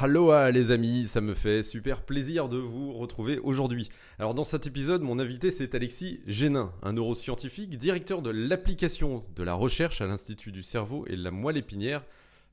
Aloha 0.00 0.52
les 0.52 0.70
amis, 0.70 1.08
ça 1.08 1.20
me 1.20 1.34
fait 1.34 1.64
super 1.64 2.02
plaisir 2.02 2.48
de 2.48 2.56
vous 2.56 2.92
retrouver 2.92 3.40
aujourd'hui. 3.40 3.88
Alors 4.20 4.32
dans 4.32 4.44
cet 4.44 4.64
épisode, 4.64 5.02
mon 5.02 5.18
invité 5.18 5.50
c'est 5.50 5.74
Alexis 5.74 6.20
Génin, 6.24 6.72
un 6.84 6.92
neuroscientifique, 6.92 7.76
directeur 7.76 8.22
de 8.22 8.30
l'application 8.30 9.24
de 9.34 9.42
la 9.42 9.54
recherche 9.54 10.00
à 10.00 10.06
l'Institut 10.06 10.52
du 10.52 10.62
cerveau 10.62 11.04
et 11.08 11.16
de 11.16 11.24
la 11.24 11.32
moelle 11.32 11.56
épinière, 11.56 12.04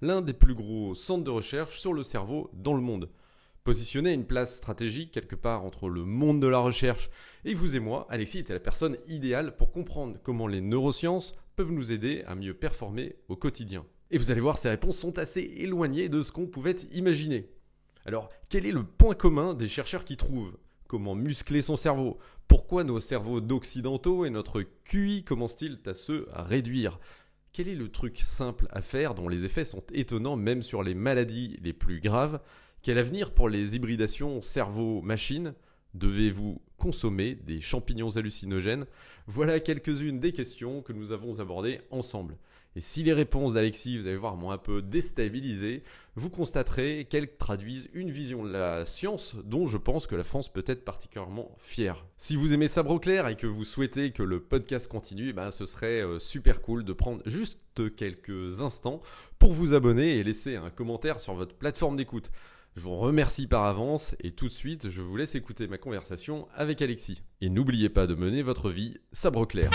l'un 0.02 0.24
des 0.24 0.34
plus 0.34 0.56
gros 0.56 0.96
centres 0.96 1.24
de 1.24 1.30
recherche 1.30 1.80
sur 1.80 1.94
le 1.94 2.02
cerveau 2.02 2.50
dans 2.54 2.74
le 2.74 2.82
monde. 2.82 3.12
Positionné 3.64 4.10
à 4.10 4.14
une 4.14 4.26
place 4.26 4.56
stratégique 4.56 5.12
quelque 5.12 5.36
part 5.36 5.66
entre 5.66 5.88
le 5.88 6.04
monde 6.04 6.42
de 6.42 6.48
la 6.48 6.58
recherche 6.58 7.12
et 7.44 7.54
vous 7.54 7.76
et 7.76 7.80
moi, 7.80 8.08
Alexis 8.10 8.40
était 8.40 8.54
la 8.54 8.60
personne 8.60 8.98
idéale 9.08 9.56
pour 9.56 9.72
comprendre 9.72 10.18
comment 10.24 10.48
les 10.48 10.62
neurosciences 10.62 11.36
peuvent 11.56 11.72
nous 11.72 11.92
aider 11.92 12.24
à 12.26 12.34
mieux 12.34 12.56
performer 12.56 13.18
au 13.28 13.36
quotidien. 13.36 13.86
Et 14.16 14.18
vous 14.18 14.32
allez 14.32 14.40
voir, 14.40 14.58
ces 14.58 14.70
réponses 14.70 14.98
sont 14.98 15.20
assez 15.20 15.42
éloignées 15.58 16.08
de 16.08 16.24
ce 16.24 16.32
qu'on 16.32 16.48
pouvait 16.48 16.78
imaginer. 16.94 17.50
Alors, 18.06 18.30
quel 18.48 18.66
est 18.66 18.72
le 18.72 18.86
point 18.86 19.14
commun 19.14 19.54
des 19.54 19.68
chercheurs 19.68 20.06
qui 20.06 20.16
trouvent 20.16 20.58
Comment 20.88 21.16
muscler 21.16 21.62
son 21.62 21.76
cerveau? 21.76 22.18
Pourquoi 22.48 22.86
nos 22.86 23.02
cerveaux 23.02 23.42
d'occidentaux 23.42 24.24
et 24.24 24.30
notre 24.30 24.62
QI 24.86 25.26
commencent-ils 25.26 25.80
à 25.86 25.94
se 25.94 26.28
réduire? 26.32 26.98
Quel 27.52 27.68
est 27.68 27.76
le 27.76 27.90
truc 27.90 28.18
simple 28.20 28.70
à 28.72 28.82
faire 28.82 29.16
dont 29.16 29.28
les 29.28 29.44
effets 29.44 29.66
sont 29.66 29.84
étonnants 29.92 30.38
même 30.38 30.62
sur 30.62 30.82
les 30.82 30.96
maladies 30.96 31.60
les 31.62 31.74
plus 31.74 32.00
graves? 32.00 32.40
Quel 32.84 32.98
avenir 32.98 33.34
pour 33.34 33.50
les 33.50 33.76
hybridations 33.76 34.42
cerveau-machine? 34.42 35.56
Devez-vous 35.94 36.62
consommer 36.78 37.36
des 37.36 37.60
champignons 37.60 38.16
hallucinogènes? 38.16 38.86
Voilà 39.28 39.60
quelques-unes 39.60 40.22
des 40.22 40.32
questions 40.32 40.82
que 40.82 40.94
nous 40.94 41.12
avons 41.12 41.42
abordées 41.42 41.82
ensemble. 41.92 42.38
Et 42.78 42.82
si 42.82 43.04
les 43.04 43.14
réponses 43.14 43.54
d'Alexis, 43.54 43.98
vous 43.98 44.08
allez 44.08 44.18
voir, 44.18 44.36
m'ont 44.36 44.52
un 44.52 44.58
peu 44.58 44.82
déstabilisé, 44.82 45.84
vous 46.16 46.30
constaterez 46.30 47.06
qu'elles 47.10 47.38
traduisent 47.38 47.90
une 47.94 48.12
vision 48.12 48.44
de 48.44 48.52
la 48.52 48.86
science 48.86 49.38
dont 49.46 49.66
je 49.68 49.78
pense 49.78 50.08
que 50.08 50.16
la 50.16 50.26
France 50.26 50.52
peut 50.52 50.64
être 50.68 50.84
particulièrement 50.84 51.56
fière. 51.60 52.06
Si 52.18 52.36
vous 52.36 52.54
aimez 52.54 52.68
Sabre 52.68 53.00
clair 53.00 53.30
et 53.30 53.36
que 53.38 53.48
vous 53.48 53.64
souhaitez 53.64 54.12
que 54.12 54.24
le 54.24 54.42
podcast 54.42 54.90
continue, 54.90 55.32
ben 55.32 55.52
ce 55.52 55.66
serait 55.66 56.02
euh, 56.02 56.20
super 56.20 56.62
cool 56.62 56.84
de 56.84 56.92
prendre 56.92 57.22
juste 57.26 57.60
quelques 57.96 58.62
instants 58.62 59.02
pour 59.40 59.54
vous 59.54 59.74
abonner 59.74 60.18
et 60.18 60.24
laisser 60.24 60.56
un 60.56 60.70
commentaire 60.70 61.20
sur 61.20 61.34
votre 61.34 61.56
plateforme 61.56 61.96
d'écoute. 61.96 62.30
Je 62.76 62.82
vous 62.82 62.96
remercie 62.96 63.48
par 63.48 63.64
avance 63.64 64.18
et 64.20 64.32
tout 64.32 64.48
de 64.48 64.54
suite, 64.54 64.90
je 64.90 65.02
vous 65.02 65.16
laisse 65.16 65.36
écouter 65.36 65.68
ma 65.68 65.78
conversation 65.78 66.48
avec 66.54 66.82
Alexis. 66.82 67.22
Et 67.40 67.50
n'oubliez 67.50 67.88
pas 67.88 68.06
de 68.06 68.16
mener 68.16 68.42
votre 68.42 68.70
vie 68.70 68.98
sabre 69.14 69.46
clair. 69.46 69.72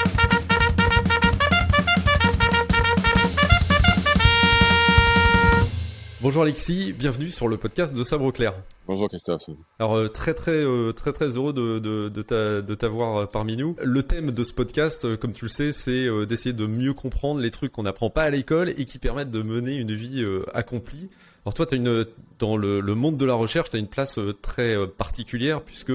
Bonjour 6.22 6.42
Alexis, 6.42 6.92
bienvenue 6.92 7.28
sur 7.28 7.48
le 7.48 7.56
podcast 7.56 7.96
de 7.96 8.04
Sabre 8.04 8.30
Clair. 8.30 8.52
Bonjour 8.86 9.08
Christophe. 9.08 9.48
Alors 9.78 9.96
euh, 9.96 10.08
très 10.08 10.34
très 10.34 10.50
euh, 10.50 10.92
très 10.92 11.14
très 11.14 11.38
heureux 11.38 11.54
de 11.54 11.78
de, 11.78 12.74
t'avoir 12.74 13.16
euh, 13.16 13.24
parmi 13.26 13.56
nous. 13.56 13.74
Le 13.82 14.02
thème 14.02 14.30
de 14.30 14.44
ce 14.44 14.52
podcast, 14.52 15.16
comme 15.16 15.32
tu 15.32 15.46
le 15.46 15.48
sais, 15.48 15.72
c'est 15.72 16.26
d'essayer 16.26 16.52
de 16.52 16.66
mieux 16.66 16.92
comprendre 16.92 17.40
les 17.40 17.50
trucs 17.50 17.72
qu'on 17.72 17.84
n'apprend 17.84 18.10
pas 18.10 18.24
à 18.24 18.30
l'école 18.30 18.68
et 18.68 18.84
qui 18.84 18.98
permettent 18.98 19.30
de 19.30 19.40
mener 19.40 19.76
une 19.76 19.92
vie 19.92 20.22
accomplie. 20.52 21.08
Alors 21.46 21.54
toi, 21.54 21.66
as 21.70 21.74
une, 21.74 22.04
dans 22.38 22.56
le, 22.56 22.82
monde 22.94 23.16
de 23.16 23.24
la 23.24 23.32
recherche, 23.32 23.70
tu 23.70 23.76
as 23.76 23.78
une 23.78 23.86
place 23.86 24.18
euh, 24.18 24.36
très 24.42 24.76
euh, 24.76 24.86
particulière 24.86 25.62
puisque 25.62 25.92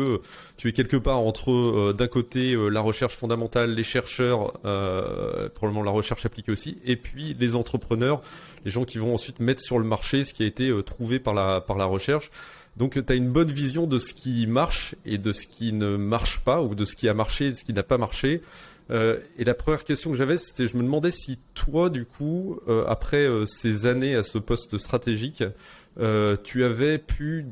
tu 0.57 0.69
es 0.69 0.71
quelque 0.71 0.97
part 0.97 1.19
entre 1.19 1.51
euh, 1.51 1.93
d'un 1.93 2.07
côté 2.07 2.55
la 2.71 2.81
recherche 2.81 3.15
fondamentale, 3.15 3.73
les 3.73 3.83
chercheurs, 3.83 4.53
probablement 5.53 5.83
la 5.83 5.91
recherche 5.91 6.25
appliquée 6.25 6.51
aussi, 6.51 6.79
et 6.83 6.95
puis 6.95 7.35
les 7.39 7.55
entrepreneurs, 7.55 8.21
les 8.63 8.71
gens 8.71 8.85
qui 8.85 8.97
vont 8.97 9.13
ensuite 9.13 9.39
mettre 9.39 9.61
sur 9.61 9.77
le 9.77 9.85
marché 9.85 10.23
ce 10.23 10.33
qui 10.33 10.43
a 10.43 10.45
été 10.45 10.71
trouvé 10.83 11.19
par 11.19 11.33
la, 11.33 11.61
par 11.61 11.77
la 11.77 11.85
recherche. 11.85 12.31
Donc 12.77 12.93
tu 12.93 13.13
as 13.13 13.15
une 13.15 13.29
bonne 13.29 13.51
vision 13.51 13.87
de 13.87 13.99
ce 13.99 14.13
qui 14.13 14.47
marche 14.47 14.95
et 15.05 15.17
de 15.17 15.31
ce 15.31 15.47
qui 15.47 15.71
ne 15.73 15.95
marche 15.95 16.39
pas, 16.39 16.61
ou 16.61 16.75
de 16.75 16.85
ce 16.85 16.95
qui 16.95 17.07
a 17.07 17.13
marché 17.13 17.47
et 17.47 17.51
de 17.51 17.55
ce 17.55 17.63
qui 17.63 17.73
n'a 17.73 17.83
pas 17.83 17.97
marché. 17.97 18.41
Euh, 18.91 19.19
et 19.37 19.43
la 19.43 19.53
première 19.53 19.83
question 19.83 20.11
que 20.11 20.17
j'avais, 20.17 20.37
c'était, 20.37 20.67
je 20.67 20.77
me 20.77 20.83
demandais 20.83 21.11
si 21.11 21.39
toi, 21.53 21.89
du 21.89 22.05
coup, 22.05 22.59
euh, 22.67 22.85
après 22.87 23.25
euh, 23.25 23.45
ces 23.45 23.85
années 23.85 24.15
à 24.15 24.23
ce 24.23 24.37
poste 24.37 24.77
stratégique, 24.77 25.43
tu 26.43 26.65
avais 26.65 26.97
pu 26.97 27.45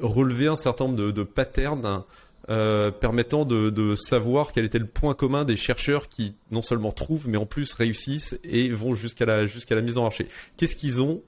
relever 0.00 0.48
un 0.48 0.56
certain 0.56 0.84
nombre 0.84 1.12
de, 1.12 1.22
patterns 1.22 2.04
permettant 2.46 3.46
de, 3.46 3.94
savoir 3.94 4.52
quel 4.52 4.66
était 4.66 4.78
le 4.78 4.86
point 4.86 5.14
commun 5.14 5.46
des 5.46 5.56
chercheurs 5.56 6.08
qui 6.08 6.34
non 6.50 6.60
seulement 6.60 6.92
trouvent, 6.92 7.26
mais 7.26 7.38
en 7.38 7.46
plus 7.46 7.72
réussissent 7.72 8.38
et 8.44 8.68
vont 8.68 8.94
jusqu'à 8.94 9.24
la, 9.24 9.80
mise 9.80 9.96
en 9.96 10.02
marché. 10.02 10.28
Qu'est-ce 10.58 10.76
qu'ils 10.76 11.00
ont 11.00 11.22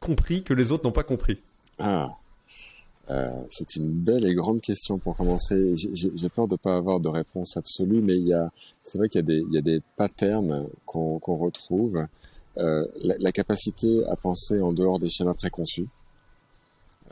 compris 0.00 0.42
que 0.42 0.54
les 0.54 0.72
autres 0.72 0.84
n'ont 0.84 0.92
pas 0.92 1.02
compris? 1.02 1.42
Ah, 1.78 2.08
euh, 3.10 3.30
c'est 3.50 3.76
une 3.76 3.90
belle 3.90 4.24
et 4.26 4.34
grande 4.34 4.60
question 4.60 4.98
pour 4.98 5.16
commencer. 5.16 5.74
J'ai 5.76 6.28
peur 6.28 6.48
de 6.48 6.54
ne 6.54 6.58
pas 6.58 6.76
avoir 6.76 7.00
de 7.00 7.08
réponse 7.08 7.56
absolue, 7.56 8.00
mais 8.00 8.16
il 8.16 8.26
y 8.28 8.32
a, 8.32 8.50
c'est 8.82 8.98
vrai 8.98 9.08
qu'il 9.08 9.20
y 9.20 9.24
a 9.24 9.26
des, 9.26 9.44
y 9.50 9.58
a 9.58 9.62
des 9.62 9.80
patterns 9.96 10.68
qu'on 10.86 11.18
retrouve. 11.18 12.06
Euh, 12.56 12.86
la, 13.02 13.16
la, 13.18 13.32
capacité 13.32 14.04
à 14.06 14.14
penser 14.14 14.60
en 14.60 14.72
dehors 14.72 15.00
des 15.00 15.10
schémas 15.10 15.34
préconçus 15.34 15.88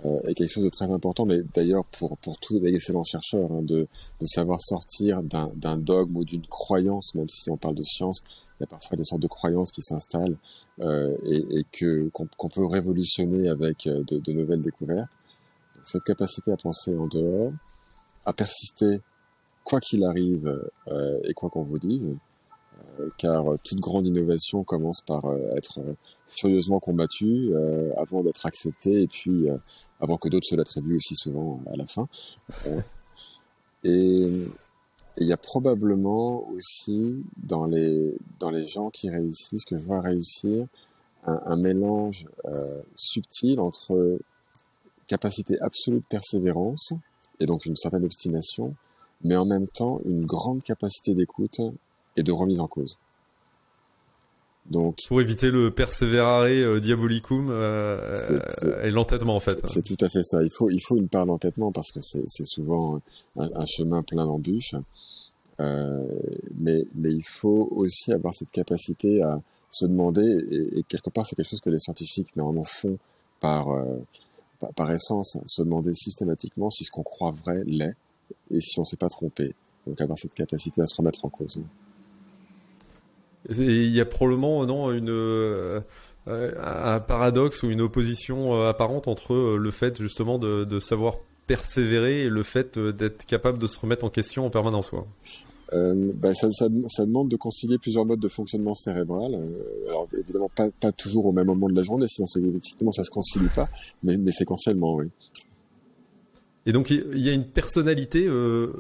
euh, 0.04 0.20
est 0.22 0.34
quelque 0.34 0.50
chose 0.50 0.64
de 0.64 0.69
très 0.69 0.91
important, 0.91 1.26
mais 1.26 1.42
d'ailleurs 1.54 1.84
pour, 1.84 2.16
pour 2.19 2.38
tous 2.38 2.60
les 2.60 2.69
excellents 2.72 3.04
chercheurs, 3.04 3.50
hein, 3.50 3.62
de, 3.62 3.88
de 4.20 4.26
savoir 4.26 4.60
sortir 4.62 5.20
d'un 5.22 5.76
dogme 5.76 6.16
ou 6.16 6.25
d'une 6.25 6.47
croyance, 6.47 7.14
même 7.14 7.28
si 7.28 7.50
on 7.50 7.56
parle 7.56 7.75
de 7.75 7.82
science, 7.82 8.22
il 8.58 8.62
y 8.62 8.64
a 8.64 8.66
parfois 8.66 8.97
des 8.97 9.04
sortes 9.04 9.22
de 9.22 9.28
croyances 9.28 9.72
qui 9.72 9.82
s'installent 9.82 10.36
euh, 10.81 11.16
et, 11.25 11.58
et 11.58 11.66
que 11.72 12.08
qu'on 12.10 12.48
peut 12.48 12.64
révolutionner 12.64 13.48
avec 13.48 13.86
euh, 13.86 14.02
de, 14.04 14.19
de 14.19 14.32
nouvelles 14.32 14.62
découvertes 14.62 15.10
cette 15.84 16.04
capacité 16.04 16.53
à 16.53 16.56
penser 16.56 16.97
en 16.97 17.06
dehors, 17.06 17.53
à 18.25 18.32
persister 18.32 19.00
quoi 19.65 19.81
qu'il 19.81 20.04
arrive 20.04 20.70
euh, 20.88 21.20
et 21.25 21.34
quoi 21.34 21.50
qu'on 21.50 21.62
vous 21.62 21.78
dise, 21.78 22.09
euh, 23.00 23.09
car 23.19 23.44
toute 23.65 23.81
grande 23.81 24.06
innovation 24.06 24.65
commence 24.65 25.00
par 25.03 25.25
euh, 25.26 25.56
être 25.56 25.81
furieusement 26.28 26.81
combattue 26.81 27.53
avant 27.97 28.22
d'être 28.22 28.47
acceptée 28.47 29.03
et 29.03 29.06
puis 29.06 29.48
avant 30.00 30.16
que 30.16 30.28
d'autres 30.28 30.47
se 30.47 30.56
l'attribuent 30.56 30.97
aussi 30.97 31.15
souvent 31.15 31.60
à 31.72 31.76
la 31.76 31.87
fin. 31.87 32.09
et 33.84 34.31
il 35.19 35.26
y 35.26 35.32
a 35.32 35.37
probablement 35.37 36.49
aussi 36.53 37.22
dans 37.37 37.66
les 37.66 38.14
dans 38.38 38.50
les 38.50 38.66
gens 38.66 38.88
qui 38.88 39.10
réussissent, 39.10 39.66
que 39.66 39.76
je 39.76 39.84
vois 39.84 40.00
réussir, 40.00 40.66
un 41.26 41.56
mélange 41.56 42.26
subtil 42.97 43.60
entre 43.60 44.19
capacité 45.12 45.61
absolue 45.61 45.99
de 45.99 46.09
persévérance 46.09 46.95
et 47.39 47.45
donc 47.45 47.67
une 47.67 47.77
certaine 47.77 48.05
obstination, 48.05 48.75
mais 49.23 49.37
en 49.37 49.45
même 49.45 49.69
temps 49.69 50.00
une 50.06 50.25
grande 50.25 50.62
capacité 50.62 51.15
d'écoute 51.15 51.61
et 52.17 52.23
de 52.23 52.33
remise 52.33 52.61
en 52.61 52.67
cause. 52.67 52.97
Donc, 54.71 55.00
pour 55.09 55.21
éviter 55.21 55.50
le 55.50 55.71
perseverare 55.71 56.45
euh, 56.45 56.81
diabolicum 56.81 57.49
euh, 57.50 58.15
et 58.84 58.91
l'entêtement 58.91 59.34
en 59.34 59.41
fait. 59.41 59.61
C'est 59.67 59.83
tout 59.83 60.03
à 60.03 60.09
fait 60.09 60.23
ça. 60.23 60.43
Il 60.43 60.50
faut 60.50 60.71
il 60.71 60.81
faut 60.81 60.97
une 60.97 61.09
part 61.09 61.27
d'entêtement 61.27 61.73
parce 61.73 61.91
que 61.91 62.00
c'est 62.00 62.47
souvent 62.47 63.00
un, 63.37 63.67
chemin 63.67 64.03
plein 64.03 64.25
d'embûches. 64.25 64.77
Euh, 65.61 66.06
mais 66.59 66.84
mais 66.94 67.12
il 67.12 67.25
faut 67.25 67.69
aussi 67.73 68.12
avoir 68.12 68.33
cette 68.33 68.53
capacité 68.53 69.21
à 69.21 69.41
se 69.71 69.84
demander 69.87 70.39
et, 70.50 70.83
quelque 70.84 71.11
part 71.11 71.27
c'est 71.27 71.34
quelque 71.37 71.50
chose 71.50 71.61
que 71.61 71.71
les 71.71 71.79
scientifiques 71.79 72.34
normalement 72.37 72.65
font 72.65 72.99
par 73.41 73.67
par 74.77 74.91
essence, 74.91 75.37
se 75.47 75.62
demander 75.62 75.95
systématiquement 75.95 76.71
si 76.71 76.84
ce 76.84 76.91
qu'on 76.91 77.03
croit 77.03 77.33
vrai 77.33 77.62
l'est 77.67 77.95
et 78.50 78.61
si 78.61 78.78
on 78.78 78.83
ne 78.83 78.87
s'est 78.87 78.97
pas 78.97 79.09
trompé. 79.09 79.55
Donc 79.87 80.00
avoir 80.00 80.19
cette 80.19 80.34
capacité 80.34 80.81
à 80.81 80.87
se 80.87 80.97
remettre 80.97 81.25
en 81.25 81.28
cause. 81.28 81.61
Il 83.49 83.91
y 83.91 84.00
a 84.00 84.05
probablement 84.05 84.65
non 84.65 84.93
une 84.93 85.11
euh, 86.28 86.53
un 86.62 87.00
paradoxe 87.00 87.65
ou 87.65 87.71
une 87.71 87.81
opposition 87.81 88.55
euh, 88.55 88.69
apparente 88.69 89.09
entre 89.09 89.34
euh, 89.34 89.56
le 89.56 89.71
fait 89.73 90.00
justement 90.00 90.38
de 90.38 90.79
savoir 90.79 91.17
persévérer 91.49 92.20
et 92.20 92.29
le 92.29 92.44
fait 92.44 92.79
d'être 92.79 93.25
capable 93.25 93.58
de 93.58 93.67
se 93.67 93.81
remettre 93.81 94.05
en 94.05 94.11
question 94.11 94.47
en 94.47 94.50
permanence. 94.50 94.93
Euh, 95.72 96.12
bah, 96.14 96.34
ça, 96.34 96.50
ça, 96.50 96.66
ça, 96.88 97.06
demande 97.06 97.28
de 97.28 97.36
concilier 97.36 97.78
plusieurs 97.78 98.04
modes 98.04 98.20
de 98.20 98.28
fonctionnement 98.28 98.74
cérébral. 98.74 99.34
Euh, 99.34 99.88
alors 99.88 100.06
évidemment 100.19 100.50
pas, 100.54 100.69
pas, 100.80 100.92
toujours 100.92 101.26
au 101.26 101.32
même 101.32 101.46
moment 101.46 101.69
de 101.69 101.74
la 101.74 101.82
journée, 101.82 102.06
sinon 102.08 102.26
effectivement 102.56 102.92
ça 102.92 103.04
se 103.04 103.10
concilie 103.10 103.48
pas, 103.54 103.69
mais, 104.02 104.16
mais 104.16 104.30
séquentiellement, 104.30 104.96
oui. 104.96 105.06
Et 106.66 106.72
donc 106.72 106.90
il 106.90 107.19
y 107.19 107.28
a 107.28 107.32
une 107.32 107.46
personnalité 107.46 108.26
euh, 108.26 108.72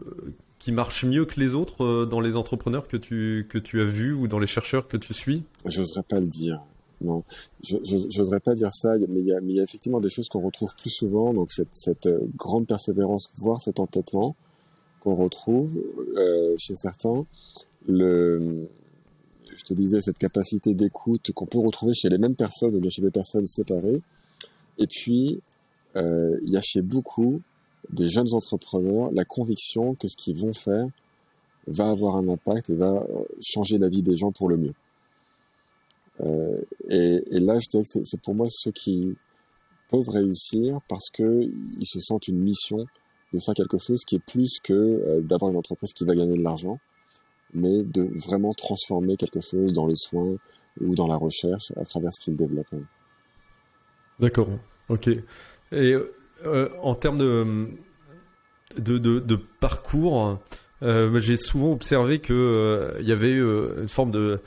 qui 0.58 0.70
marche 0.70 1.04
mieux 1.04 1.24
que 1.24 1.40
les 1.40 1.54
autres 1.54 1.84
euh, 1.84 2.06
dans 2.06 2.20
les 2.20 2.36
entrepreneurs 2.36 2.86
que 2.86 2.96
tu 2.96 3.46
que 3.48 3.58
tu 3.58 3.80
as 3.80 3.84
vus 3.84 4.12
ou 4.12 4.28
dans 4.28 4.38
les 4.38 4.46
chercheurs 4.46 4.86
que 4.86 4.96
tu 4.96 5.14
suis? 5.14 5.44
J'oserais 5.64 6.04
pas 6.04 6.20
le 6.20 6.28
dire. 6.28 6.60
Non, 7.00 7.24
j'oserais 7.64 8.38
pas 8.38 8.54
dire 8.54 8.72
ça, 8.72 8.90
mais 9.08 9.20
il 9.20 9.26
y 9.26 9.32
a, 9.32 9.40
mais 9.40 9.54
il 9.54 9.56
y 9.56 9.60
a 9.60 9.64
effectivement 9.64 9.98
des 9.98 10.08
choses 10.08 10.28
qu'on 10.28 10.40
retrouve 10.40 10.72
plus 10.80 10.90
souvent, 10.90 11.34
donc 11.34 11.50
cette, 11.50 11.70
cette 11.72 12.08
grande 12.36 12.68
persévérance, 12.68 13.28
voire 13.42 13.60
cet 13.60 13.80
entêtement, 13.80 14.36
qu'on 15.02 15.16
retrouve 15.16 15.82
euh, 16.16 16.54
chez 16.58 16.76
certains. 16.76 17.26
Le, 17.88 18.68
je 19.54 19.62
te 19.64 19.74
disais, 19.74 20.00
cette 20.00 20.18
capacité 20.18 20.74
d'écoute 20.74 21.32
qu'on 21.32 21.46
peut 21.46 21.58
retrouver 21.58 21.92
chez 21.94 22.08
les 22.08 22.18
mêmes 22.18 22.36
personnes 22.36 22.74
ou 22.76 22.80
bien 22.80 22.90
chez 22.90 23.02
des 23.02 23.10
personnes 23.10 23.46
séparées. 23.46 24.00
Et 24.78 24.86
puis, 24.86 25.40
euh, 25.96 26.38
il 26.44 26.52
y 26.52 26.56
a 26.56 26.60
chez 26.60 26.82
beaucoup 26.82 27.40
des 27.90 28.08
jeunes 28.08 28.32
entrepreneurs 28.32 29.10
la 29.12 29.24
conviction 29.24 29.94
que 29.96 30.06
ce 30.06 30.16
qu'ils 30.16 30.38
vont 30.38 30.52
faire 30.52 30.86
va 31.66 31.90
avoir 31.90 32.16
un 32.16 32.28
impact 32.28 32.70
et 32.70 32.74
va 32.74 33.04
changer 33.40 33.78
la 33.78 33.88
vie 33.88 34.02
des 34.02 34.16
gens 34.16 34.30
pour 34.30 34.48
le 34.48 34.56
mieux. 34.56 34.74
Euh, 36.20 36.60
et, 36.88 37.22
et, 37.30 37.40
là, 37.40 37.58
je 37.58 37.68
dirais 37.68 37.82
que 37.82 38.04
c'est 38.04 38.20
pour 38.20 38.34
moi 38.34 38.46
ceux 38.48 38.70
qui 38.70 39.16
peuvent 39.90 40.08
réussir 40.08 40.78
parce 40.88 41.10
que 41.10 41.42
ils 41.42 41.86
se 41.86 41.98
sentent 42.00 42.28
une 42.28 42.38
mission 42.38 42.86
de 43.32 43.40
faire 43.40 43.54
quelque 43.54 43.78
chose 43.78 44.04
qui 44.04 44.16
est 44.16 44.24
plus 44.24 44.58
que 44.62 44.72
euh, 44.72 45.20
d'avoir 45.20 45.50
une 45.50 45.56
entreprise 45.56 45.92
qui 45.92 46.04
va 46.04 46.14
gagner 46.14 46.36
de 46.36 46.42
l'argent, 46.42 46.78
mais 47.54 47.82
de 47.82 48.08
vraiment 48.26 48.54
transformer 48.54 49.16
quelque 49.16 49.40
chose 49.40 49.72
dans 49.72 49.86
le 49.86 49.94
soin 49.94 50.36
ou 50.80 50.94
dans 50.94 51.06
la 51.06 51.16
recherche 51.16 51.72
à 51.76 51.84
travers 51.84 52.12
ce 52.12 52.20
qu'ils 52.20 52.36
développent. 52.36 52.74
D'accord, 54.18 54.48
ok. 54.88 55.08
Et 55.72 55.96
euh, 56.44 56.68
en 56.80 56.94
termes 56.94 57.18
de, 58.78 58.98
de, 58.98 59.36
parcours, 59.60 60.38
euh, 60.82 61.18
j'ai 61.18 61.36
souvent 61.36 61.72
observé 61.72 62.20
euh, 62.30 62.92
il 63.00 63.06
y 63.06 63.12
avait 63.12 63.34
une 63.34 63.88
forme 63.88 64.10
de 64.10 64.40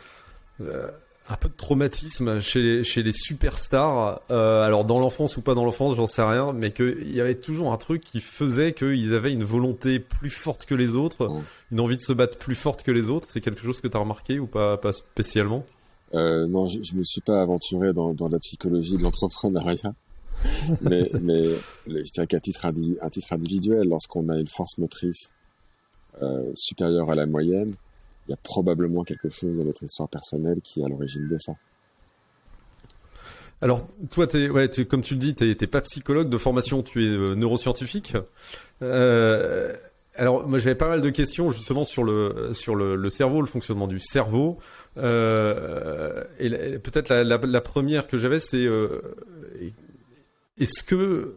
un 1.28 1.36
peu 1.36 1.50
de 1.50 1.56
traumatisme 1.56 2.40
chez, 2.40 2.84
chez 2.84 3.02
les 3.02 3.12
superstars, 3.12 4.22
euh, 4.30 4.64
alors 4.64 4.86
dans 4.86 5.00
l'enfance 5.00 5.38
ou 5.38 5.42
pas 5.42 5.56
dans 5.56 5.66
l'enfance, 5.66 5.96
j'en 5.96 6.06
sais 6.06 6.22
rien, 6.22 6.54
mais 6.54 6.72
qu'il 6.72 7.14
y 7.16 7.20
avait 7.20 7.36
toujours 7.36 7.74
un 7.74 7.78
truc 7.78 8.02
qui 8.02 8.20
faisait 8.20 8.74
qu'ils 8.74 9.16
avaient 9.16 9.34
une 9.34 9.44
volonté 9.44 10.00
plus 10.00 10.30
forte 10.30 10.66
que 10.66 10.76
les 10.76 10.96
autres, 10.96 11.32
une 11.72 11.80
envie 11.80 11.96
de 11.96 12.02
se 12.02 12.14
battre 12.14 12.38
plus 12.38 12.54
forte 12.56 12.84
que 12.84 12.92
les 12.92 13.10
autres. 13.10 13.28
C'est 13.30 13.42
quelque 13.42 13.62
chose 13.62 13.82
que 13.82 13.88
tu 13.88 13.98
as 13.98 14.00
remarqué 14.00 14.40
ou 14.40 14.46
pas, 14.46 14.78
pas 14.78 14.94
spécialement? 14.94 15.66
Euh, 16.14 16.46
Non, 16.48 16.68
je, 16.68 16.82
je 16.84 16.94
me 16.96 17.04
suis 17.04 17.22
pas 17.22 17.42
aventuré 17.42 17.92
dans, 17.92 18.14
dans 18.14 18.30
la 18.30 18.38
psychologie 18.40 18.98
de 18.98 19.02
l'entrepreneuriat. 19.02 19.94
mais, 20.82 21.10
mais 21.22 21.44
je 21.88 22.12
dirais 22.12 22.28
qu'à 22.28 22.40
titre, 22.40 22.68
titre 23.10 23.34
individuel, 23.34 23.88
lorsqu'on 23.88 24.30
a 24.30 24.38
une 24.38 24.48
force 24.48 24.78
motrice 24.78 25.34
euh, 26.22 26.52
supérieure 26.54 27.10
à 27.10 27.16
la 27.16 27.26
moyenne, 27.26 27.74
il 28.28 28.32
y 28.32 28.34
a 28.34 28.38
probablement 28.38 29.04
quelque 29.04 29.30
chose 29.30 29.58
dans 29.58 29.64
notre 29.64 29.84
histoire 29.84 30.10
personnelle 30.10 30.60
qui 30.64 30.82
est 30.82 30.86
à 30.86 30.88
l'origine 30.88 31.28
de 31.28 31.38
ça. 31.38 31.54
Alors, 33.62 33.88
toi, 34.12 34.28
es, 34.34 34.50
ouais, 34.50 34.70
comme 34.88 35.02
tu 35.02 35.14
le 35.14 35.20
dis, 35.20 35.36
tu 35.36 35.46
n'es 35.46 35.68
pas 35.68 35.82
psychologue 35.82 36.30
de 36.30 36.38
formation, 36.38 36.84
tu 36.84 37.06
es 37.06 37.08
euh, 37.08 37.36
neuroscientifique. 37.36 38.14
Euh, 38.82 39.74
alors, 40.16 40.48
moi, 40.48 40.60
j'avais 40.60 40.76
pas 40.76 40.90
mal 40.90 41.02
de 41.02 41.10
questions 41.10 41.52
justement 41.52 41.86
sur 41.86 42.04
le 42.04 42.54
sur 42.54 42.76
le, 42.76 43.10
cerveau, 43.10 43.42
le 43.42 43.48
fonctionnement 43.48 43.88
du 43.88 44.00
cerveau. 44.00 44.58
Euh, 44.98 46.24
et 46.40 46.80
peut-être 46.80 47.10
la, 47.10 47.62
première 47.62 48.08
que 48.08 48.18
j'avais, 48.18 48.40
c'est 48.40 48.66
est-ce 50.58 50.84
que 50.84 51.36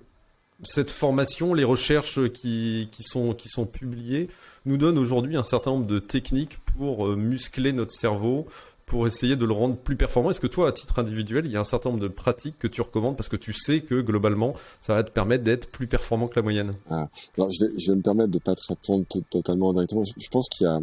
cette 0.62 0.90
formation, 0.90 1.55
les 1.55 1.64
recherches 1.64 2.28
qui, 2.32 2.88
qui, 2.90 3.02
sont, 3.02 3.34
qui 3.34 3.49
sont 3.49 3.66
publiées, 3.66 4.28
nous 4.66 4.76
donnent 4.76 4.99
aujourd'hui 4.99 5.37
un 5.37 5.43
certain 5.43 5.70
nombre 5.70 5.87
de 5.87 5.99
techniques 5.99 6.58
pour 6.76 7.06
euh, 7.06 7.16
muscler 7.16 7.72
notre 7.72 7.93
cerveau, 7.93 8.46
pour 8.87 9.06
essayer 9.06 9.37
de 9.37 9.44
le 9.44 9.52
rendre 9.52 9.76
plus 9.76 9.96
performant. 9.96 10.31
Est-ce 10.31 10.40
que 10.40 10.46
toi, 10.46 10.69
à 10.69 10.72
titre 10.72 10.99
individuel, 10.99 11.46
il 11.46 11.52
y 11.52 11.56
a 11.56 11.60
un 11.60 11.64
certain 11.64 11.90
nombre 11.90 12.02
de 12.02 12.08
pratiques 12.08 12.58
que 12.58 12.66
tu 12.66 12.81
recommandes 12.81 13.16
parce 13.16 13.28
que 13.28 13.37
tu 13.37 13.52
sais 13.52 13.82
que 13.82 14.00
globalement, 14.00 14.55
ça 14.81 14.94
va 14.94 15.05
te 15.05 15.10
permettre 15.10 15.44
d'être 15.44 15.70
plus 15.70 15.87
performant 15.87 16.26
que 16.26 16.37
la 16.37 16.43
moyenne? 16.43 16.72
Ah, 16.90 17.08
Alors, 17.37 17.50
je 17.50 17.64
vais, 17.64 17.72
je 17.78 17.90
vais 17.90 17.96
me 17.96 18.02
permettre 18.02 18.31
de 18.31 18.38
ne 18.38 18.43
pas 18.43 18.55
te 18.55 18.66
répondre 18.66 19.05
totalement 19.31 19.72
directement. 19.72 20.02
Je, 20.05 20.28
pense 20.28 20.49
qu'il 20.49 20.66
y 20.66 20.70
a, 20.70 20.81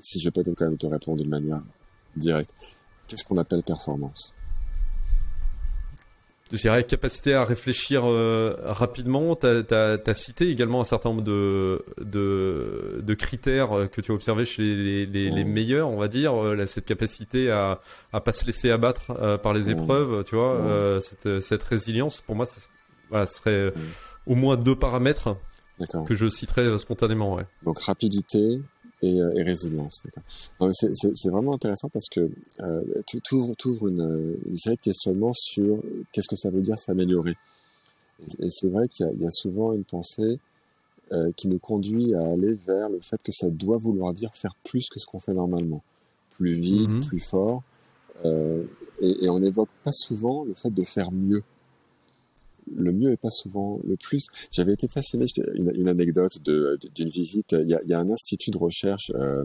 si 0.00 0.20
je 0.20 0.30
peux 0.30 0.42
quand 0.56 0.66
même 0.66 0.78
te 0.78 0.86
répondre 0.86 1.18
d'une 1.18 1.30
manière 1.30 1.60
directe, 2.16 2.52
qu'est-ce 3.08 3.24
qu'on 3.24 3.38
appelle 3.38 3.62
performance? 3.62 4.34
Dirais, 6.56 6.84
capacité 6.84 7.34
à 7.34 7.44
réfléchir 7.44 8.02
euh, 8.04 8.56
rapidement. 8.64 9.36
Tu 9.36 9.46
as, 9.46 10.14
cité 10.14 10.48
également 10.48 10.80
un 10.80 10.84
certain 10.84 11.10
nombre 11.10 11.22
de, 11.22 11.84
de, 12.00 13.00
de 13.02 13.14
critères 13.14 13.88
que 13.90 14.00
tu 14.00 14.12
as 14.12 14.14
observés 14.14 14.44
chez 14.44 14.62
les, 14.62 15.06
les, 15.06 15.30
les 15.30 15.44
meilleurs, 15.44 15.88
on 15.88 15.96
va 15.96 16.08
dire. 16.08 16.34
Euh, 16.34 16.66
cette 16.66 16.86
capacité 16.86 17.50
à 17.50 17.80
à 18.12 18.20
pas 18.20 18.32
se 18.32 18.46
laisser 18.46 18.70
abattre 18.70 19.12
euh, 19.20 19.36
par 19.36 19.52
les 19.52 19.70
épreuves, 19.70 20.24
tu 20.24 20.36
vois, 20.36 20.98
cette, 21.00 21.40
cette 21.40 21.62
résilience, 21.62 22.20
pour 22.20 22.34
moi, 22.34 22.46
ça, 22.46 22.60
voilà, 23.10 23.26
serait 23.26 23.72
au 24.26 24.34
moins 24.34 24.56
deux 24.56 24.76
paramètres 24.76 25.36
que 26.06 26.14
je 26.14 26.28
citerais 26.28 26.76
spontanément. 26.78 27.34
Ouais. 27.34 27.46
Donc 27.64 27.80
rapidité, 27.80 28.60
et, 29.02 29.20
euh, 29.20 29.32
et 29.36 29.42
résilience. 29.42 30.02
C'est 30.72 31.30
vraiment 31.30 31.54
intéressant 31.54 31.88
parce 31.88 32.08
que 32.08 32.30
euh, 32.60 33.02
tu 33.06 33.20
ouvres, 33.34 33.88
une, 33.88 34.36
une, 34.46 34.56
série 34.56 34.76
de 34.76 34.80
questionnements 34.80 35.32
sur 35.32 35.80
qu'est-ce 36.12 36.28
que 36.28 36.36
ça 36.36 36.50
veut 36.50 36.60
dire 36.60 36.78
s'améliorer. 36.78 37.36
Et, 38.40 38.50
c'est 38.50 38.68
vrai 38.68 38.88
qu'il 38.88 39.06
y, 39.18 39.22
y, 39.22 39.26
a 39.26 39.30
souvent 39.30 39.72
une 39.72 39.84
pensée 39.84 40.38
euh, 41.10 41.32
qui 41.36 41.48
nous 41.48 41.58
conduit 41.58 42.14
à 42.14 42.22
aller 42.22 42.52
vers 42.66 42.90
le 42.90 43.00
fait 43.00 43.22
que 43.22 43.32
ça 43.32 43.48
doit 43.48 43.78
vouloir 43.78 44.12
dire 44.12 44.30
faire 44.34 44.54
plus 44.62 44.88
que 44.90 44.98
ce 44.98 45.06
qu'on 45.06 45.20
fait 45.20 45.32
normalement, 45.32 45.82
plus 46.32 46.52
vite, 46.52 46.92
mm-hmm. 46.92 47.06
plus 47.06 47.20
fort. 47.20 47.62
Euh, 48.26 48.64
et, 49.00 49.24
et 49.24 49.30
on 49.30 49.38
n'évoque 49.38 49.70
pas 49.84 49.92
souvent 49.92 50.44
le 50.44 50.52
fait 50.52 50.68
de 50.68 50.84
faire 50.84 51.10
mieux 51.10 51.42
le 52.74 52.92
mieux 52.92 53.12
est 53.12 53.16
pas 53.16 53.30
souvent 53.30 53.80
le 53.86 53.96
plus. 53.96 54.26
J'avais 54.52 54.72
été 54.72 54.88
fasciné, 54.88 55.26
une, 55.54 55.72
une 55.74 55.88
anecdote 55.88 56.38
d'une 56.42 57.10
visite. 57.10 57.52
Il 57.52 57.68
y, 57.68 57.74
a, 57.74 57.80
il 57.82 57.90
y, 57.90 57.94
a, 57.94 57.98
un 57.98 58.10
institut 58.10 58.50
de 58.50 58.58
recherche 58.58 59.10
euh, 59.14 59.44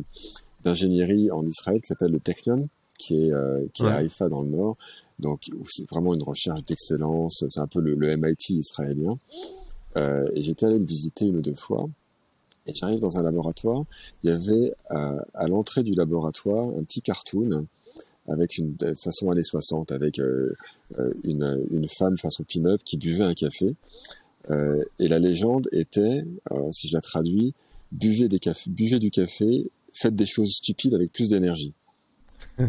d'ingénierie 0.63 1.31
en 1.31 1.45
Israël 1.45 1.81
qui 1.81 1.87
s'appelle 1.87 2.11
le 2.11 2.19
Technion, 2.19 2.69
qui 2.97 3.25
est, 3.25 3.31
euh, 3.31 3.65
qui 3.73 3.83
est 3.83 3.87
à 3.87 3.95
Haïfa 3.95 4.29
dans 4.29 4.41
le 4.41 4.49
nord. 4.49 4.77
Donc 5.19 5.41
c'est 5.69 5.89
vraiment 5.89 6.13
une 6.13 6.23
recherche 6.23 6.63
d'excellence. 6.65 7.43
C'est 7.49 7.59
un 7.59 7.67
peu 7.67 7.79
le, 7.79 7.95
le 7.95 8.15
MIT 8.17 8.55
israélien. 8.55 9.17
Euh, 9.95 10.27
et 10.33 10.41
j'étais 10.41 10.65
allé 10.65 10.79
le 10.79 10.85
visiter 10.85 11.25
une 11.25 11.37
ou 11.37 11.41
deux 11.41 11.55
fois. 11.55 11.87
Et 12.65 12.73
j'arrive 12.73 13.01
dans 13.01 13.17
un 13.17 13.23
laboratoire. 13.23 13.83
Il 14.23 14.29
y 14.29 14.33
avait 14.33 14.73
à 14.89 15.47
l'entrée 15.47 15.83
du 15.83 15.91
laboratoire 15.91 16.69
un 16.77 16.83
petit 16.83 17.01
cartoon 17.01 17.67
avec 18.27 18.57
une 18.57 18.75
façon 18.95 19.31
années 19.31 19.43
60, 19.43 19.91
avec 19.91 20.19
euh, 20.19 20.53
euh, 20.99 21.13
une, 21.23 21.65
une 21.71 21.87
femme 21.87 22.17
façon 22.17 22.43
pin-up 22.43 22.81
qui 22.85 22.97
buvait 22.97 23.25
un 23.25 23.33
café. 23.33 23.75
Euh, 24.49 24.83
et 24.99 25.07
la 25.07 25.19
légende 25.19 25.67
était, 25.71 26.23
si 26.71 26.87
je 26.87 26.93
la 26.93 27.01
traduis, 27.01 27.53
buvez, 27.91 28.27
des 28.27 28.39
cafés, 28.39 28.69
buvez 28.69 28.99
du 28.99 29.11
café, 29.11 29.69
faites 29.93 30.15
des 30.15 30.25
choses 30.25 30.53
stupides 30.53 30.93
avec 30.93 31.11
plus 31.11 31.29
d'énergie. 31.29 31.73
et 32.59 32.65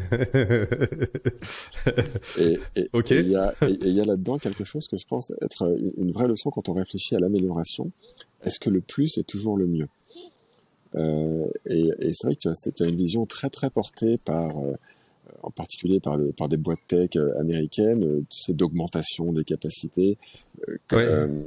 il 2.76 2.88
okay. 2.94 3.22
y 3.22 3.36
a, 3.36 3.52
là-dedans 3.60 4.38
quelque 4.38 4.64
chose 4.64 4.88
que 4.88 4.96
je 4.96 5.04
pense 5.04 5.30
être 5.42 5.76
une 5.98 6.10
vraie 6.10 6.26
leçon 6.26 6.50
quand 6.50 6.70
on 6.70 6.72
réfléchit 6.72 7.16
à 7.16 7.18
l'amélioration. 7.18 7.90
Est-ce 8.44 8.58
que 8.58 8.70
le 8.70 8.80
plus 8.80 9.18
est 9.18 9.28
toujours 9.28 9.58
le 9.58 9.66
mieux? 9.66 9.88
Euh, 10.94 11.46
Et, 11.66 11.90
et 11.98 12.12
c'est 12.12 12.28
vrai 12.28 12.36
que 12.36 12.40
tu 12.40 12.48
as, 12.48 12.70
tu 12.74 12.82
as, 12.82 12.86
une 12.86 12.96
vision 12.96 13.26
très 13.26 13.50
très 13.50 13.68
portée 13.68 14.16
par 14.18 14.56
euh, 14.58 14.74
en 15.44 15.50
particulier 15.50 16.00
par, 16.00 16.18
par 16.36 16.48
des 16.48 16.56
boîtes 16.56 16.80
tech 16.88 17.10
euh, 17.16 17.38
américaines, 17.38 18.02
euh, 18.02 18.24
tu 18.30 18.40
sais, 18.40 18.52
d'augmentation 18.52 19.32
des 19.32 19.44
capacités. 19.44 20.16
Euh, 20.92 21.42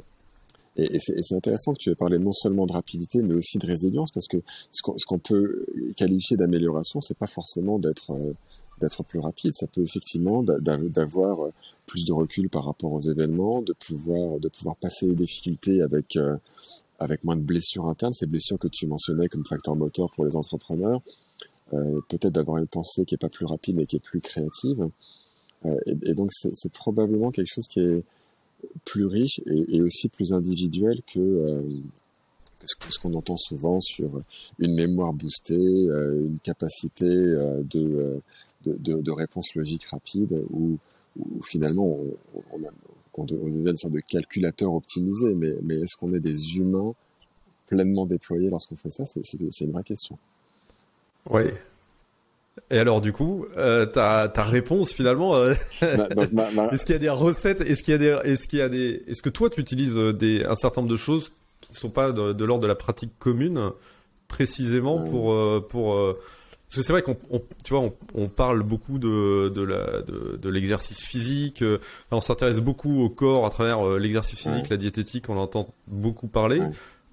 et, 0.76 0.94
et 0.94 0.98
c'est 0.98 1.34
intéressant 1.34 1.72
que 1.72 1.78
tu 1.78 1.90
aies 1.90 1.96
parlé 1.96 2.18
non 2.18 2.32
seulement 2.32 2.66
de 2.66 2.72
rapidité, 2.72 3.20
mais 3.20 3.34
aussi 3.34 3.58
de 3.58 3.66
résilience, 3.66 4.10
parce 4.12 4.28
que 4.28 4.38
ce 4.70 5.06
qu'on 5.06 5.18
peut 5.18 5.66
qualifier 5.96 6.36
d'amélioration, 6.36 7.00
c'est 7.00 7.18
pas 7.18 7.26
forcément 7.26 7.78
d'être 7.78 8.12
d'être 8.80 9.02
plus 9.02 9.18
rapide. 9.18 9.50
Ça 9.54 9.66
peut 9.66 9.82
effectivement 9.82 10.44
d'avoir 10.44 11.48
plus 11.86 12.04
de 12.04 12.12
recul 12.12 12.48
par 12.48 12.64
rapport 12.64 12.92
aux 12.92 13.00
événements, 13.00 13.60
de 13.60 13.72
pouvoir 13.72 14.38
de 14.38 14.48
pouvoir 14.48 14.76
passer 14.76 15.08
les 15.08 15.16
difficultés 15.16 15.82
avec 15.82 16.16
avec 16.98 17.24
moins 17.24 17.36
de 17.36 17.42
blessures 17.42 17.86
internes, 17.86 18.12
ces 18.12 18.26
blessures 18.26 18.58
que 18.58 18.68
tu 18.68 18.86
mentionnais 18.86 19.28
comme 19.28 19.44
facteur 19.44 19.76
moteur 19.76 20.10
pour 20.14 20.24
les 20.24 20.36
entrepreneurs, 20.36 21.00
euh, 21.06 21.27
peut-être 21.70 22.28
d'avoir 22.28 22.58
une 22.58 22.66
pensée 22.66 23.04
qui 23.04 23.14
est 23.14 23.18
pas 23.18 23.28
plus 23.28 23.46
rapide 23.46 23.76
mais 23.76 23.86
qui 23.86 23.96
est 23.96 24.02
plus 24.02 24.20
créative. 24.20 24.88
Euh, 25.66 25.76
et, 26.04 26.14
donc 26.14 26.30
c'est 26.32 26.72
probablement 26.72 27.30
quelque 27.30 27.52
chose 27.52 27.66
qui 27.66 27.80
est 27.80 28.02
plus 28.84 29.06
riche 29.06 29.40
et, 29.46 29.82
aussi 29.82 30.08
plus 30.08 30.32
individuel 30.32 31.00
que, 31.12 31.18
euh, 31.18 31.62
ce 32.66 32.98
qu'on 32.98 33.14
entend 33.14 33.36
souvent 33.36 33.80
sur 33.80 34.10
une 34.58 34.74
mémoire 34.74 35.12
boostée, 35.12 35.54
une 35.54 36.38
capacité 36.42 37.06
de, 37.06 38.20
de, 38.66 39.10
réponse 39.10 39.54
logique 39.54 39.86
rapide, 39.86 40.42
où, 40.50 40.76
finalement 41.42 41.96
on, 42.52 42.60
on, 43.14 43.24
devient 43.24 43.70
une 43.70 43.76
sorte 43.76 43.94
de 43.94 44.00
calculateur 44.00 44.72
optimisé, 44.74 45.34
mais 45.34 45.74
est-ce 45.76 45.96
qu'on 45.96 46.12
est 46.14 46.20
des 46.20 46.56
humains 46.56 46.94
pleinement 47.66 48.06
déployés 48.06 48.50
lorsqu'on 48.50 48.76
fait 48.76 48.90
ça? 48.90 49.04
C'est 49.06 49.40
une 49.40 49.72
vraie 49.72 49.84
question. 49.84 50.18
Oui. 51.30 51.42
Et 52.70 52.78
alors 52.78 53.00
du 53.00 53.12
coup, 53.12 53.46
euh, 53.56 53.86
ta, 53.86 54.28
ta 54.28 54.42
réponse 54.42 54.92
finalement, 54.92 55.36
euh, 55.36 55.54
est-ce 55.80 56.84
qu'il 56.84 56.92
y 56.92 56.96
a 56.96 56.98
des 56.98 57.08
recettes 57.08 57.60
Est-ce 57.62 57.82
qu'il 57.82 57.92
y 57.92 57.94
a 57.94 57.98
des, 57.98 58.30
est-ce 58.30 58.46
qu'il 58.46 58.58
y 58.58 58.62
a 58.62 58.68
des, 58.68 59.02
est-ce 59.06 59.22
que 59.22 59.30
toi 59.30 59.48
tu 59.48 59.60
utilises 59.60 59.96
euh, 59.96 60.12
des, 60.12 60.44
un 60.44 60.54
certain 60.54 60.82
nombre 60.82 60.90
de 60.90 60.98
choses 60.98 61.30
qui 61.60 61.72
ne 61.72 61.76
sont 61.76 61.90
pas 61.90 62.12
de, 62.12 62.32
de 62.32 62.44
l'ordre 62.44 62.62
de 62.62 62.68
la 62.68 62.74
pratique 62.74 63.12
commune, 63.18 63.70
précisément 64.28 65.02
pour, 65.02 65.32
euh, 65.32 65.66
pour, 65.66 65.96
Parce 66.68 66.76
que 66.76 66.82
c'est 66.82 66.92
vrai 66.92 67.02
qu'on, 67.02 67.16
tu 67.64 67.74
vois, 67.74 67.90
on, 68.14 68.28
parle 68.28 68.62
beaucoup 68.62 68.98
de 68.98 69.48
de 69.48 69.62
la 69.62 70.02
de, 70.02 70.48
l'exercice 70.48 71.02
physique. 71.02 71.64
On 72.10 72.20
s'intéresse 72.20 72.60
beaucoup 72.60 73.02
au 73.02 73.08
corps 73.08 73.46
à 73.46 73.50
travers 73.50 73.98
l'exercice 73.98 74.40
physique, 74.40 74.68
la 74.68 74.76
diététique. 74.76 75.28
On 75.28 75.38
entend 75.38 75.74
beaucoup 75.86 76.28
parler. 76.28 76.60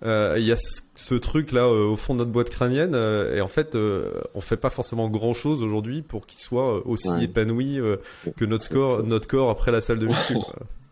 Il 0.05 0.43
y 0.43 0.51
a 0.51 0.55
ce, 0.57 1.15
truc 1.15 1.51
là 1.51 1.67
au 1.67 1.95
fond 1.95 2.13
de 2.13 2.19
notre 2.19 2.31
boîte 2.31 2.49
crânienne 2.49 2.95
et 2.95 3.41
en 3.41 3.47
fait 3.47 3.75
on 3.75 4.41
fait 4.41 4.57
pas 4.57 4.69
forcément 4.69 5.09
grand 5.09 5.33
chose 5.33 5.63
aujourd'hui 5.63 6.01
pour 6.01 6.25
qu'il 6.25 6.39
soit 6.39 6.85
aussi 6.85 7.09
épanoui 7.21 7.79
que 8.35 8.45
notre 8.45 8.69
corps 8.69 9.03
notre 9.03 9.27
corps 9.27 9.49
après 9.49 9.71
la 9.71 9.81
salle 9.81 9.99
de 9.99 10.07
muscu. 10.07 10.35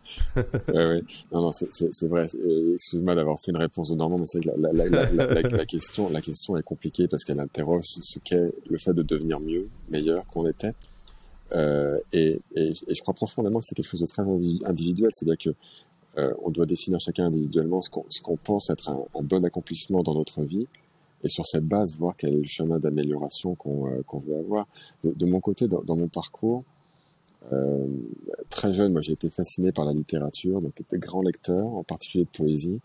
ouais, 0.36 0.44
ouais. 0.74 1.02
Non, 1.32 1.42
non, 1.42 1.52
c'est 1.52 2.06
vrai. 2.08 2.26
Excuse-moi 2.74 3.14
d'avoir 3.14 3.40
fait 3.40 3.50
une 3.50 3.58
réponse 3.58 3.90
de 3.90 3.96
Normand, 3.96 4.18
mais 4.18 4.26
c'est 4.26 4.40
que 4.40 4.48
la, 4.48 4.72
la, 4.72 4.88
la, 4.88 5.42
la, 5.42 5.66
question, 5.66 6.10
la 6.10 6.20
question 6.20 6.56
est 6.56 6.62
compliquée 6.62 7.08
parce 7.08 7.24
qu'elle 7.24 7.40
interroge 7.40 7.84
ce 7.86 8.18
qu'est 8.18 8.52
le 8.68 8.78
fait 8.78 8.92
de 8.92 9.02
devenir 9.02 9.40
mieux, 9.40 9.68
meilleur 9.88 10.26
qu'on 10.26 10.46
était. 10.46 10.74
Euh, 11.52 11.98
et, 12.12 12.40
et, 12.56 12.72
et, 12.88 12.94
je 12.94 13.00
crois 13.00 13.14
profondément 13.14 13.60
que 13.60 13.66
c'est 13.66 13.74
quelque 13.74 13.88
chose 13.88 14.00
de 14.00 14.06
très 14.06 14.22
individuel. 14.68 15.10
C'est-à-dire 15.12 15.38
que 15.38 15.50
euh, 15.50 15.54
on 16.16 16.50
doit 16.50 16.66
définir 16.66 17.00
chacun 17.00 17.26
individuellement 17.26 17.80
ce 17.80 17.90
qu'on 17.90 18.36
pense 18.36 18.70
être 18.70 18.88
un, 18.90 19.04
un, 19.14 19.22
bon 19.22 19.44
accomplissement 19.44 20.02
dans 20.02 20.14
notre 20.14 20.42
vie, 20.42 20.66
et 21.24 21.28
sur 21.28 21.46
cette 21.46 21.66
base 21.66 21.96
voir 21.96 22.14
quel 22.16 22.34
est 22.34 22.40
le 22.40 22.46
chemin 22.46 22.78
d'amélioration 22.78 23.54
qu'on 23.54 23.88
euh, 23.88 24.02
veut 24.26 24.38
avoir. 24.38 24.66
De, 25.02 25.12
de 25.12 25.26
mon 25.26 25.40
côté, 25.40 25.66
dans, 25.66 25.82
dans 25.82 25.96
mon 25.96 26.08
parcours, 26.08 26.62
euh, 27.52 27.86
très 28.50 28.72
jeune, 28.72 28.92
moi 28.92 29.00
j'ai 29.00 29.12
été 29.12 29.30
fasciné 29.30 29.72
par 29.72 29.86
la 29.86 29.92
littérature, 29.92 30.60
donc 30.60 30.72
j'étais 30.76 30.98
grand 30.98 31.22
lecteur, 31.22 31.66
en 31.66 31.82
particulier 31.82 32.24
de 32.24 32.36
poésie, 32.36 32.80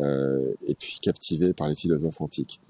euh, 0.00 0.52
et 0.66 0.74
puis 0.74 0.98
captivé 1.00 1.52
par 1.52 1.68
les 1.68 1.76
philosophes 1.76 2.20
antiques. 2.20 2.60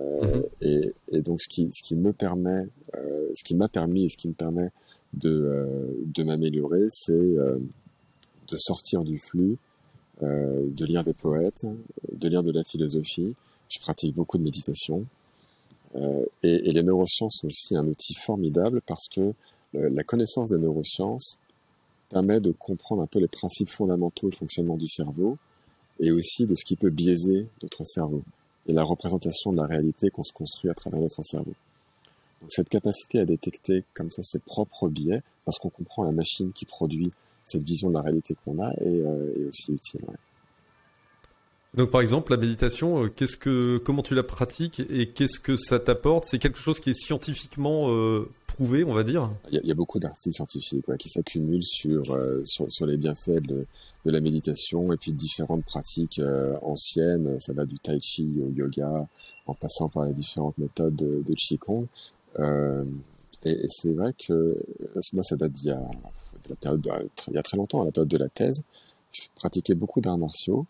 Euh, 0.00 0.20
mhm. 0.22 0.44
et, 0.60 0.94
et, 1.12 1.20
donc 1.20 1.40
ce 1.40 1.48
qui, 1.48 1.68
ce 1.72 1.82
qui 1.82 1.96
me 1.96 2.12
permet, 2.12 2.66
euh, 2.96 3.28
ce 3.34 3.44
qui 3.44 3.54
m'a 3.54 3.68
permis 3.68 4.04
et 4.04 4.08
ce 4.08 4.16
qui 4.16 4.28
me 4.28 4.34
permet 4.34 4.70
de, 5.12 5.30
euh, 5.30 5.66
de 6.04 6.22
m'améliorer, 6.24 6.86
c'est 6.88 7.36
de 8.48 8.56
sortir 8.56 9.04
du 9.04 9.18
flux, 9.18 9.56
de 10.22 10.84
lire 10.84 11.04
des 11.04 11.14
poètes, 11.14 11.66
de 12.12 12.28
lire 12.28 12.42
de 12.42 12.52
la 12.52 12.64
philosophie. 12.64 13.34
Je 13.68 13.78
pratique 13.80 14.14
beaucoup 14.14 14.38
de 14.38 14.42
méditation. 14.42 15.04
Et, 16.42 16.68
et, 16.68 16.72
les 16.72 16.82
neurosciences 16.82 17.38
sont 17.40 17.46
aussi 17.46 17.76
un 17.76 17.86
outil 17.86 18.14
formidable 18.14 18.80
parce 18.86 19.08
que 19.08 19.32
la 19.72 20.04
connaissance 20.04 20.50
des 20.50 20.58
neurosciences 20.58 21.40
permet 22.10 22.40
de 22.40 22.52
comprendre 22.52 23.02
un 23.02 23.06
peu 23.06 23.18
les 23.18 23.28
principes 23.28 23.68
fondamentaux 23.68 24.30
du 24.30 24.36
fonctionnement 24.36 24.76
du 24.76 24.88
cerveau 24.88 25.36
et 26.00 26.12
aussi 26.12 26.46
de 26.46 26.54
ce 26.54 26.64
qui 26.64 26.76
peut 26.76 26.90
biaiser 26.90 27.46
notre 27.62 27.84
cerveau 27.84 28.22
et 28.66 28.72
la 28.72 28.82
représentation 28.82 29.52
de 29.52 29.58
la 29.58 29.66
réalité 29.66 30.10
qu'on 30.10 30.24
se 30.24 30.32
construit 30.32 30.70
à 30.70 30.74
travers 30.74 31.00
notre 31.00 31.22
cerveau. 31.22 31.52
Donc 32.40 32.52
cette 32.52 32.68
capacité 32.68 33.20
à 33.20 33.24
détecter 33.24 33.84
comme 33.94 34.10
ça 34.10 34.22
ses 34.22 34.38
propres 34.38 34.88
biais, 34.88 35.22
parce 35.44 35.58
qu'on 35.58 35.70
comprend 35.70 36.04
la 36.04 36.12
machine 36.12 36.52
qui 36.52 36.64
produit 36.66 37.10
cette 37.44 37.62
vision 37.62 37.88
de 37.88 37.94
la 37.94 38.02
réalité 38.02 38.36
qu'on 38.44 38.62
a, 38.62 38.70
est, 38.80 39.00
euh, 39.00 39.48
aussi 39.48 39.72
utile. 39.72 40.06
Donc 41.74 41.90
par 41.90 42.00
exemple 42.00 42.32
la 42.32 42.38
méditation, 42.38 43.04
euh, 43.04 43.08
qu'est-ce 43.08 43.36
que 43.36 43.78
comment 43.78 44.02
tu 44.02 44.14
la 44.14 44.22
pratiques 44.22 44.80
et 44.90 45.08
qu'est-ce 45.10 45.40
que 45.40 45.56
ça 45.56 45.80
t'apporte? 45.80 46.24
C'est 46.24 46.38
quelque 46.38 46.58
chose 46.58 46.78
qui 46.78 46.90
est 46.90 46.94
scientifiquement 46.94 47.90
euh, 47.90 48.30
prouvé, 48.46 48.84
on 48.84 48.94
va 48.94 49.02
dire? 49.02 49.32
Il 49.50 49.60
y 49.64 49.70
a, 49.72 49.74
beaucoup 49.74 49.98
d'articles 49.98 50.34
scientifiques 50.34 50.96
qui 50.98 51.08
s'accumulent 51.08 51.64
sur, 51.64 52.02
euh, 52.12 52.42
sur, 52.44 52.70
sur 52.70 52.86
les 52.86 52.96
bienfaits 52.96 53.42
de, 53.42 53.66
de 54.04 54.10
la 54.10 54.20
méditation 54.20 54.92
et 54.92 54.96
puis 54.96 55.12
différentes 55.12 55.64
pratiques 55.64 56.20
anciennes. 56.62 57.40
Ça 57.40 57.52
va 57.52 57.64
du 57.64 57.76
tai 57.80 57.98
chi 58.00 58.40
au 58.40 58.52
yoga, 58.52 59.08
en 59.46 59.54
passant 59.54 59.88
par 59.88 60.04
les 60.04 60.12
différentes 60.12 60.56
méthodes 60.58 60.94
de, 60.94 61.24
de 61.26 61.34
qigong. 61.34 61.88
et, 62.38 63.50
et 63.50 63.66
c'est 63.68 63.92
vrai 63.92 64.14
que 64.16 64.56
moi 65.12 65.24
ça 65.24 65.34
date 65.34 65.50
d'il 65.50 65.66
y 65.66 65.70
a, 65.72 65.80
la 66.48 66.56
période 66.56 66.88
il 67.28 67.34
y 67.34 67.38
a 67.38 67.42
très 67.42 67.56
longtemps, 67.56 67.82
à 67.82 67.84
la 67.84 67.92
période 67.92 68.08
de 68.08 68.18
la 68.18 68.28
thèse. 68.28 68.62
Je 69.12 69.22
pratiquais 69.36 69.74
beaucoup 69.74 70.00
d'arts 70.00 70.18
martiaux 70.18 70.66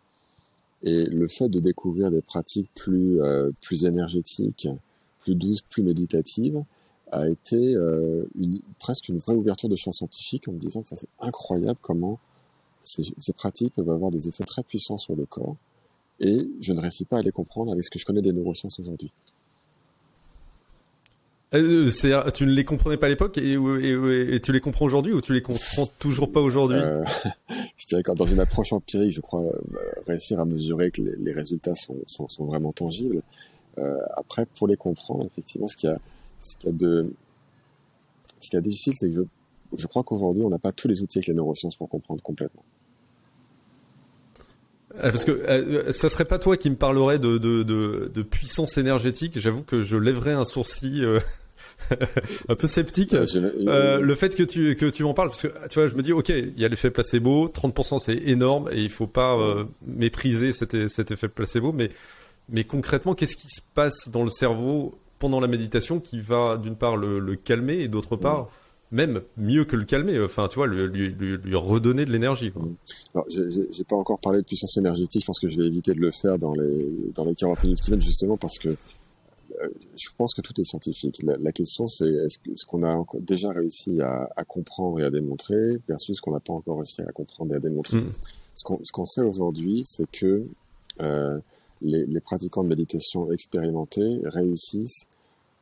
et 0.83 1.03
le 1.03 1.27
fait 1.29 1.49
de 1.49 1.61
découvrir 1.61 2.11
des 2.11 2.21
pratiques 2.21 2.71
plus, 2.75 3.21
euh, 3.23 3.51
plus 3.63 3.87
énergétiques, 3.87 4.69
plus 5.19 5.35
douces, 5.35 5.63
plus 5.63 5.83
méditatives, 5.83 6.63
a 7.11 7.29
été 7.29 7.75
euh, 7.75 8.25
presque 8.79 9.09
une 9.09 9.19
vraie 9.19 9.35
ouverture 9.35 9.69
de 9.69 9.77
champ 9.77 9.93
scientifique 9.93 10.47
en 10.49 10.53
me 10.53 10.59
disant 10.59 10.83
que 10.83 10.89
c'est 10.95 11.09
incroyable 11.21 11.79
comment 11.81 12.19
ces, 12.83 13.05
ces, 13.17 13.33
pratiques 13.33 13.73
peuvent 13.75 13.91
avoir 13.91 14.11
des 14.11 14.29
effets 14.29 14.45
très 14.45 14.63
puissants 14.63 14.99
sur 14.99 15.17
le 15.17 15.25
corps. 15.25 15.57
Et 16.21 16.51
je 16.61 16.73
ne 16.75 16.81
réussis 16.81 17.07
pas 17.07 17.19
à 17.19 17.23
les 17.23 17.33
comprendre 17.33 17.73
avec 17.73 17.83
ce 17.83 17.91
que 17.91 17.99
je 17.99 18.05
connais 18.05 18.21
des 18.21 18.33
neurosciences 18.33 18.79
aujourd'hui. 18.79 19.11
Euh, 21.55 21.91
tu 22.33 22.47
ne 22.47 22.51
les 22.51 22.65
comprenais 22.65 22.97
pas 22.97 23.07
à 23.07 23.09
l'époque 23.09 23.39
et, 23.39 23.53
et, 23.53 24.41
tu 24.41 24.53
les 24.53 24.61
comprends 24.61 24.87
aujourd'hui 24.87 25.13
ou 25.13 25.21
tu 25.21 25.33
les 25.33 25.43
comprends 25.43 25.87
toujours 25.99 26.33
pas 26.33 26.41
aujourd'hui? 26.41 26.79
Euh, 26.79 27.05
Je 27.77 27.87
dirais 27.87 28.03
que 28.03 28.13
dans 28.13 28.27
une 28.27 28.41
approche 28.41 28.73
empirique, 28.73 29.13
je 29.13 29.21
crois 29.21 29.43
euh, 29.43 29.53
réussir 30.07 30.41
à 30.41 30.45
mesurer 30.45 30.91
que 30.91 31.03
les, 31.03 31.17
les 31.17 31.33
résultats 31.33 31.75
sont, 31.75 31.97
sont, 32.07 32.29
sont, 32.29 32.45
vraiment 32.47 32.73
tangibles. 32.73 33.23
Euh, 33.79 33.99
après, 34.17 34.47
pour 34.47 34.67
les 34.67 34.77
comprendre, 34.77 35.27
effectivement, 35.27 35.67
ce 35.67 35.77
qu'il 35.77 35.91
y 35.91 35.93
a, 35.93 35.99
ce 36.41 36.57
qu'il 36.57 36.71
y 36.71 36.73
a 36.73 36.77
de, 36.77 37.13
ce 38.41 38.51
qui 38.51 38.57
est 38.57 38.61
difficile, 38.61 38.95
c'est 38.97 39.09
que 39.09 39.15
je, 39.15 39.23
je 39.77 39.87
crois 39.87 40.03
qu'aujourd'hui, 40.03 40.43
on 40.43 40.51
n'a 40.51 40.59
pas 40.59 40.73
tous 40.73 40.89
les 40.89 41.03
outils 41.03 41.19
avec 41.19 41.29
les 41.29 41.35
neurosciences 41.35 41.77
pour 41.77 41.89
comprendre 41.89 42.23
complètement. 42.23 42.65
Euh, 44.97 45.11
parce 45.11 45.25
que 45.25 45.33
euh, 45.33 45.93
ça 45.93 46.09
serait 46.09 46.25
pas 46.25 46.39
toi 46.39 46.57
qui 46.57 46.71
me 46.71 46.77
parlerais 46.77 47.19
de, 47.19 47.39
de, 47.39 47.63
de, 47.65 48.11
de 48.13 48.23
puissance 48.23 48.79
énergétique. 48.79 49.39
J'avoue 49.41 49.63
que 49.63 49.83
je 49.83 49.97
lèverais 49.97 50.33
un 50.33 50.45
sourcil 50.45 51.05
euh, 51.05 51.21
un 52.49 52.55
peu 52.55 52.67
sceptique. 52.67 53.15
Euh, 53.15 54.01
le 54.01 54.15
fait 54.15 54.35
que 54.35 54.43
tu 54.43 54.77
que 54.77 54.87
tu 54.87 55.03
m'en 55.03 55.15
parles, 55.15 55.29
parce 55.29 55.43
que 55.43 55.69
tu 55.69 55.79
vois, 55.79 55.87
je 55.87 55.95
me 55.95 56.03
dis, 56.03 56.13
ok, 56.13 56.29
il 56.29 56.59
y 56.59 56.65
a 56.65 56.69
l'effet 56.69 56.91
placebo, 56.91 57.49
30% 57.49 57.99
c'est 57.99 58.17
énorme 58.17 58.69
et 58.73 58.83
il 58.83 58.91
faut 58.91 59.07
pas 59.07 59.37
euh, 59.39 59.65
mépriser 59.87 60.53
cet, 60.53 60.89
cet 60.89 61.11
effet 61.11 61.29
placebo, 61.29 61.73
mais 61.73 61.91
mais 62.49 62.65
concrètement, 62.65 63.15
qu'est-ce 63.15 63.37
qui 63.37 63.49
se 63.49 63.63
passe 63.75 64.09
dans 64.11 64.23
le 64.23 64.31
cerveau 64.31 64.99
pendant 65.19 65.41
la 65.41 65.47
méditation 65.47 66.01
qui 66.01 66.21
va 66.21 66.59
d'une 66.59 66.77
part 66.77 66.97
le, 66.97 67.19
le, 67.19 67.37
calmer 67.37 67.79
et 67.79 67.89
d'autre 67.89 68.17
part 68.17 68.51
même 68.95 69.23
mieux 69.37 69.65
que 69.65 69.75
le 69.75 69.85
calmer, 69.85 70.21
enfin 70.23 70.47
tu 70.47 70.57
vois, 70.57 70.69
lui, 70.69 70.87
lui, 70.87 71.37
lui 71.37 71.57
redonner 71.57 72.05
de 72.05 72.13
l'énergie. 72.13 72.53
Alors, 73.13 73.27
j'ai 73.29 73.85
pas 73.85 73.97
encore 73.97 74.21
parlé 74.21 74.41
de 74.41 74.45
puissance 74.45 74.77
énergétique, 74.77 75.23
je 75.23 75.27
pense 75.27 75.41
que 75.41 75.49
je 75.49 75.57
vais 75.57 75.67
éviter 75.67 75.93
de 75.93 76.01
le 76.01 76.13
faire 76.13 76.39
dans 76.39 76.55
les 76.55 77.11
dans 77.15 77.25
les 77.25 77.35
40 77.35 77.65
minutes 77.65 77.81
qui 77.81 77.91
viennent 77.91 78.01
justement 78.01 78.37
parce 78.37 78.59
que 78.59 78.77
je 79.97 80.09
pense 80.17 80.35
que 80.35 80.41
tout 80.41 80.59
est 80.61 80.65
scientifique. 80.65 81.23
La, 81.23 81.53
question, 81.53 81.87
c'est 81.87 82.09
est-ce 82.09 82.67
qu'on 82.67 82.85
a 82.85 83.05
déjà 83.21 83.51
réussi 83.51 84.01
à, 84.01 84.29
à, 84.37 84.45
comprendre 84.45 85.01
et 85.01 85.05
à 85.05 85.11
démontrer 85.11 85.81
versus 85.89 86.17
ce 86.17 86.23
qu'on 86.23 86.33
n'a 86.33 86.41
pas 86.41 86.53
encore 86.53 86.79
réussi 86.79 87.03
à 87.03 87.13
comprendre 87.13 87.53
et 87.55 87.57
à 87.57 87.61
démontrer. 87.61 87.99
Mm. 87.99 88.13
Ce 88.55 88.93
qu'on 88.93 89.07
sait 89.07 89.23
aujourd'hui, 89.23 89.83
c'est 89.85 90.11
que 90.11 90.47
euh, 91.01 91.39
les, 91.83 92.07
les, 92.07 92.21
pratiquants 92.21 92.63
de 92.63 92.69
méditation 92.69 93.31
expérimentés 93.33 94.21
réussissent 94.25 95.09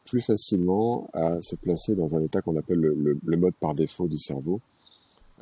plus 0.05 0.21
facilement 0.21 1.09
à 1.13 1.41
se 1.41 1.57
placer 1.57 1.95
dans 1.95 2.15
un 2.15 2.23
état 2.23 2.43
qu'on 2.43 2.57
appelle 2.57 2.79
le, 2.79 2.95
le, 2.95 3.19
le, 3.25 3.37
mode 3.37 3.55
par 3.55 3.75
défaut 3.75 4.09
du 4.09 4.19
cerveau, 4.19 4.61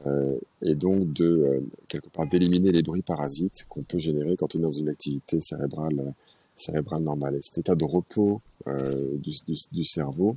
euh, 0.06 0.38
et 0.62 0.74
donc 0.74 1.12
de 1.12 1.26
euh, 1.26 1.60
quelque 1.88 2.08
part 2.08 2.26
d'éliminer 2.26 2.70
les 2.72 2.82
bruits 2.82 3.02
parasites 3.02 3.66
qu'on 3.68 3.82
peut 3.82 3.98
générer 3.98 4.36
quand 4.36 4.54
on 4.54 4.58
est 4.58 4.62
dans 4.62 4.72
une 4.72 4.88
activité 4.88 5.40
cérébrale 5.40 6.14
cérébrale 6.60 7.02
normale. 7.02 7.36
Et 7.36 7.42
cet 7.42 7.58
état 7.58 7.74
de 7.74 7.84
repos 7.84 8.40
euh, 8.66 9.16
du, 9.16 9.30
du, 9.46 9.54
du, 9.72 9.84
cerveau 9.84 10.36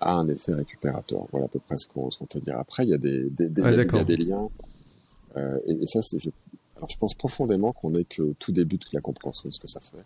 a 0.00 0.14
un 0.14 0.28
effet 0.28 0.54
récupérateur. 0.54 1.26
Voilà 1.32 1.46
à 1.46 1.48
peu 1.48 1.58
près 1.58 1.76
ce 1.78 1.86
qu'on 1.86 2.08
peut 2.08 2.40
dire. 2.40 2.58
Après, 2.58 2.84
il 2.84 2.90
y 2.90 2.94
a 2.94 2.98
des, 2.98 3.28
des, 3.30 3.48
des, 3.48 3.62
il 3.62 3.76
y 3.76 3.98
a 3.98 4.04
des 4.04 4.16
liens. 4.16 4.48
Euh, 5.36 5.58
et, 5.66 5.82
et, 5.82 5.86
ça, 5.86 6.00
je, 6.00 6.30
alors 6.76 6.88
je 6.88 6.98
pense 6.98 7.14
profondément 7.14 7.72
qu'on 7.72 7.94
est 7.94 8.04
que 8.04 8.32
tout 8.38 8.52
début 8.52 8.76
de 8.76 8.84
la 8.92 9.00
compréhension 9.00 9.48
de 9.48 9.54
ce 9.54 9.60
que 9.60 9.68
ça 9.68 9.80
fait. 9.80 10.02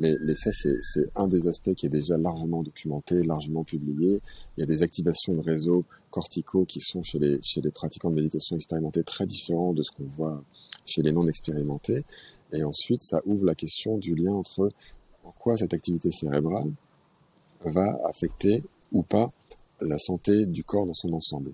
Mais, 0.00 0.16
mais 0.24 0.34
ça, 0.34 0.50
c'est, 0.50 0.80
un 1.14 1.28
des 1.28 1.46
aspects 1.46 1.72
qui 1.74 1.86
est 1.86 1.90
déjà 1.90 2.16
largement 2.16 2.62
documenté, 2.62 3.22
largement 3.22 3.62
publié. 3.62 4.20
Il 4.56 4.60
y 4.60 4.62
a 4.64 4.66
des 4.66 4.82
activations 4.82 5.34
de 5.34 5.40
réseaux 5.40 5.84
corticaux 6.10 6.64
qui 6.64 6.80
sont 6.80 7.02
chez 7.02 7.18
les, 7.18 7.40
chez 7.42 7.60
les 7.60 7.70
pratiquants 7.70 8.10
de 8.10 8.16
méditation 8.16 8.56
expérimentée 8.56 9.04
très 9.04 9.26
différents 9.26 9.72
de 9.72 9.82
ce 9.82 9.92
qu'on 9.92 10.04
voit 10.04 10.42
chez 10.84 11.02
les 11.02 11.12
non 11.12 11.28
expérimentés. 11.28 12.04
Et 12.52 12.62
ensuite, 12.62 13.02
ça 13.02 13.20
ouvre 13.24 13.44
la 13.44 13.54
question 13.54 13.98
du 13.98 14.14
lien 14.14 14.32
entre 14.32 14.68
en 15.24 15.32
quoi 15.32 15.56
cette 15.56 15.74
activité 15.74 16.10
cérébrale 16.10 16.70
va 17.64 17.98
affecter 18.06 18.62
ou 18.92 19.02
pas 19.02 19.32
la 19.80 19.98
santé 19.98 20.46
du 20.46 20.64
corps 20.64 20.86
dans 20.86 20.94
son 20.94 21.12
ensemble. 21.12 21.52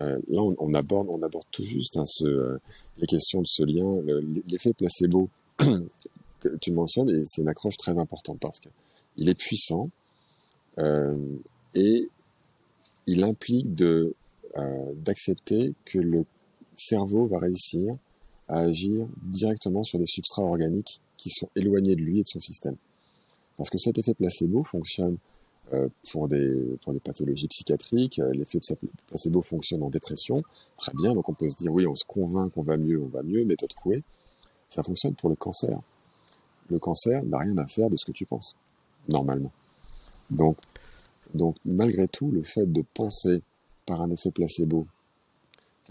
Euh, 0.00 0.18
là, 0.28 0.40
on, 0.40 0.74
aborde, 0.74 1.08
on 1.08 1.22
aborde 1.22 1.44
tout 1.52 1.64
juste 1.64 1.96
hein, 1.96 2.04
euh, 2.22 2.58
les 2.98 3.06
questions 3.06 3.40
de 3.40 3.46
ce 3.46 3.62
lien, 3.62 4.00
l'effet 4.48 4.72
placebo 4.72 5.28
que 5.58 6.56
tu 6.60 6.72
mentionnes, 6.72 7.10
et 7.10 7.22
c'est 7.26 7.42
une 7.42 7.48
accroche 7.48 7.76
très 7.76 7.96
importante 7.98 8.38
parce 8.40 8.58
que 8.58 8.68
il 9.16 9.28
est 9.28 9.34
puissant 9.34 9.90
euh, 10.78 11.16
et 11.74 12.08
il 13.06 13.22
implique 13.24 13.74
de 13.74 14.14
d'accepter 14.96 15.72
que 15.86 15.98
le 15.98 16.26
cerveau 16.76 17.26
va 17.26 17.38
réussir 17.38 17.96
à 18.48 18.60
agir 18.60 19.06
directement 19.22 19.82
sur 19.82 19.98
des 19.98 20.06
substrats 20.06 20.42
organiques 20.42 21.00
qui 21.16 21.30
sont 21.30 21.48
éloignés 21.56 21.94
de 21.94 22.00
lui 22.00 22.20
et 22.20 22.22
de 22.22 22.28
son 22.28 22.40
système. 22.40 22.76
Parce 23.56 23.70
que 23.70 23.78
cet 23.78 23.98
effet 23.98 24.14
placebo 24.14 24.64
fonctionne 24.64 25.16
euh, 25.72 25.88
pour, 26.10 26.28
des, 26.28 26.76
pour 26.82 26.92
des 26.92 27.00
pathologies 27.00 27.48
psychiatriques, 27.48 28.18
euh, 28.18 28.32
l'effet 28.32 28.58
placebo 29.06 29.42
fonctionne 29.42 29.82
en 29.82 29.90
dépression, 29.90 30.42
très 30.76 30.92
bien, 30.94 31.14
donc 31.14 31.28
on 31.28 31.34
peut 31.34 31.48
se 31.48 31.56
dire 31.56 31.72
oui, 31.72 31.86
on 31.86 31.94
se 31.94 32.04
convainc 32.04 32.52
qu'on 32.52 32.62
va 32.62 32.76
mieux, 32.76 33.00
on 33.00 33.06
va 33.06 33.22
mieux, 33.22 33.44
méthode 33.44 33.72
Coué, 33.74 34.02
ça 34.68 34.82
fonctionne 34.82 35.14
pour 35.14 35.30
le 35.30 35.36
cancer. 35.36 35.78
Le 36.68 36.78
cancer 36.78 37.22
n'a 37.24 37.38
rien 37.38 37.56
à 37.58 37.66
faire 37.66 37.88
de 37.88 37.96
ce 37.96 38.04
que 38.04 38.12
tu 38.12 38.26
penses, 38.26 38.56
normalement. 39.08 39.52
Donc, 40.30 40.56
donc 41.32 41.56
malgré 41.64 42.08
tout, 42.08 42.30
le 42.30 42.42
fait 42.42 42.70
de 42.70 42.84
penser 42.94 43.42
par 43.86 44.02
un 44.02 44.10
effet 44.10 44.30
placebo 44.30 44.86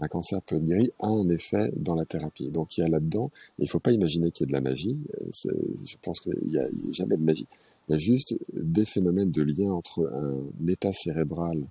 qu'un 0.08 0.18
cancer 0.18 0.42
peut 0.42 0.56
être 0.56 0.66
guéri 0.66 0.92
a 1.00 1.06
un 1.06 1.28
effet 1.28 1.72
dans 1.76 1.94
la 1.94 2.04
thérapie. 2.04 2.48
Donc 2.48 2.76
il 2.76 2.82
y 2.82 2.84
a 2.84 2.88
là-dedans, 2.88 3.30
il 3.58 3.64
ne 3.64 3.68
faut 3.68 3.78
pas 3.78 3.92
imaginer 3.92 4.30
qu'il 4.30 4.46
y 4.46 4.48
ait 4.48 4.52
de 4.52 4.52
la 4.52 4.60
magie. 4.60 4.96
Je 5.32 5.96
pense 6.02 6.20
qu'il 6.20 6.34
n'y 6.46 6.58
a, 6.58 6.66
jamais 6.90 7.16
de 7.16 7.22
magie. 7.22 7.46
Il 7.88 7.92
y 7.92 7.94
a 7.96 7.98
juste 7.98 8.36
des 8.52 8.84
phénomènes 8.84 9.30
de 9.30 9.42
lien 9.42 9.72
entre 9.72 10.10
un 10.14 10.68
état 10.68 10.92
cérébral 10.92 11.62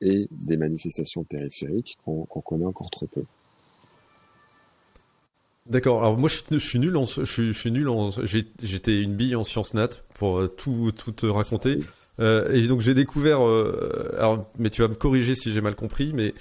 et 0.00 0.28
des 0.30 0.56
manifestations 0.56 1.24
périphériques 1.24 1.98
qu'on 2.04 2.24
connaît 2.24 2.66
encore 2.66 2.90
trop 2.90 3.06
peu. 3.06 3.24
D'accord. 5.66 6.02
Alors 6.02 6.18
moi 6.18 6.28
je, 6.28 6.58
suis 6.58 6.78
nul 6.78 6.96
en 6.96 7.04
je, 7.04 7.52
suis 7.52 7.70
nul 7.70 7.88
j'étais 8.62 9.00
une 9.02 9.14
bille 9.14 9.36
en 9.36 9.44
sciences 9.44 9.74
nat 9.74 9.90
pour 10.14 10.40
euh, 10.40 10.48
tout 10.48 10.90
tout 10.90 11.12
te 11.12 11.26
raconter. 11.26 11.80
Euh, 12.20 12.52
et 12.52 12.66
donc 12.66 12.80
j'ai 12.80 12.94
découvert, 12.94 13.46
euh, 13.46 14.14
alors, 14.18 14.50
mais 14.58 14.70
tu 14.70 14.82
vas 14.82 14.88
me 14.88 14.94
corriger 14.94 15.34
si 15.34 15.52
j'ai 15.52 15.60
mal 15.60 15.74
compris, 15.74 16.12
mais 16.12 16.34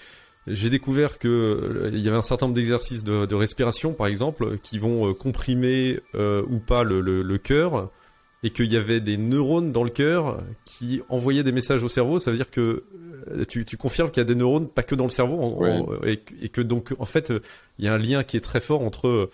j'ai 0.48 0.69
découvert 0.69 1.19
que 1.19 1.27
euh, 1.27 1.89
il 1.93 2.00
y 2.00 2.08
avait 2.08 2.17
un 2.17 2.22
certain 2.22 2.48
nombre 2.48 2.55
d'exercices 2.55 3.03
de, 3.03 3.25
de, 3.25 3.36
respiration, 3.36 3.93
par 3.93 4.08
exemple, 4.08 4.58
qui 4.60 4.79
vont 4.79 5.13
comprimer 5.13 6.00
ou 6.15 6.60
pas 6.60 6.84
le, 6.84 7.01
le, 7.01 7.22
le 7.22 7.38
cœur, 7.38 7.91
et 8.41 8.51
qu'il 8.51 8.72
y 8.72 8.77
avait 8.77 9.01
des 9.01 9.17
neurones 9.17 9.72
dans 9.72 9.84
le 9.84 9.89
cœur 9.89 10.41
qui 10.65 11.01
envoyaient 11.10 11.43
des 11.43 11.51
messages 11.51 11.84
au 11.84 11.89
cerveau. 11.89 12.19
Ça 12.19 12.31
veut 12.31 12.38
dire 12.38 12.51
que 12.51 12.86
tu, 13.48 13.65
tu 13.65 13.77
confirmes 13.77 14.10
qu'il 14.12 14.22
y 14.22 14.25
a 14.25 14.27
des 14.27 14.36
neurones 14.36 14.69
pas 14.69 14.84
que 14.84 14.96
dans 14.96 15.03
le 15.03 15.10
cerveau, 15.10 15.62
et, 16.05 16.22
et, 16.41 16.50
que 16.50 16.62
donc 16.62 16.96
en 17.00 17.05
fait 17.05 17.34
il 17.77 17.86
y 17.86 17.88
a 17.88 17.93
un 17.93 17.98
lien 17.98 18.24
qui 18.24 18.38
est 18.38 18.41
très 18.41 18.62
fort 18.62 18.81
entre 18.81 19.29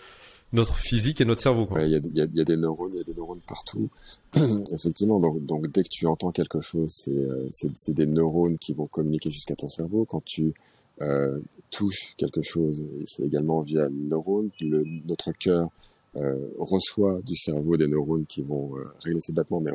notre 0.53 0.77
physique 0.77 1.21
et 1.21 1.25
notre 1.25 1.41
cerveau. 1.41 1.67
Il 1.77 1.89
y, 1.89 1.95
a, 1.95 1.99
y, 2.13 2.21
a, 2.21 2.27
y, 2.33 2.41
a, 2.41 2.43
des 2.43 2.57
neurones, 2.57 2.91
il 2.93 2.97
y 2.97 3.01
a 3.01 3.03
des 3.03 3.13
neurones 3.13 3.41
partout. 3.47 3.89
Effectivement, 4.71 5.19
donc, 5.19 5.45
donc, 5.45 5.67
dès 5.71 5.83
que 5.83 5.89
tu 5.89 6.07
entends 6.07 6.31
quelque 6.31 6.61
chose, 6.61 6.89
c'est 6.89 7.11
euh, 7.11 7.93
des 7.93 8.05
neurones 8.05 8.57
qui 8.57 8.73
vont 8.73 8.87
communiquer 8.87 9.29
jusqu'à 9.29 9.55
ton 9.55 9.69
cerveau. 9.69 10.05
Quand 10.05 10.23
tu 10.23 10.53
euh, 11.01 11.39
touches 11.71 12.15
quelque 12.17 12.41
chose, 12.41 12.85
c'est 13.05 13.23
également 13.23 13.61
via 13.61 13.87
le 13.87 13.95
neurone. 13.95 14.49
Le, 14.61 14.83
notre 15.05 15.31
cœur 15.33 15.69
euh, 16.15 16.49
reçoit 16.57 17.19
du 17.21 17.35
cerveau 17.35 17.75
des 17.75 17.87
neurones 17.87 18.25
qui 18.25 18.41
vont 18.41 18.77
euh, 18.77 18.85
régler 19.03 19.19
ses 19.19 19.33
battements, 19.33 19.59
mais 19.59 19.71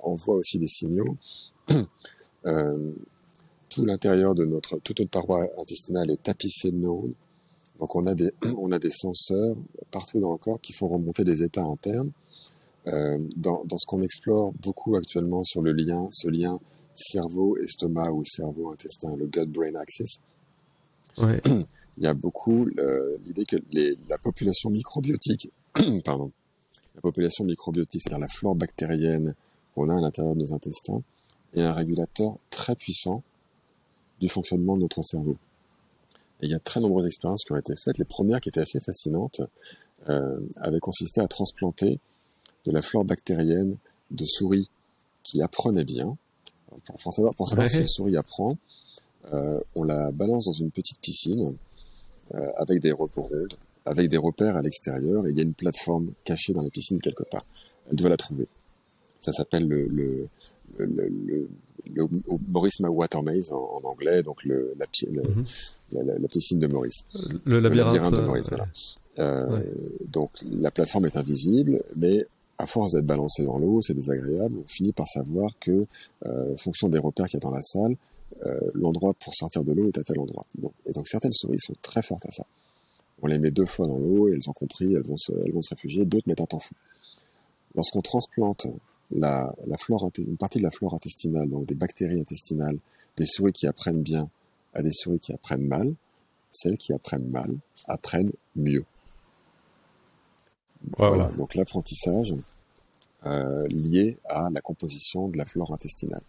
envoie 0.00 0.36
aussi 0.36 0.58
des 0.58 0.68
signaux. 0.68 1.16
Euh, 2.46 2.92
tout 3.70 3.86
l'intérieur 3.86 4.34
de 4.34 4.44
notre, 4.44 4.78
toute 4.80 5.00
notre 5.00 5.10
paroi 5.10 5.48
intestinale 5.58 6.10
est 6.10 6.22
tapissé 6.22 6.70
de 6.70 6.76
neurones. 6.76 7.14
Donc 7.80 7.96
on 7.96 8.06
a 8.06 8.14
des, 8.14 8.30
on 8.58 8.70
a 8.70 8.78
des 8.78 8.90
senseurs 8.90 9.56
partout 9.90 10.20
dans 10.20 10.32
le 10.32 10.36
corps 10.36 10.60
qui 10.60 10.74
font 10.74 10.88
remonter 10.88 11.24
des 11.24 11.42
états 11.42 11.64
internes. 11.64 12.10
Euh, 12.86 13.18
dans, 13.34 13.64
dans, 13.64 13.78
ce 13.78 13.86
qu'on 13.86 14.02
explore 14.02 14.52
beaucoup 14.62 14.94
actuellement 14.94 15.42
sur 15.42 15.62
le 15.62 15.72
lien, 15.72 16.06
ce 16.10 16.28
lien 16.28 16.60
cerveau-estomac 16.94 18.12
ou 18.12 18.24
cerveau-intestin, 18.24 19.16
le 19.16 19.26
gut-brain 19.26 19.74
axis, 19.76 20.20
ouais. 21.18 21.40
il 21.96 22.02
y 22.02 22.06
a 22.06 22.14
beaucoup 22.14 22.66
l'idée 23.24 23.44
que 23.44 23.56
les, 23.70 23.96
la 24.08 24.18
population 24.18 24.70
microbiotique, 24.70 25.50
pardon, 26.04 26.32
la 26.94 27.00
population 27.00 27.44
microbiotique, 27.44 28.02
c'est-à-dire 28.02 28.20
la 28.20 28.28
flore 28.28 28.54
bactérienne 28.54 29.34
qu'on 29.74 29.88
a 29.90 29.94
à 29.94 30.00
l'intérieur 30.00 30.34
de 30.34 30.40
nos 30.40 30.52
intestins, 30.52 31.02
est 31.54 31.62
un 31.62 31.72
régulateur 31.72 32.36
très 32.50 32.74
puissant 32.74 33.22
du 34.20 34.28
fonctionnement 34.28 34.76
de 34.76 34.82
notre 34.82 35.02
cerveau. 35.02 35.36
Et 36.40 36.46
il 36.46 36.50
y 36.50 36.54
a 36.54 36.58
très 36.58 36.80
nombreuses 36.80 37.06
expériences 37.06 37.44
qui 37.44 37.52
ont 37.52 37.56
été 37.56 37.74
faites. 37.76 37.98
Les 37.98 38.04
premières 38.04 38.40
qui 38.40 38.48
étaient 38.48 38.60
assez 38.60 38.80
fascinantes 38.80 39.40
euh, 40.08 40.40
avaient 40.56 40.80
consisté 40.80 41.20
à 41.20 41.28
transplanter 41.28 41.98
de 42.66 42.72
la 42.72 42.82
flore 42.82 43.04
bactérienne 43.04 43.76
de 44.10 44.24
souris 44.24 44.68
qui 45.22 45.42
apprenaient 45.42 45.84
bien. 45.84 46.16
Pour, 46.86 47.14
savoir, 47.14 47.34
pour 47.34 47.48
savoir 47.48 47.68
si 47.68 47.78
une 47.78 47.86
souris 47.86 48.16
apprend, 48.16 48.56
on 49.74 49.84
la 49.84 50.10
balance 50.12 50.46
dans 50.46 50.52
une 50.52 50.70
petite 50.70 50.98
piscine 51.00 51.54
euh, 52.34 52.50
avec 52.56 52.80
des 52.80 52.92
repères 52.92 53.28
avec 53.86 54.08
des 54.08 54.16
repères 54.16 54.56
à 54.56 54.62
l'extérieur, 54.62 55.26
et 55.26 55.30
il 55.30 55.36
y 55.36 55.40
a 55.40 55.42
une 55.42 55.52
plateforme 55.52 56.12
cachée 56.24 56.54
dans 56.54 56.62
la 56.62 56.70
piscine 56.70 56.98
quelque 57.00 57.22
part. 57.24 57.44
Elle 57.90 57.96
doit 57.96 58.08
la 58.08 58.16
trouver. 58.16 58.46
Ça 59.20 59.30
s'appelle 59.32 59.68
le, 59.68 59.86
le, 59.88 60.26
le, 60.78 60.86
le 60.86 61.48
le 61.92 62.06
Maurice 62.48 62.80
Water 62.80 63.22
Maze 63.22 63.52
en, 63.52 63.80
anglais, 63.84 64.22
donc 64.22 64.42
le, 64.44 64.74
la, 64.78 64.86
mhm. 65.10 65.44
la, 65.92 66.18
la, 66.18 66.28
piscine 66.28 66.58
de 66.58 66.66
Maurice. 66.66 67.04
Le 67.44 67.60
labyrinthe, 67.60 68.10
de 68.10 68.20
Maurice, 68.20 68.48
voilà. 68.48 68.66
Euh, 69.18 69.60
Donc 70.08 70.30
la 70.42 70.70
plateforme 70.70 71.06
est 71.06 71.16
invisible, 71.16 71.82
mais 71.94 72.26
à 72.58 72.66
force 72.66 72.92
d'être 72.92 73.04
balancée 73.06 73.44
dans 73.44 73.58
l'eau, 73.58 73.80
c'est 73.82 73.94
désagréable. 73.94 74.56
On 74.64 74.66
finit 74.66 74.92
par 74.92 75.08
savoir 75.08 75.50
que, 75.60 75.82
euh, 76.24 76.56
fonction 76.56 76.88
des 76.88 76.98
repères 76.98 77.26
qu'il 77.26 77.34
y 77.34 77.42
a 77.44 77.46
dans 77.48 77.54
la 77.54 77.62
salle, 77.62 77.96
euh, 78.44 78.58
l'endroit 78.74 79.14
pour 79.14 79.34
sortir 79.34 79.64
de 79.64 79.72
l'eau 79.72 79.88
est 79.88 79.98
à 79.98 80.04
tel 80.04 80.18
endroit. 80.18 80.44
Et 80.86 80.92
donc 80.92 81.08
certaines 81.08 81.32
souris 81.32 81.60
sont 81.60 81.74
très 81.82 82.02
fortes 82.02 82.26
à 82.26 82.30
ça. 82.30 82.44
On 83.22 83.26
les 83.26 83.38
met 83.38 83.50
deux 83.50 83.64
fois 83.64 83.86
dans 83.86 83.98
l'eau, 83.98 84.28
elles 84.28 84.48
ont 84.48 84.52
compris, 84.52 84.92
elles 84.92 85.02
vont 85.02 85.16
se, 85.16 85.32
elles 85.44 85.52
vont 85.52 85.62
se 85.62 85.70
réfugier, 85.70 86.04
d'autres 86.04 86.28
mettent 86.28 86.40
un 86.40 86.46
temps 86.46 86.58
fou. 86.58 86.74
Lorsqu'on 87.74 88.02
transplante 88.02 88.66
la, 89.10 89.54
la 89.66 89.76
flore, 89.76 90.10
une 90.18 90.36
partie 90.36 90.58
de 90.58 90.64
la 90.64 90.70
flore 90.70 90.94
intestinale, 90.94 91.48
donc 91.48 91.66
des 91.66 91.74
bactéries 91.74 92.20
intestinales, 92.20 92.78
des 93.16 93.26
souris 93.26 93.52
qui 93.52 93.66
apprennent 93.66 94.02
bien 94.02 94.28
à 94.74 94.82
des 94.82 94.92
souris 94.92 95.20
qui 95.20 95.32
apprennent 95.32 95.66
mal, 95.66 95.94
celles 96.52 96.78
qui 96.78 96.92
apprennent 96.92 97.28
mal 97.28 97.56
apprennent 97.86 98.32
mieux. 98.56 98.84
Voilà. 100.98 101.30
Donc 101.36 101.54
l'apprentissage 101.54 102.34
euh, 103.26 103.66
lié 103.68 104.18
à 104.28 104.50
la 104.50 104.60
composition 104.60 105.28
de 105.28 105.36
la 105.36 105.44
flore 105.44 105.72
intestinale. 105.72 106.22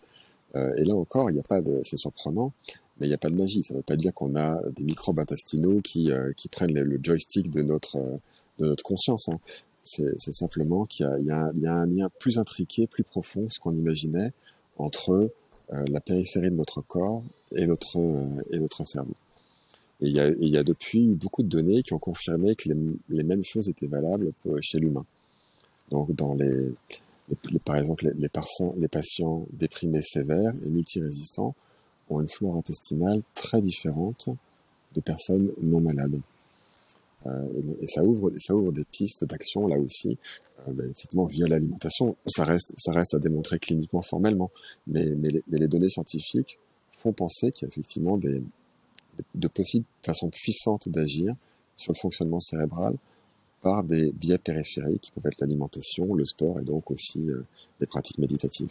Euh, 0.56 0.74
et 0.78 0.84
là 0.84 0.96
encore, 0.96 1.30
il 1.30 1.34
n'y 1.34 1.40
a 1.40 1.44
pas 1.44 1.62
de, 1.62 1.82
c'est 1.84 1.98
surprenant, 1.98 2.54
mais 3.00 3.08
il 3.08 3.10
n'y 3.10 3.16
a 3.16 3.20
pas 3.20 3.30
de 3.30 3.36
magie. 3.36 3.64
Ça 3.64 3.74
ne 3.74 3.80
veut 3.80 3.84
pas 3.84 3.96
dire 3.96 4.14
qu'on 4.14 4.36
a 4.36 4.62
des 4.76 4.84
microbes 4.84 5.20
intestinaux 5.20 5.82
qui, 5.82 6.12
euh, 6.12 6.32
qui 6.34 6.48
prennent 6.48 6.74
le, 6.74 7.00
joystick 7.02 7.52
de 7.52 7.62
notre, 7.62 7.98
de 8.60 8.68
notre 8.68 8.84
conscience. 8.84 9.30
Hein. 9.30 9.40
C'est 9.84 10.34
simplement 10.34 10.86
qu'il 10.86 11.06
y, 11.06 11.26
y, 11.26 11.62
y, 11.62 11.68
a 11.68 11.74
un 11.74 11.86
lien 11.86 12.10
plus 12.20 12.40
intriqué, 12.40 12.88
plus 12.88 13.04
profond, 13.04 13.50
ce 13.50 13.60
qu'on 13.60 13.74
imaginait, 13.74 14.32
entre 14.78 15.30
euh, 15.74 15.84
la 15.90 16.00
périphérie 16.00 16.50
de 16.50 16.56
notre 16.56 16.82
corps 16.82 17.24
et 17.56 17.68
notre, 17.68 18.00
euh, 18.00 18.44
et 18.52 18.60
notre 18.60 18.86
cerveau. 18.86 19.14
Et 20.02 20.08
il 20.08 20.16
y, 20.16 20.20
a, 20.20 20.28
il 20.28 20.50
y 20.50 20.58
a 20.58 20.64
depuis 20.64 21.08
beaucoup 21.14 21.44
de 21.44 21.48
données 21.48 21.84
qui 21.84 21.94
ont 21.94 22.00
confirmé 22.00 22.56
que 22.56 22.70
les, 22.70 22.76
les 23.10 23.24
mêmes 23.24 23.44
choses 23.44 23.70
étaient 23.70 23.88
valables 23.88 24.32
chez 24.60 24.80
l'humain. 24.80 25.06
Donc, 25.90 26.14
dans 26.14 26.34
les, 26.34 26.74
par 27.64 27.76
exemple, 27.78 28.12
les, 28.18 28.30
patients, 28.30 29.46
déprimés 29.52 30.02
sévères 30.02 30.54
et 30.64 30.70
multirésistants 30.70 31.56
ont 32.10 32.22
une 32.22 32.30
flore 32.30 32.56
intestinale 32.56 33.22
très 33.34 33.62
différente 33.62 34.30
de 34.94 35.02
personnes 35.02 35.52
non 35.62 35.82
malades. 35.82 36.20
Euh, 37.26 37.48
et 37.82 37.88
ça 37.88 38.04
ouvre, 38.04 38.30
des 38.72 38.86
pistes 38.86 39.26
d'action 39.26 39.68
là 39.68 39.78
aussi, 39.78 40.18
euh, 40.68 40.72
ben, 40.72 40.86
effectivement 40.92 41.26
via 41.26 41.48
l'alimentation. 41.48 42.16
Ça 42.28 42.44
reste, 42.44 43.14
à 43.14 43.20
démontrer 43.20 43.58
cliniquement, 43.58 44.04
formellement, 44.04 44.52
mais, 44.88 45.06
les, 45.48 45.68
données 45.68 45.90
scientifiques 45.90 46.60
font 46.98 47.12
penser 47.12 47.52
qu'il 47.52 47.66
y 47.66 47.70
a 47.70 47.70
effectivement 47.70 48.18
de 48.18 49.48
possibles 49.48 49.86
façons 50.04 50.30
puissantes 50.30 50.90
d'agir 50.90 51.36
sur 51.76 51.92
le 51.92 51.98
fonctionnement 51.98 52.40
cérébral 52.40 52.96
par 53.66 53.84
des 53.84 54.12
biais 54.12 54.38
périphériques 54.38 55.02
qui 55.02 55.12
peuvent 55.12 55.26
être 55.26 55.42
l'alimentation, 55.42 56.14
le 56.14 56.24
sport 56.24 56.60
et 56.60 56.64
donc 56.64 56.92
aussi 56.92 57.20
euh, 57.28 57.42
les 57.80 57.88
pratiques 57.88 58.20
méditatives. 58.20 58.70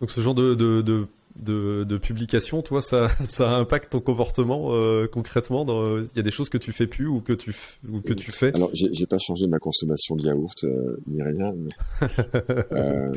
Donc 0.00 0.08
ce 0.12 0.20
genre 0.20 0.36
de, 0.36 0.54
de, 0.54 0.82
de 0.82 1.08
de, 1.34 1.82
de 1.82 1.98
publication, 1.98 2.62
toi, 2.62 2.80
ça, 2.80 3.08
ça 3.26 3.50
impacte 3.56 3.90
ton 3.90 3.98
comportement 4.00 4.68
euh, 4.68 5.08
concrètement 5.08 5.66
Il 5.98 6.16
y 6.16 6.20
a 6.20 6.22
des 6.22 6.30
choses 6.30 6.48
que 6.48 6.58
tu 6.58 6.70
fais 6.70 6.86
plus 6.86 7.08
ou 7.08 7.20
que 7.20 7.32
tu, 7.32 7.52
ou 7.90 8.00
que 8.02 8.12
tu 8.12 8.30
fais? 8.30 8.54
Alors, 8.54 8.70
j'ai 8.72 9.06
pas 9.06 9.18
changé 9.18 9.48
ma 9.48 9.58
consommation 9.58 10.14
de 10.14 10.26
yaourt 10.26 10.62
euh, 10.62 10.96
ni 11.08 11.20
rien. 11.20 11.52
Mais, 11.56 11.72
euh, 12.72 13.12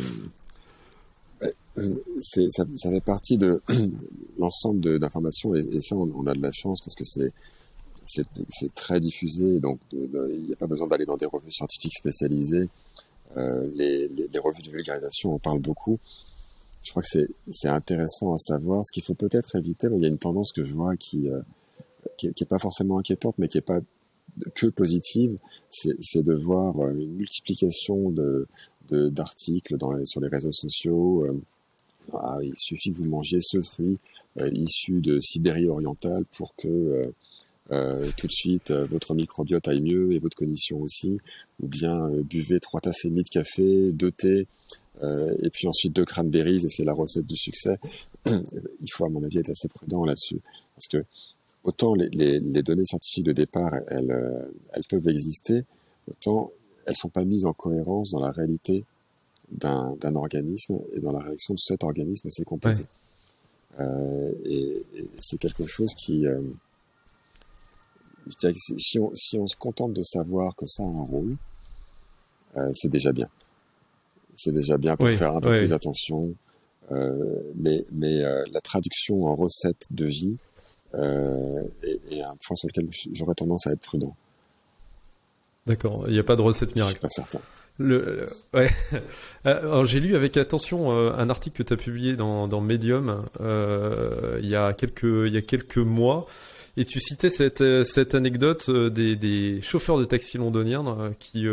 c'est, 2.22 2.50
ça, 2.50 2.66
ça, 2.76 2.90
fait 2.90 3.04
partie 3.04 3.38
de 3.38 3.62
l'ensemble 4.40 4.98
d'informations 4.98 5.54
et, 5.54 5.60
et, 5.74 5.82
ça, 5.82 5.96
on, 5.96 6.26
a 6.26 6.34
de 6.34 6.42
la 6.42 6.52
chance 6.52 6.82
parce 6.82 6.96
que 6.96 7.04
c'est 7.04 7.30
c'est 8.08 8.74
très 8.74 9.00
diffusé, 9.00 9.60
donc 9.60 9.80
il 9.92 10.46
n'y 10.48 10.54
a 10.54 10.56
pas 10.56 10.68
besoin 10.68 10.88
d'aller 10.88 11.06
dans 11.06 11.18
des 11.18 11.26
revues 11.26 11.52
scientifiques 11.52 11.96
spécialisées. 11.96 12.70
Euh, 13.36 13.70
les, 13.76 14.08
les, 14.08 14.30
les, 14.32 14.40
revues 14.40 14.62
de 14.62 14.70
vulgarisation 14.70 15.36
en 15.36 15.40
parlent 15.40 15.60
beaucoup 15.60 16.00
je 16.88 16.92
crois 16.92 17.04
que 17.04 17.28
c'est 17.52 17.68
intéressant 17.68 18.34
à 18.34 18.38
savoir. 18.38 18.84
Ce 18.86 18.94
qu'il 18.94 19.04
faut 19.04 19.14
peut-être 19.14 19.58
éviter, 19.58 19.88
il 19.94 20.02
y 20.02 20.06
a 20.06 20.08
une 20.08 20.18
tendance 20.18 20.54
que 20.54 20.64
je 20.64 20.74
vois 20.74 20.96
qui 20.96 21.28
euh, 21.28 21.42
qui, 22.18 22.28
est 22.28 22.46
pas 22.46 22.60
forcément 22.60 22.98
inquiétante, 22.98 23.36
mais 23.38 23.50
qui 23.50 23.58
est 23.58 23.62
pas 23.62 23.82
que 24.56 24.68
positive, 24.68 25.36
c'est 25.70 26.24
de 26.24 26.34
voir 26.34 26.80
euh, 26.80 26.94
une 26.94 27.16
multiplication 27.16 28.10
de, 28.12 28.48
d'articles 28.90 29.76
sur 30.06 30.22
les 30.22 30.30
réseaux 30.30 30.54
sociaux. 30.54 31.28
Ah, 32.14 32.38
il 32.42 32.54
suffit 32.56 32.94
que 32.94 32.98
vous 32.98 33.06
mangiez 33.06 33.40
ce 33.42 33.62
fruit 33.62 33.98
issu 34.40 35.02
de 35.02 35.20
Sibérie 35.20 35.68
orientale 35.68 36.24
pour 36.38 36.56
que 36.56 37.12
euh, 37.72 38.10
tout 38.16 38.28
de 38.28 38.32
suite 38.32 38.72
euh, 38.72 38.86
votre 38.86 39.14
microbiote 39.14 39.68
aille 39.68 39.82
mieux 39.82 40.14
et 40.14 40.20
votre 40.20 40.38
cognition 40.38 40.82
aussi, 40.82 41.18
ou 41.62 41.68
bien 41.68 42.10
euh, 42.10 42.24
buvez 42.24 42.60
trois 42.60 42.80
tasses 42.80 43.06
et 43.06 43.10
demie 43.10 43.24
de 43.24 43.30
café, 43.30 43.92
deux 43.92 44.12
thé, 44.12 44.48
et 45.44 45.52
puis 45.52 45.68
ensuite 45.68 45.94
deux 45.94 46.06
cranberries 46.06 46.66
et 46.66 46.70
c'est 46.70 46.84
la 46.84 46.94
recette 46.94 47.28
du 47.28 47.38
succès. 47.38 47.78
Il 48.26 48.92
faut 48.92 49.06
à 49.06 49.10
mon 49.10 49.24
avis 49.24 49.38
être 49.38 49.52
assez 49.52 49.68
prudent 49.68 50.04
là-dessus, 50.04 50.40
parce 50.74 50.88
que 50.88 51.06
autant 51.64 51.94
les, 51.94 52.10
les, 52.10 52.40
les, 52.40 52.64
données 52.64 52.86
scientifiques 52.86 53.26
de 53.26 53.34
départ 53.34 53.76
elles, 53.90 54.50
elles 54.74 54.84
peuvent 54.90 55.08
exister, 55.08 55.66
autant 56.10 56.52
elles 56.88 56.96
sont 56.96 57.10
pas 57.10 57.26
mises 57.26 57.46
en 57.46 57.54
cohérence 57.54 58.12
dans 58.12 58.22
la 58.22 58.32
réalité 58.32 58.86
d'un 59.52 60.16
organisme 60.16 60.80
et 60.96 61.00
dans 61.00 61.12
la 61.12 61.20
réaction 61.20 61.54
de 61.54 61.60
cet 61.60 61.84
organisme 61.84 62.28
à 62.28 62.32
ses 62.32 62.44
composés. 62.44 62.86
Euh, 63.80 64.32
et, 64.46 64.84
et 64.96 65.08
c'est 65.20 65.38
quelque 65.38 65.68
chose 65.68 65.94
qui, 65.94 66.26
si 68.30 69.00
on, 69.00 69.12
si 69.16 69.38
on 69.38 69.48
se 69.48 69.56
contente 69.56 69.94
de 69.94 70.04
savoir 70.04 70.56
que 70.56 70.66
ça 70.66 70.84
a 70.84 70.86
un 70.86 71.04
rôle, 71.04 71.36
euh, 72.58 72.72
c'est 72.74 72.90
déjà 72.90 73.12
bien. 73.12 73.28
C'est 74.36 74.52
déjà 74.52 74.78
bien 74.78 74.96
pour 74.96 75.10
faire 75.12 75.36
un 75.36 75.42
peu 75.42 75.56
plus 75.56 75.74
attention. 75.74 76.34
Euh, 76.92 77.42
mais 77.56 77.86
mais 77.92 78.24
euh, 78.24 78.44
la 78.52 78.62
traduction 78.62 79.26
en 79.26 79.36
recette 79.36 79.88
de 79.92 80.06
vie 80.06 80.38
est, 80.94 82.22
un 82.22 82.36
point 82.42 82.56
sur 82.56 82.68
lequel 82.68 82.88
j'aurais 83.12 83.36
tendance 83.36 83.68
à 83.68 83.72
être 83.72 83.82
prudent. 83.82 84.16
D'accord, 85.66 86.06
il 86.08 86.14
n'y 86.14 86.20
a 86.20 86.24
pas 86.24 86.38
de 86.38 86.42
recette 86.42 86.76
miracle. 86.76 86.94
Je 86.94 86.98
suis 86.98 87.02
pas 87.02 87.10
certain. 87.10 87.42
Le, 87.78 88.28
ouais. 88.54 88.70
Alors 89.44 89.86
j'ai 89.86 90.00
lu 90.00 90.16
avec 90.16 90.38
attention 90.38 90.92
un 90.92 91.30
article 91.30 91.58
que 91.58 91.64
tu 91.64 91.74
as 91.74 91.78
publié 91.78 92.16
dans, 92.16 92.48
dans 92.48 92.62
Medium 92.62 93.26
il 93.40 94.50
y 94.50 94.56
a 94.56 94.74
quelques 94.74 95.04
il 95.04 95.34
y 95.34 95.38
a 95.38 95.42
quelques 95.42 95.78
mois 95.78 96.26
et 96.80 96.86
tu 96.86 97.00
citais 97.00 97.32
cette, 97.32 97.62
euh, 97.62 97.84
cette 97.84 98.14
anecdote 98.14 98.68
euh, 98.70 98.92
des, 98.92 99.16
des 99.16 99.60
chauffeurs 99.62 99.98
de 99.98 100.06
taxi 100.06 100.38
londoniens 100.38 100.86
euh, 100.88 101.10
qui, 101.18 101.48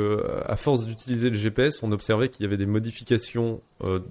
à 0.46 0.56
force 0.56 0.84
d'utiliser 0.84 1.30
le 1.30 1.36
GPS, 1.36 1.82
on 1.82 1.90
observait 1.92 2.28
qu'il 2.28 2.42
y 2.42 2.46
avait 2.46 2.58
des 2.58 2.66
modifications 2.66 3.60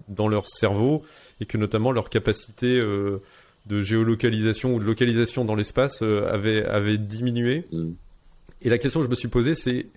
dans 0.07 0.27
leur 0.27 0.47
cerveau 0.47 1.03
et 1.39 1.45
que 1.45 1.57
notamment 1.57 1.91
leur 1.91 2.09
capacité 2.09 2.81
de 2.81 3.81
géolocalisation 3.81 4.75
ou 4.75 4.79
de 4.79 4.83
localisation 4.83 5.45
dans 5.45 5.55
l'espace 5.55 6.01
avait, 6.01 6.65
avait 6.65 6.97
diminué. 6.97 7.65
Mm. 7.71 7.91
Et 8.61 8.69
la 8.69 8.77
question 8.77 9.01
que 9.01 9.05
je 9.05 9.09
me 9.09 9.15
suis 9.15 9.27
posée, 9.27 9.55
c'est 9.55 9.87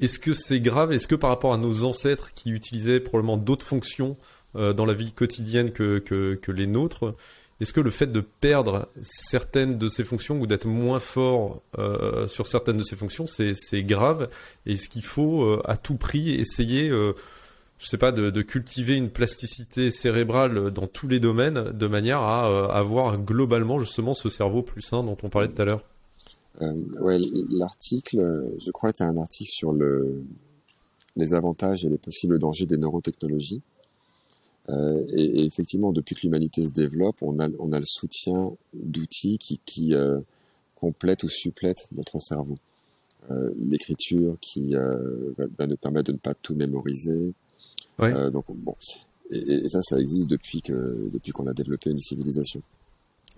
est-ce 0.00 0.18
que 0.18 0.34
c'est 0.34 0.60
grave? 0.60 0.92
Est-ce 0.92 1.06
que 1.06 1.14
par 1.14 1.30
rapport 1.30 1.54
à 1.54 1.58
nos 1.58 1.84
ancêtres 1.84 2.34
qui 2.34 2.50
utilisaient 2.50 3.00
probablement 3.00 3.36
d'autres 3.36 3.66
fonctions 3.66 4.16
dans 4.54 4.86
la 4.86 4.94
vie 4.94 5.12
quotidienne 5.12 5.70
que, 5.70 5.98
que, 5.98 6.34
que 6.34 6.50
les 6.50 6.66
nôtres, 6.66 7.14
est-ce 7.60 7.72
que 7.72 7.80
le 7.80 7.90
fait 7.90 8.06
de 8.06 8.20
perdre 8.20 8.88
certaines 9.00 9.78
de 9.78 9.88
ces 9.88 10.04
fonctions 10.04 10.38
ou 10.38 10.46
d'être 10.46 10.66
moins 10.66 11.00
fort 11.00 11.62
euh, 11.78 12.26
sur 12.26 12.46
certaines 12.46 12.76
de 12.76 12.82
ces 12.82 12.96
fonctions, 12.96 13.26
c'est 13.26 13.82
grave? 13.82 14.28
Est-ce 14.66 14.90
qu'il 14.90 15.04
faut 15.04 15.42
euh, 15.42 15.62
à 15.64 15.78
tout 15.78 15.96
prix 15.96 16.32
essayer, 16.32 16.90
euh, 16.90 17.14
je 17.78 17.86
sais 17.86 17.96
pas, 17.96 18.12
de, 18.12 18.42
cultiver 18.42 18.94
une 18.94 19.08
plasticité 19.08 19.90
cérébrale 19.90 20.70
dans 20.70 20.86
tous 20.86 21.08
les 21.08 21.18
domaines 21.18 21.72
de 21.72 21.86
manière 21.86 22.20
à 22.20 22.46
euh, 22.46 22.68
avoir 22.68 23.16
globalement 23.18 23.80
justement 23.80 24.12
ce 24.12 24.28
cerveau 24.28 24.62
plus 24.62 24.82
sain 24.82 25.02
dont 25.02 25.16
on 25.22 25.30
parlait 25.30 25.48
tout 25.48 25.62
à 25.62 25.64
l'heure? 25.64 25.84
Ouais, 27.00 27.18
l'article, 27.50 28.18
je 28.64 28.70
crois, 28.70 28.88
était 28.90 29.04
un 29.04 29.18
article 29.18 29.50
sur 29.50 29.72
le, 29.72 30.22
les 31.14 31.34
avantages 31.34 31.84
et 31.84 31.88
les 31.90 31.98
possibles 31.98 32.38
dangers 32.38 32.66
des 32.66 32.78
neurotechnologies. 32.78 33.62
Euh, 34.68 35.04
et, 35.12 35.44
effectivement, 35.44 35.92
depuis 35.92 36.14
que 36.14 36.22
l'humanité 36.22 36.64
se 36.64 36.72
développe, 36.72 37.22
on 37.22 37.38
a, 37.38 37.48
on 37.58 37.72
a 37.72 37.78
le 37.78 37.84
soutien 37.84 38.52
d'outils 38.74 39.38
qui, 39.38 39.60
qui 39.64 39.94
euh, 39.94 40.18
complètent 40.74 41.22
ou 41.22 41.28
supplètent 41.28 41.86
notre 41.92 42.18
cerveau. 42.20 42.56
Euh, 43.30 43.52
L'écriture 43.58 44.36
qui 44.40 44.74
va, 44.74 45.66
nous 45.66 45.76
permettre 45.76 46.08
de 46.08 46.12
ne 46.12 46.18
pas 46.18 46.34
tout 46.34 46.54
mémoriser. 46.54 47.32
Ouais. 47.98 48.12
Donc 48.30 48.44
bon, 48.48 48.76
et, 49.30 49.38
et, 49.38 49.68
ça, 49.68 49.80
ça 49.82 49.98
existe 49.98 50.28
depuis 50.28 50.60
que 50.60 51.08
depuis 51.12 51.32
qu'on 51.32 51.46
a 51.46 51.54
développé 51.54 51.90
une 51.90 51.98
civilisation. 51.98 52.62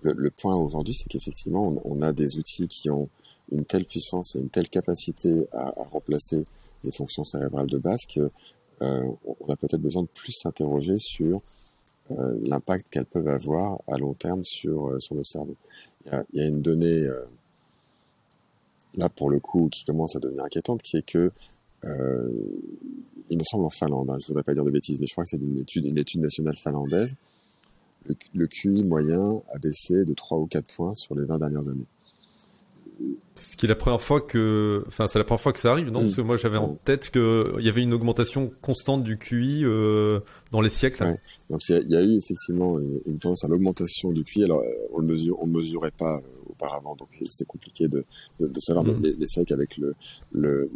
Le, 0.01 0.13
le 0.13 0.29
point 0.31 0.55
aujourd'hui, 0.55 0.93
c'est 0.93 1.09
qu'effectivement, 1.09 1.67
on, 1.67 1.81
on, 1.85 2.01
a 2.01 2.13
des 2.13 2.37
outils 2.37 2.67
qui 2.67 2.89
ont 2.89 3.09
une 3.51 3.65
telle 3.65 3.85
puissance 3.85 4.35
et 4.35 4.39
une 4.39 4.49
telle 4.49 4.69
capacité 4.69 5.45
à, 5.51 5.69
à 5.79 5.83
remplacer 5.83 6.43
les 6.83 6.91
fonctions 6.91 7.23
cérébrales 7.23 7.67
de 7.67 7.77
base 7.77 8.01
que 8.13 8.29
on 8.81 9.51
a 9.51 9.55
peut-être 9.55 9.81
besoin 9.81 10.03
de 10.03 10.07
plus 10.07 10.31
s'interroger 10.31 10.97
sur 10.97 11.41
euh, 12.11 12.37
l'impact 12.43 12.89
qu'elles 12.89 13.05
peuvent 13.05 13.27
avoir 13.27 13.79
à 13.87 13.97
long 13.97 14.13
terme 14.13 14.43
sur, 14.43 14.87
euh, 14.87 14.99
sur 14.99 15.15
le 15.15 15.23
cerveau. 15.23 15.55
Il 16.05 16.11
y 16.11 16.15
a, 16.15 16.23
il 16.33 16.39
y 16.39 16.43
a 16.43 16.47
une 16.47 16.61
donnée, 16.61 17.07
là 18.95 19.09
pour 19.09 19.29
le 19.29 19.39
coup, 19.39 19.69
qui 19.69 19.83
commence 19.85 20.15
à 20.15 20.19
devenir 20.19 20.43
inquiétante, 20.43 20.81
qui 20.81 20.97
est 20.97 21.05
que 21.05 21.31
il 23.29 23.37
me 23.37 23.43
semble 23.43 23.65
en 23.65 23.69
Finlande, 23.69 24.09
hein, 24.09 24.17
je 24.19 24.27
voudrais 24.27 24.43
pas 24.43 24.53
dire 24.53 24.65
de 24.65 24.71
bêtises, 24.71 24.99
mais 24.99 25.07
je 25.07 25.13
crois 25.13 25.23
que 25.23 25.29
c'est 25.29 25.41
une 25.41 25.59
étude, 25.59 25.85
une 25.85 25.97
étude 25.97 26.21
nationale 26.21 26.57
finlandaise, 26.57 27.15
le, 28.05 28.15
le, 28.33 28.47
QI 28.47 28.83
moyen 28.83 29.41
a 29.53 29.57
baissé 29.59 30.03
de 30.03 30.13
3 30.13 30.39
ou 30.39 30.47
4 30.47 30.75
points 30.75 30.93
sur 30.95 31.15
les 31.15 31.25
20 31.25 31.37
dernières 31.37 31.67
années. 31.67 31.85
Ce 33.39 33.55
qui 33.55 33.67
est 33.67 33.69
la 33.69 33.75
première 33.75 34.01
fois 34.01 34.19
que, 34.19 34.83
enfin, 34.87 35.07
c'est 35.07 35.17
la 35.17 35.23
première 35.23 35.39
fois 35.39 35.53
que 35.53 35.59
ça 35.59 35.71
arrive, 35.71 35.89
non? 35.91 36.01
Parce 36.01 36.15
que 36.17 36.21
moi, 36.21 36.35
j'avais 36.35 36.57
en 36.57 36.75
tête 36.83 37.09
qu'il 37.09 37.61
y 37.61 37.69
avait 37.69 37.81
une 37.81 37.93
augmentation 37.93 38.51
constante 38.61 39.01
du 39.01 39.17
QI 39.17 39.63
euh, 39.63 40.19
dans 40.51 40.59
les 40.59 40.69
siècles. 40.69 41.17
Donc, 41.49 41.61
il 41.69 41.89
y, 41.89 41.95
a 41.95 42.01
eu 42.01 42.17
effectivement 42.17 42.77
une, 42.79 43.17
tendance 43.17 43.45
à 43.45 43.47
l'augmentation 43.47 44.11
du 44.11 44.25
QI. 44.25 44.43
Alors, 44.43 44.59
euh, 44.59 44.71
on 44.93 44.99
le 44.99 45.07
mesure, 45.07 45.41
on 45.41 45.47
mesurait 45.47 45.91
pas 45.97 46.17
euh, 46.17 46.49
auparavant, 46.49 46.97
donc 46.97 47.07
c'est 47.29 47.47
compliqué 47.47 47.87
de, 47.87 48.03
de, 48.41 48.47
de 48.47 48.59
savoir. 48.59 48.83
Mm. 48.83 48.99
Mais, 49.01 49.27
c'est 49.27 49.39
vrai 49.39 49.45
qu'avec 49.45 49.77
le, 49.77 49.95
le 50.33 50.69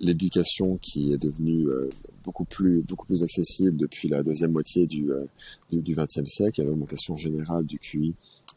l'éducation 0.00 0.78
qui 0.80 1.12
est 1.12 1.18
devenue 1.18 1.66
beaucoup 2.22 2.44
plus 2.44 2.82
beaucoup 2.82 3.04
plus 3.04 3.24
accessible 3.24 3.76
depuis 3.76 4.08
la 4.08 4.22
deuxième 4.22 4.52
moitié 4.52 4.86
du 4.86 5.08
du 5.72 5.94
XXe 5.94 6.24
siècle, 6.24 6.60
il 6.60 6.64
y 6.64 6.66
a 6.66 6.70
l'augmentation 6.70 7.16
générale 7.16 7.66
du 7.66 7.80
QI 7.80 8.14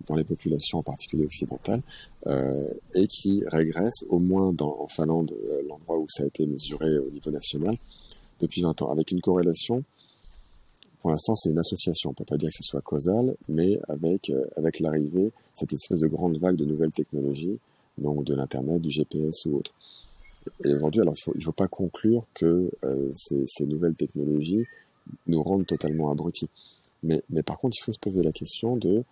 dans 0.08 0.16
les 0.16 0.24
populations, 0.24 0.80
en 0.80 0.84
particulier 0.84 1.26
occidentales, 1.26 1.82
euh, 2.28 2.70
et 2.96 3.08
qui 3.08 3.44
régresse, 3.48 4.04
au 4.10 4.20
moins 4.20 4.54
dans, 4.54 4.78
en 4.80 4.88
Finlande, 4.88 5.32
euh, 5.32 5.62
l'endroit 5.68 5.98
où 5.98 6.06
ça 6.10 6.24
a 6.24 6.26
été 6.26 6.46
mesuré 6.46 6.98
au 6.98 7.10
niveau 7.10 7.32
national, 7.32 7.78
depuis 8.40 8.62
20 8.62 8.82
ans, 8.82 8.92
avec 8.92 9.12
une 9.12 9.22
corrélation. 9.22 9.84
Pour 11.02 11.12
l'instant, 11.12 11.34
c'est 11.36 11.50
une 11.50 11.60
association. 11.60 12.12
On 12.12 12.14
peut 12.14 12.26
pas 12.26 12.38
dire 12.38 12.50
que 12.50 12.56
ce 12.56 12.64
soit 12.64 12.82
causal, 12.82 13.36
mais 13.50 13.80
avec 13.88 14.30
euh, 14.30 14.46
avec 14.56 14.80
l'arrivée, 14.80 15.32
cette 15.56 15.74
espèce 15.74 16.00
de 16.00 16.08
grande 16.08 16.38
vague 16.38 16.56
de 16.56 16.66
nouvelles 16.66 16.92
technologies, 16.92 17.58
donc 17.98 18.24
de 18.24 18.36
l'internet, 18.36 18.82
du 18.82 18.92
GPS 18.92 19.46
ou 19.46 19.58
autre. 19.58 19.74
Et 20.64 20.74
aujourd'hui, 20.74 21.02
alors 21.02 21.14
il 21.18 21.22
faut 21.22 21.34
il 21.36 21.44
faut 21.44 21.52
pas 21.52 21.68
conclure 21.68 22.26
que 22.34 22.72
euh, 22.84 23.12
ces, 23.16 23.44
ces 23.48 23.66
nouvelles 23.66 23.96
technologies 23.96 24.66
nous 25.28 25.42
rendent 25.42 25.66
totalement 25.66 26.12
abrutis. 26.12 26.50
Mais, 27.04 27.24
mais 27.32 27.42
par 27.42 27.58
contre, 27.58 27.76
il 27.80 27.82
faut 27.82 27.94
se 27.94 28.00
poser 28.00 28.22
la 28.22 28.32
question 28.32 28.76
de 28.78 29.04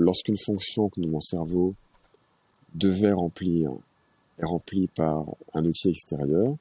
lorsqu'une 0.00 0.36
fonction 0.36 0.88
que 0.88 1.00
mon 1.00 1.20
cerveau 1.20 1.74
devait 2.74 3.12
remplir 3.12 3.72
est 4.38 4.44
remplie 4.44 4.88
par 4.88 5.24
un 5.54 5.64
outil 5.64 5.90
extérieur, 5.90 6.54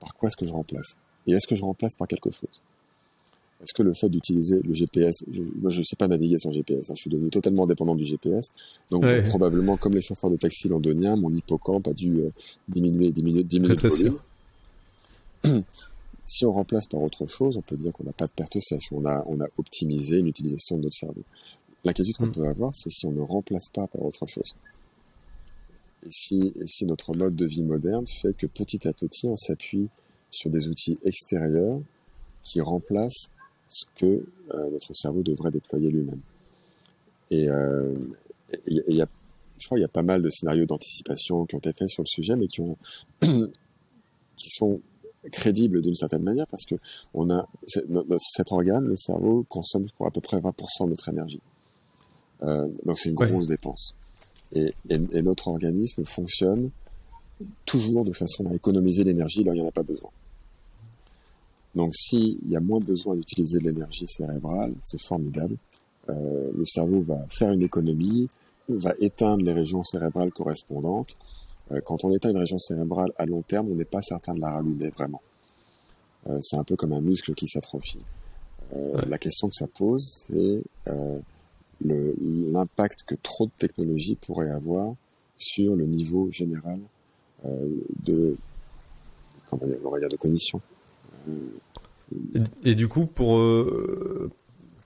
par 0.00 0.14
quoi 0.14 0.28
est-ce 0.28 0.36
que 0.36 0.46
je 0.46 0.52
remplace? 0.52 0.96
Et 1.26 1.32
est-ce 1.32 1.46
que 1.46 1.54
je 1.54 1.62
remplace 1.62 1.94
par 1.94 2.08
quelque 2.08 2.30
chose? 2.30 2.62
Est-ce 3.60 3.74
que 3.74 3.82
le 3.82 3.92
fait 3.92 4.08
d'utiliser 4.08 4.60
le 4.62 4.72
GPS, 4.72 5.24
je, 5.30 5.42
moi 5.60 5.70
je 5.70 5.80
ne 5.80 5.84
sais 5.84 5.96
pas 5.96 6.08
naviguer 6.08 6.38
sans 6.38 6.50
GPS, 6.52 6.90
hein, 6.90 6.94
je 6.96 7.00
suis 7.02 7.10
devenu 7.10 7.28
totalement 7.28 7.66
dépendant 7.66 7.96
du 7.96 8.04
GPS, 8.04 8.46
donc 8.90 9.04
probablement 9.24 9.76
comme 9.76 9.94
les 9.94 10.00
chauffeurs 10.00 10.30
de 10.30 10.36
taxi 10.36 10.68
londoniens, 10.68 11.16
mon 11.16 11.32
hippocampe 11.34 11.88
a 11.88 11.92
dû 11.92 12.20
euh, 12.20 12.30
diminuer, 12.68 13.10
diminuer, 13.10 13.42
diminuer 13.42 13.74
de 13.74 13.88
volume. 13.88 14.18
si 16.26 16.46
on 16.46 16.52
remplace 16.52 16.86
par 16.86 17.02
autre 17.02 17.26
chose, 17.26 17.56
on 17.56 17.62
peut 17.62 17.76
dire 17.76 17.92
qu'on 17.92 18.04
n'a 18.04 18.12
pas 18.12 18.26
de 18.26 18.30
perte 18.30 18.58
sèche, 18.60 18.92
on 18.92 19.04
a, 19.04 19.24
on 19.26 19.40
a 19.40 19.46
optimisé 19.56 20.18
une 20.18 20.28
utilisation 20.28 20.76
de 20.76 20.82
notre 20.82 20.96
cerveau. 20.96 21.22
L'inquiétude 21.84 22.16
qu'on 22.16 22.26
mm. 22.26 22.32
peut 22.32 22.48
avoir, 22.48 22.74
c'est 22.74 22.90
si 22.90 23.06
on 23.06 23.12
ne 23.12 23.20
remplace 23.20 23.68
pas 23.68 23.86
par 23.86 24.02
autre 24.02 24.26
chose. 24.26 24.54
Et 26.06 26.10
si, 26.10 26.52
et 26.60 26.66
si 26.66 26.84
notre 26.86 27.14
mode 27.14 27.34
de 27.34 27.46
vie 27.46 27.62
moderne 27.62 28.06
fait 28.06 28.34
que 28.36 28.46
petit 28.46 28.86
à 28.86 28.92
petit, 28.92 29.26
on 29.26 29.36
s'appuie 29.36 29.88
sur 30.30 30.50
des 30.50 30.68
outils 30.68 30.98
extérieurs 31.04 31.80
qui 32.42 32.60
remplacent 32.60 33.30
ce 33.68 33.84
que 33.96 34.26
euh, 34.54 34.70
notre 34.70 34.94
cerveau 34.94 35.22
devrait 35.22 35.50
déployer 35.50 35.90
lui-même. 35.90 36.20
Et 37.30 37.48
euh, 37.48 37.94
il 38.66 38.82
y 38.88 39.02
a, 39.02 39.08
je 39.58 39.66
crois 39.66 39.76
qu'il 39.76 39.82
y 39.82 39.84
a 39.84 39.88
pas 39.88 40.02
mal 40.02 40.22
de 40.22 40.30
scénarios 40.30 40.66
d'anticipation 40.66 41.44
qui 41.46 41.54
ont 41.54 41.58
été 41.58 41.72
faits 41.72 41.88
sur 41.88 42.02
le 42.02 42.08
sujet, 42.08 42.36
mais 42.36 42.48
qui 42.48 42.60
ont 42.60 42.76
qui 43.20 44.50
sont 44.50 44.80
crédibles 45.32 45.82
d'une 45.82 45.94
certaine 45.94 46.22
manière 46.22 46.46
parce 46.46 46.64
que 46.64 46.76
on 47.12 47.28
a 47.30 47.46
cet 48.18 48.52
organe, 48.52 48.84
le 48.84 48.96
cerveau, 48.96 49.44
consomme 49.48 49.84
pour 49.96 50.06
à 50.06 50.10
peu 50.10 50.20
près 50.20 50.38
20% 50.38 50.84
de 50.84 50.90
notre 50.90 51.08
énergie. 51.08 51.40
Euh, 52.42 52.68
donc 52.84 52.98
c'est 52.98 53.08
une 53.08 53.14
grosse 53.14 53.46
dépense. 53.46 53.94
Et, 54.52 54.72
et, 54.88 55.22
notre 55.22 55.48
organisme 55.48 56.04
fonctionne 56.04 56.70
toujours 57.66 58.04
de 58.04 58.12
façon 58.12 58.46
à 58.50 58.54
économiser 58.54 59.04
l'énergie 59.04 59.44
là 59.44 59.52
où 59.52 59.54
il 59.54 59.60
n'y 59.60 59.64
en 59.64 59.68
a 59.68 59.72
pas 59.72 59.82
besoin. 59.82 60.10
Donc 61.74 61.94
s'il 61.94 62.38
y 62.48 62.56
a 62.56 62.60
moins 62.60 62.80
besoin 62.80 63.14
d'utiliser 63.14 63.58
de 63.58 63.64
l'énergie 63.64 64.06
cérébrale, 64.06 64.72
c'est 64.80 65.00
formidable. 65.00 65.56
Euh, 66.08 66.50
le 66.56 66.64
cerveau 66.64 67.02
va 67.02 67.18
faire 67.28 67.52
une 67.52 67.62
économie, 67.62 68.28
va 68.68 68.94
éteindre 69.00 69.44
les 69.44 69.52
régions 69.52 69.84
cérébrales 69.84 70.32
correspondantes. 70.32 71.14
Euh, 71.70 71.80
quand 71.84 72.04
on 72.04 72.12
éteint 72.12 72.30
une 72.30 72.38
région 72.38 72.58
cérébrale 72.58 73.12
à 73.18 73.26
long 73.26 73.42
terme, 73.42 73.68
on 73.70 73.74
n'est 73.74 73.84
pas 73.84 74.00
certain 74.00 74.34
de 74.34 74.40
la 74.40 74.50
rallumer 74.50 74.88
vraiment. 74.88 75.20
Euh, 76.28 76.38
c'est 76.40 76.56
un 76.56 76.64
peu 76.64 76.76
comme 76.76 76.92
un 76.92 77.00
muscle 77.00 77.34
qui 77.34 77.46
s'atrophie. 77.46 78.04
Euh, 78.74 79.02
La 79.06 79.18
question 79.18 79.48
que 79.48 79.54
ça 79.54 79.66
pose, 79.66 80.26
c'est 80.26 80.62
euh, 80.88 81.18
l'impact 81.84 83.04
que 83.04 83.14
trop 83.14 83.46
de 83.46 83.52
technologie 83.56 84.16
pourrait 84.16 84.50
avoir 84.50 84.94
sur 85.36 85.76
le 85.76 85.86
niveau 85.86 86.30
général 86.30 86.80
euh, 87.44 87.68
de, 88.04 88.36
comment 89.48 89.62
on 89.84 89.90
va 89.90 90.00
dire 90.00 90.08
de 90.08 90.16
cognition. 90.16 90.60
Et, 92.34 92.70
et, 92.70 92.74
du 92.74 92.88
coup, 92.88 93.06
pour 93.06 93.38
euh, 93.38 94.30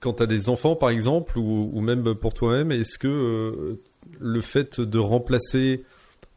quand 0.01 0.13
tu 0.13 0.27
des 0.27 0.49
enfants, 0.49 0.75
par 0.75 0.89
exemple, 0.89 1.39
ou, 1.39 1.71
ou 1.73 1.81
même 1.81 2.13
pour 2.15 2.33
toi-même, 2.33 2.71
est-ce 2.71 2.99
que 2.99 3.07
euh, 3.07 3.79
le 4.19 4.41
fait 4.41 4.81
de 4.81 4.99
remplacer, 4.99 5.83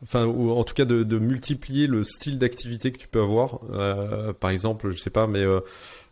enfin, 0.03 0.27
ou 0.27 0.51
en 0.51 0.65
tout 0.65 0.75
cas 0.75 0.85
de, 0.85 1.19
multiplier 1.19 1.87
le 1.87 2.05
style 2.05 2.39
d'activité 2.39 2.93
que 2.93 2.99
tu 2.99 3.09
peux 3.09 3.21
avoir, 3.21 3.61
euh, 3.73 4.33
par 4.33 4.51
exemple, 4.51 4.91
je 4.91 4.99
sais 4.99 5.11
pas, 5.11 5.27
mais 5.27 5.41
euh, 5.41 5.61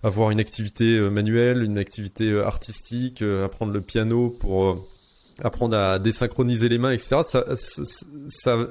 avoir 0.02 0.30
une 0.30 0.40
activité 0.40 0.96
euh, 0.96 1.10
manuelle, 1.10 1.62
une 1.62 1.78
activité 1.78 2.38
artistique, 2.40 3.22
apprendre 3.22 3.72
le 3.72 3.80
piano 3.80 4.30
pour 4.30 4.86
apprendre 5.42 5.76
à 5.76 5.98
désynchroniser 5.98 6.68
les 6.68 6.78
mains, 6.78 6.92
etc. 6.92 7.22
Ça, 7.24 7.44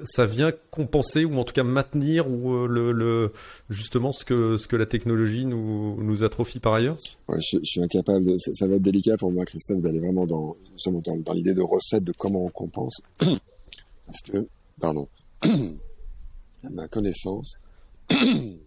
ça, 0.05 0.25
vient 0.25 0.53
compenser 0.71 1.25
ou 1.25 1.37
en 1.37 1.43
tout 1.43 1.51
cas 1.51 1.63
maintenir 1.63 2.29
ou 2.29 2.65
le, 2.67 3.33
justement 3.69 4.13
ce 4.13 4.23
que 4.23 4.55
ce 4.55 4.67
que 4.69 4.77
la 4.77 4.85
technologie 4.85 5.45
nous 5.45 6.01
nous 6.01 6.23
atrophie 6.23 6.59
par 6.59 6.73
ailleurs? 6.73 6.97
Je, 7.29 7.59
suis 7.63 7.83
incapable. 7.83 8.33
Ça, 8.37 8.65
va 8.65 8.75
être 8.75 8.81
délicat 8.81 9.17
pour 9.17 9.31
moi, 9.33 9.43
Christophe, 9.43 9.81
d'aller 9.81 9.99
vraiment 9.99 10.25
dans 10.25 10.55
dans, 10.85 11.17
dans 11.17 11.33
l'idée 11.33 11.53
de 11.53 11.61
recette 11.61 12.05
de 12.05 12.13
comment 12.17 12.45
on 12.45 12.49
compense, 12.49 13.01
parce 13.19 14.21
que 14.25 14.47
pardon, 14.79 15.07
à 15.41 16.69
ma 16.69 16.87
connaissance, 16.87 17.55
il 18.09 18.59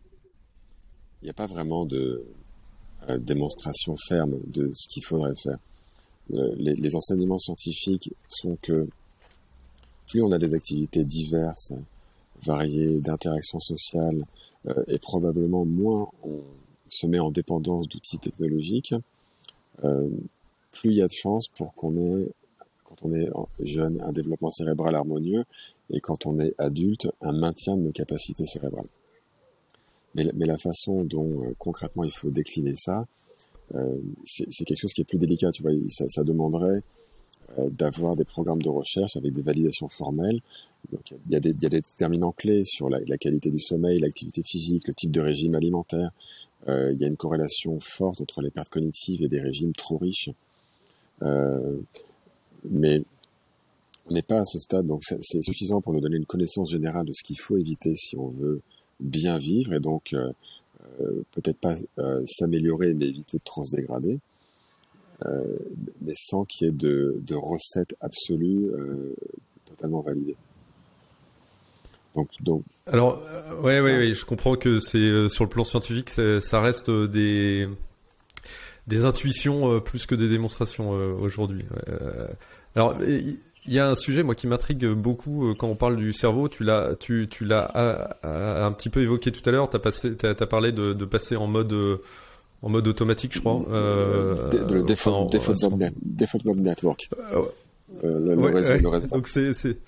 n'y 1.23 1.31
a 1.31 1.35
pas 1.35 1.47
vraiment 1.47 1.87
de 1.87 2.25
euh, 3.09 3.19
démonstration 3.19 3.95
ferme 3.97 4.39
de 4.47 4.71
ce 4.75 4.89
qu'il 4.89 5.05
faudrait 5.05 5.35
faire. 5.37 5.59
Euh, 6.33 6.55
les, 6.57 6.97
enseignements 6.97 7.39
scientifiques 7.39 8.13
sont 8.29 8.57
que 8.63 8.89
plus 10.09 10.23
on 10.23 10.33
a 10.33 10.39
des 10.39 10.55
activités 10.55 11.05
diverses, 11.05 11.73
variées, 12.43 12.99
d'interaction 12.99 13.61
sociale, 13.61 14.25
euh, 14.67 14.83
et 14.89 14.99
probablement 14.99 15.65
moins 15.65 16.09
on 16.25 16.43
se 16.89 17.07
met 17.07 17.21
en 17.21 17.31
dépendance 17.31 17.89
d'outils 17.89 18.19
technologiques, 18.19 18.95
plus 20.73 20.91
il 20.91 20.97
y 20.97 21.03
a 21.03 21.07
de 21.07 21.13
chances 21.13 21.49
pour 21.49 21.75
qu'on 21.75 21.97
ait, 21.97 22.29
quand 22.85 22.97
on 23.03 23.11
est 23.11 23.29
jeune, 23.61 24.01
un 24.01 24.13
développement 24.13 24.51
cérébral 24.51 24.95
harmonieux, 24.95 25.45
et 25.91 26.01
quand 26.01 26.27
on 26.27 26.39
est 26.41 26.55
adulte, 26.59 27.09
un 27.21 27.33
maintien 27.33 27.77
de 27.77 27.83
nos 27.83 27.93
capacités 27.93 28.45
cérébrales. 28.45 28.89
Mais, 30.15 30.47
la 30.47 30.57
façon 30.57 31.05
dont 31.05 31.43
euh, 31.43 31.55
concrètement 31.59 32.03
il 32.03 32.11
faut 32.11 32.31
décliner 32.31 32.75
ça, 32.75 33.07
euh, 33.75 33.99
c'est 34.25 34.65
quelque 34.65 34.79
chose 34.79 34.95
qui 34.95 35.03
est 35.03 35.05
plus 35.05 35.19
délicat. 35.19 35.51
Tu 35.51 35.63
vois, 35.63 35.73
ça, 35.89 36.25
demanderait 36.25 36.83
euh, 37.59 37.69
d'avoir 37.69 38.17
des 38.17 38.25
programmes 38.25 38.63
de 38.63 38.69
recherche 38.71 39.17
avec 39.17 39.33
des 39.33 39.43
validations 39.43 39.89
formelles. 39.89 40.41
Donc, 40.91 41.03
il 41.11 41.33
y, 41.33 41.37
a 41.37 41.41
des, 41.41 41.53
déterminants 41.53 42.33
clés 42.33 42.65
sur 42.65 42.89
la, 42.89 43.01
la 43.07 43.19
qualité 43.19 43.51
du 43.51 43.59
sommeil, 43.59 43.99
l'activité 43.99 44.43
physique, 44.43 44.87
le 44.87 44.95
type 44.95 45.11
de 45.11 45.21
régime 45.21 45.55
alimentaire. 45.55 46.11
Il 46.69 46.97
y 46.99 47.05
a 47.05 47.07
une 47.07 47.17
corrélation 47.17 47.79
forte 47.79 48.21
entre 48.21 48.43
les 48.43 48.51
pertes 48.51 48.71
cognitives 48.71 49.23
et 49.23 49.29
des 49.29 49.41
régimes 49.41 49.73
trop 49.73 49.99
riches. 49.99 50.31
Mais 51.21 53.03
on 54.09 54.15
n'est 54.15 54.23
pas 54.23 54.41
à 54.41 54.45
ce 54.45 54.59
stade, 54.59 54.87
donc 54.87 55.03
c'est 55.05 55.43
suffisant 55.43 55.81
pour 55.81 55.93
nous 55.93 56.01
donner 56.01 56.17
une 56.17 56.27
connaissance 56.27 56.71
générale 56.71 57.07
de 57.07 57.13
ce 57.13 57.23
qu'il 57.23 57.39
faut 57.39 57.57
éviter 57.57 57.95
si 57.97 58.17
on 58.17 58.29
veut 58.29 58.61
bien 59.01 59.39
vivre 59.39 59.75
et 59.75 59.81
donc 59.81 60.13
euh, 60.13 60.33
euh, 61.01 61.23
peut-être 61.33 61.59
pas 61.59 61.75
euh, 61.99 62.23
s'améliorer, 62.27 62.95
mais 62.95 63.09
éviter 63.09 63.39
de 63.39 63.45
trop 63.45 63.65
se 63.65 63.77
dégrader, 63.77 64.19
euh, 65.25 65.43
mais 66.03 66.15
sans 66.15 66.45
qu'il 66.45 66.67
y 66.67 66.71
ait 66.71 66.73
de, 66.73 67.21
de 67.27 67.35
recettes 67.35 67.97
absolues 68.01 68.71
totalement 69.65 70.01
validées. 70.01 70.37
Donc, 72.17 72.29
donc... 72.41 72.63
Alors, 72.87 73.23
euh, 73.27 73.61
ouais, 73.61 73.81
ouais, 73.81 73.99
ouais, 73.99 74.15
je 74.15 74.25
comprends 74.25 74.57
que 74.57 74.81
c'est 74.81 74.97
euh, 74.99 75.29
sur 75.29 75.45
le 75.45 75.51
plan 75.51 75.65
scientifique, 75.65 76.09
ça 76.09 76.61
reste 76.61 76.91
des 76.91 77.69
des 78.87 79.05
intuitions 79.05 79.73
euh, 79.73 79.81
plus 79.81 80.07
que 80.07 80.15
des 80.15 80.29
démonstrations 80.29 80.91
aujourd'hui. 80.91 81.65
alors, 82.75 82.97
il 83.67 83.75
y 83.75 83.79
a 83.79 83.89
un 83.89 83.95
sujet 83.95 84.23
moi 84.23 84.35
qui 84.35 84.47
m'intrigue 84.47 84.87
beaucoup 84.87 85.55
quand 85.59 85.69
on 85.69 85.77
parle 85.77 85.97
du 85.97 86.13
cerveau. 86.13 86.49
Tu 86.49 86.65
l'as, 86.65 86.95
tu, 86.99 87.29
tu 87.29 87.45
l'as 87.45 87.71
un 88.23 88.73
petit 88.73 88.91
peu 88.91 89.03
évoqué 89.03 89.33
tout 89.33 89.47
à 89.49 89.53
l'heure. 89.53 89.69
T'as 89.69 89.79
passé, 89.79 90.17
t'as, 90.17 90.31
as 90.31 90.47
parlé 90.47 90.73
de, 90.73 90.93
de, 90.93 91.05
passer 91.05 91.37
en 91.37 91.47
mode 91.47 91.75
en 92.63 92.69
mode 92.69 92.89
automatique, 92.89 93.35
je 93.35 93.41
crois. 93.41 93.65
Euh, 93.71 94.35
de, 94.49 94.65
de, 94.65 94.75
le 94.75 94.83
default, 94.83 95.29
default, 95.31 95.55
mode, 95.71 95.93
default 96.03 96.39
network. 96.57 97.09
Euh, 98.05 98.19
le, 98.19 98.35
ouais, 98.35 98.51
le 98.51 98.57
réseau, 98.57 98.73
ouais. 98.75 98.81
le 98.81 98.89
réseau. 98.89 99.07
Donc 99.09 99.29
c'est 99.29 99.55
c'est 99.55 99.79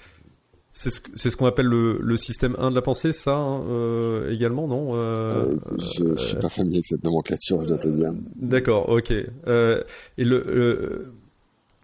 c'est 0.72 0.90
ce, 0.90 1.28
ce 1.30 1.36
qu'on 1.36 1.46
appelle 1.46 1.66
le, 1.66 1.98
le, 2.00 2.14
système 2.14 2.54
1 2.56 2.70
de 2.70 2.76
la 2.76 2.82
pensée, 2.82 3.10
ça 3.12 3.34
hein, 3.34 3.64
euh, 3.68 4.30
également, 4.30 4.68
non 4.68 4.90
euh, 4.94 5.56
Je, 5.76 6.14
je 6.14 6.22
suis 6.22 6.36
pas 6.36 6.48
familier 6.48 6.76
avec 6.76 6.86
cette 6.86 7.02
nomenclature, 7.02 7.60
je 7.62 7.66
dois 7.66 7.78
te 7.78 7.88
dire. 7.88 8.12
D'accord, 8.36 8.88
ok. 8.88 9.12
Euh, 9.48 9.82
et 10.18 10.24
le, 10.24 11.12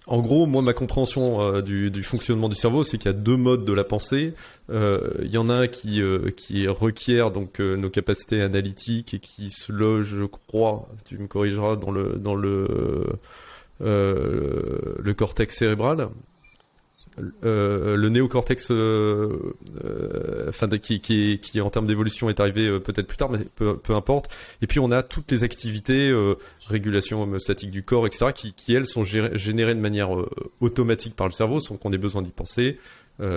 en 0.06 0.20
gros, 0.20 0.46
moi, 0.46 0.60
ma 0.60 0.74
compréhension 0.74 1.40
euh, 1.40 1.62
du, 1.62 2.02
fonctionnement 2.02 2.50
du 2.50 2.54
cerveau, 2.54 2.84
c'est 2.84 2.98
qu'il 2.98 3.10
y 3.10 3.14
a 3.14 3.16
deux 3.16 3.36
modes 3.36 3.64
de 3.64 3.72
la 3.72 3.84
pensée. 3.84 4.34
Euh, 4.70 5.10
il 5.22 5.32
y 5.32 5.38
en 5.38 5.48
a 5.48 5.54
un 5.54 5.66
qui, 5.66 6.02
euh, 6.02 6.30
qui 6.30 6.68
requiert 6.68 7.30
donc 7.30 7.58
nos 7.60 7.88
capacités 7.88 8.42
analytiques 8.42 9.14
et 9.14 9.18
qui 9.18 9.50
se 9.50 9.72
loge, 9.72 10.16
je 10.18 10.24
crois, 10.24 10.88
tu 11.06 11.16
me 11.16 11.26
corrigeras, 11.26 11.76
dans 11.76 11.90
le 11.90 12.18
dans 12.18 12.34
le 12.34 13.18
cortex 15.16 15.56
cérébral. 15.56 16.10
Euh, 17.44 17.96
le 17.96 18.08
néocortex, 18.08 18.70
euh, 18.70 19.54
euh, 19.84 20.48
enfin 20.48 20.68
qui, 20.68 21.00
qui, 21.00 21.38
qui 21.38 21.60
en 21.60 21.70
termes 21.70 21.86
d'évolution 21.86 22.28
est 22.28 22.40
arrivé 22.40 22.66
euh, 22.66 22.80
peut-être 22.80 23.06
plus 23.06 23.16
tard, 23.16 23.30
mais 23.30 23.38
peu, 23.54 23.76
peu, 23.76 23.94
importe. 23.94 24.34
Et 24.62 24.66
puis 24.66 24.80
on 24.80 24.90
a 24.90 25.02
toutes 25.02 25.30
les 25.30 25.44
activités, 25.44 26.08
euh, 26.08 26.34
régulation 26.66 27.22
homéostatique 27.22 27.70
du 27.70 27.84
corps, 27.84 28.06
etc., 28.06 28.32
qui, 28.34 28.52
qui 28.52 28.74
elles 28.74 28.86
sont 28.86 29.04
générées 29.04 29.74
de 29.74 29.80
manière 29.80 30.10
automatique 30.60 31.14
par 31.14 31.28
le 31.28 31.32
cerveau, 31.32 31.60
sans 31.60 31.76
qu'on 31.76 31.92
ait 31.92 31.98
besoin 31.98 32.22
d'y 32.22 32.30
penser. 32.30 32.78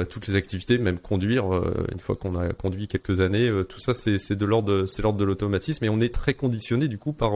toutes 0.10 0.28
les 0.28 0.36
activités, 0.36 0.78
même 0.80 0.98
conduire, 0.98 1.46
une 1.92 2.00
fois 2.00 2.16
qu'on 2.16 2.36
a 2.36 2.52
conduit 2.54 2.88
quelques 2.88 3.22
années, 3.22 3.52
tout 3.70 3.80
ça 3.80 3.94
c'est 3.94 4.36
de 4.36 4.46
l'ordre 4.46 4.86
l'ordre 5.00 5.20
de 5.20 5.24
l'automatisme 5.24 5.86
et 5.86 5.90
on 5.90 6.00
est 6.00 6.14
très 6.14 6.34
conditionné 6.34 6.88
du 6.88 6.98
coup 6.98 7.14
par 7.14 7.34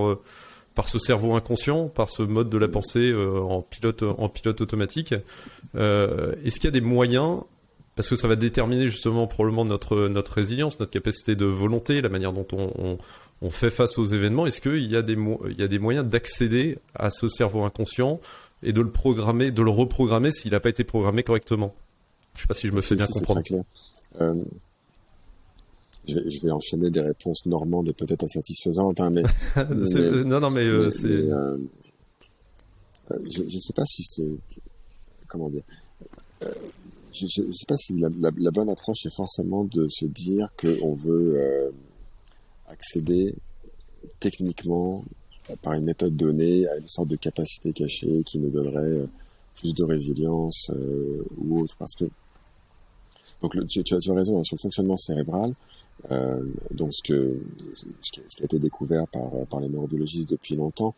par 0.75 0.87
ce 0.87 0.99
cerveau 0.99 1.35
inconscient, 1.35 1.87
par 1.89 2.09
ce 2.09 2.23
mode 2.23 2.49
de 2.49 2.57
la 2.57 2.67
pensée 2.67 3.11
euh, 3.11 3.39
en 3.39 3.61
pilote 3.61 4.03
en 4.03 4.29
pilote 4.29 4.61
automatique. 4.61 5.13
Euh, 5.75 6.33
Est-ce 6.43 6.59
qu'il 6.59 6.65
y 6.65 6.67
a 6.67 6.79
des 6.79 6.81
moyens 6.81 7.41
parce 7.95 8.09
que 8.09 8.15
ça 8.15 8.27
va 8.27 8.37
déterminer 8.37 8.87
justement 8.87 9.27
probablement 9.27 9.65
notre 9.65 10.07
notre 10.07 10.33
résilience, 10.33 10.79
notre 10.79 10.91
capacité 10.91 11.35
de 11.35 11.45
volonté, 11.45 12.01
la 12.01 12.09
manière 12.09 12.31
dont 12.31 12.47
on, 12.53 12.71
on, 12.77 12.97
on 13.41 13.49
fait 13.49 13.69
face 13.69 13.97
aux 13.97 14.05
événements. 14.05 14.45
Est-ce 14.45 14.61
qu'il 14.61 14.89
y 14.89 14.95
a 14.95 15.01
des 15.01 15.17
il 15.49 15.59
y 15.59 15.63
a 15.63 15.67
des 15.67 15.79
moyens 15.79 16.07
d'accéder 16.07 16.77
à 16.95 17.09
ce 17.09 17.27
cerveau 17.27 17.63
inconscient 17.63 18.19
et 18.63 18.73
de 18.73 18.81
le 18.81 18.91
programmer, 18.91 19.51
de 19.51 19.61
le 19.61 19.71
reprogrammer 19.71 20.31
s'il 20.31 20.51
n'a 20.51 20.59
pas 20.59 20.69
été 20.69 20.83
programmé 20.83 21.23
correctement? 21.23 21.75
Je 22.35 22.41
sais 22.41 22.47
pas 22.47 22.53
si 22.53 22.67
je 22.67 22.71
me 22.71 22.81
fais 22.81 22.95
bien 22.95 23.07
comprendre. 23.07 23.41
Euh, 24.21 24.35
je 26.07 26.15
vais, 26.15 26.29
je 26.29 26.41
vais, 26.41 26.51
enchaîner 26.51 26.89
des 26.89 27.01
réponses 27.01 27.45
normandes 27.45 27.89
et 27.89 27.93
peut-être 27.93 28.23
insatisfaisantes, 28.23 28.99
hein, 28.99 29.09
mais, 29.09 29.23
mais, 29.55 30.23
non, 30.23 30.39
non, 30.39 30.49
mais, 30.49 30.65
euh, 30.65 30.89
c'est. 30.89 31.07
Euh, 31.07 31.57
je 33.09 33.43
ne 33.43 33.59
sais 33.59 33.73
pas 33.73 33.85
si 33.85 34.03
c'est 34.03 34.31
comment 35.27 35.49
dire. 35.49 35.63
Euh, 36.43 36.53
je 37.13 37.25
ne 37.43 37.51
sais 37.51 37.65
pas 37.67 37.75
si 37.77 37.99
la, 37.99 38.09
la, 38.19 38.31
la, 38.37 38.51
bonne 38.51 38.69
approche 38.69 39.05
est 39.05 39.13
forcément 39.13 39.65
de 39.65 39.87
se 39.89 40.05
dire 40.05 40.47
qu'on 40.57 40.95
veut 40.95 41.33
euh, 41.35 41.71
accéder 42.67 43.35
techniquement 44.19 45.03
par 45.61 45.73
une 45.73 45.83
méthode 45.83 46.15
donnée 46.15 46.67
à 46.67 46.77
une 46.77 46.87
sorte 46.87 47.09
de 47.09 47.17
capacité 47.17 47.73
cachée 47.73 48.23
qui 48.25 48.39
nous 48.39 48.49
donnerait 48.49 49.07
plus 49.55 49.73
de 49.73 49.83
résilience 49.83 50.71
ou 51.37 51.59
autre, 51.59 51.75
parce 51.77 51.95
que 51.95 52.05
donc 53.41 53.55
le, 53.55 53.65
tu, 53.65 53.83
tu, 53.83 53.95
as, 53.95 53.99
tu 53.99 54.11
as 54.11 54.13
raison 54.13 54.39
hein, 54.39 54.43
sur 54.43 54.55
le 54.55 54.61
fonctionnement 54.61 54.95
cérébral. 54.95 55.53
Euh, 56.09 56.43
donc 56.71 56.93
ce, 56.93 57.03
que, 57.03 57.39
ce 57.73 58.11
qui 58.11 58.41
a 58.41 58.45
été 58.45 58.59
découvert 58.59 59.07
par, 59.07 59.31
par 59.49 59.59
les 59.59 59.69
neurobiologistes 59.69 60.29
depuis 60.29 60.55
longtemps, 60.55 60.95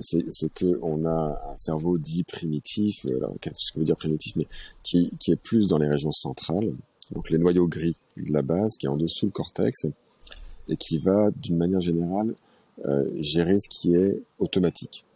c'est 0.00 0.52
que 0.52 0.80
on 0.82 1.04
a 1.06 1.40
un 1.52 1.56
cerveau 1.56 1.96
dit 1.96 2.24
primitif, 2.24 3.06
euh, 3.06 3.18
alors, 3.18 3.36
ce 3.54 3.72
que 3.72 3.78
veut 3.78 3.84
dire 3.84 3.96
primitif, 3.96 4.34
mais 4.34 4.48
qui, 4.82 5.12
qui 5.20 5.30
est 5.30 5.36
plus 5.36 5.68
dans 5.68 5.78
les 5.78 5.88
régions 5.88 6.10
centrales, 6.10 6.74
donc 7.12 7.30
les 7.30 7.38
noyaux 7.38 7.68
gris 7.68 7.96
de 8.16 8.32
la 8.32 8.42
base, 8.42 8.76
qui 8.76 8.86
est 8.86 8.88
en 8.88 8.96
dessous 8.96 9.26
le 9.26 9.32
cortex, 9.32 9.86
et 10.68 10.76
qui 10.76 10.98
va 10.98 11.30
d'une 11.30 11.56
manière 11.56 11.80
générale 11.80 12.34
gérer 13.20 13.58
ce 13.58 13.68
qui 13.68 13.94
est 13.94 14.20
automatique. 14.38 15.06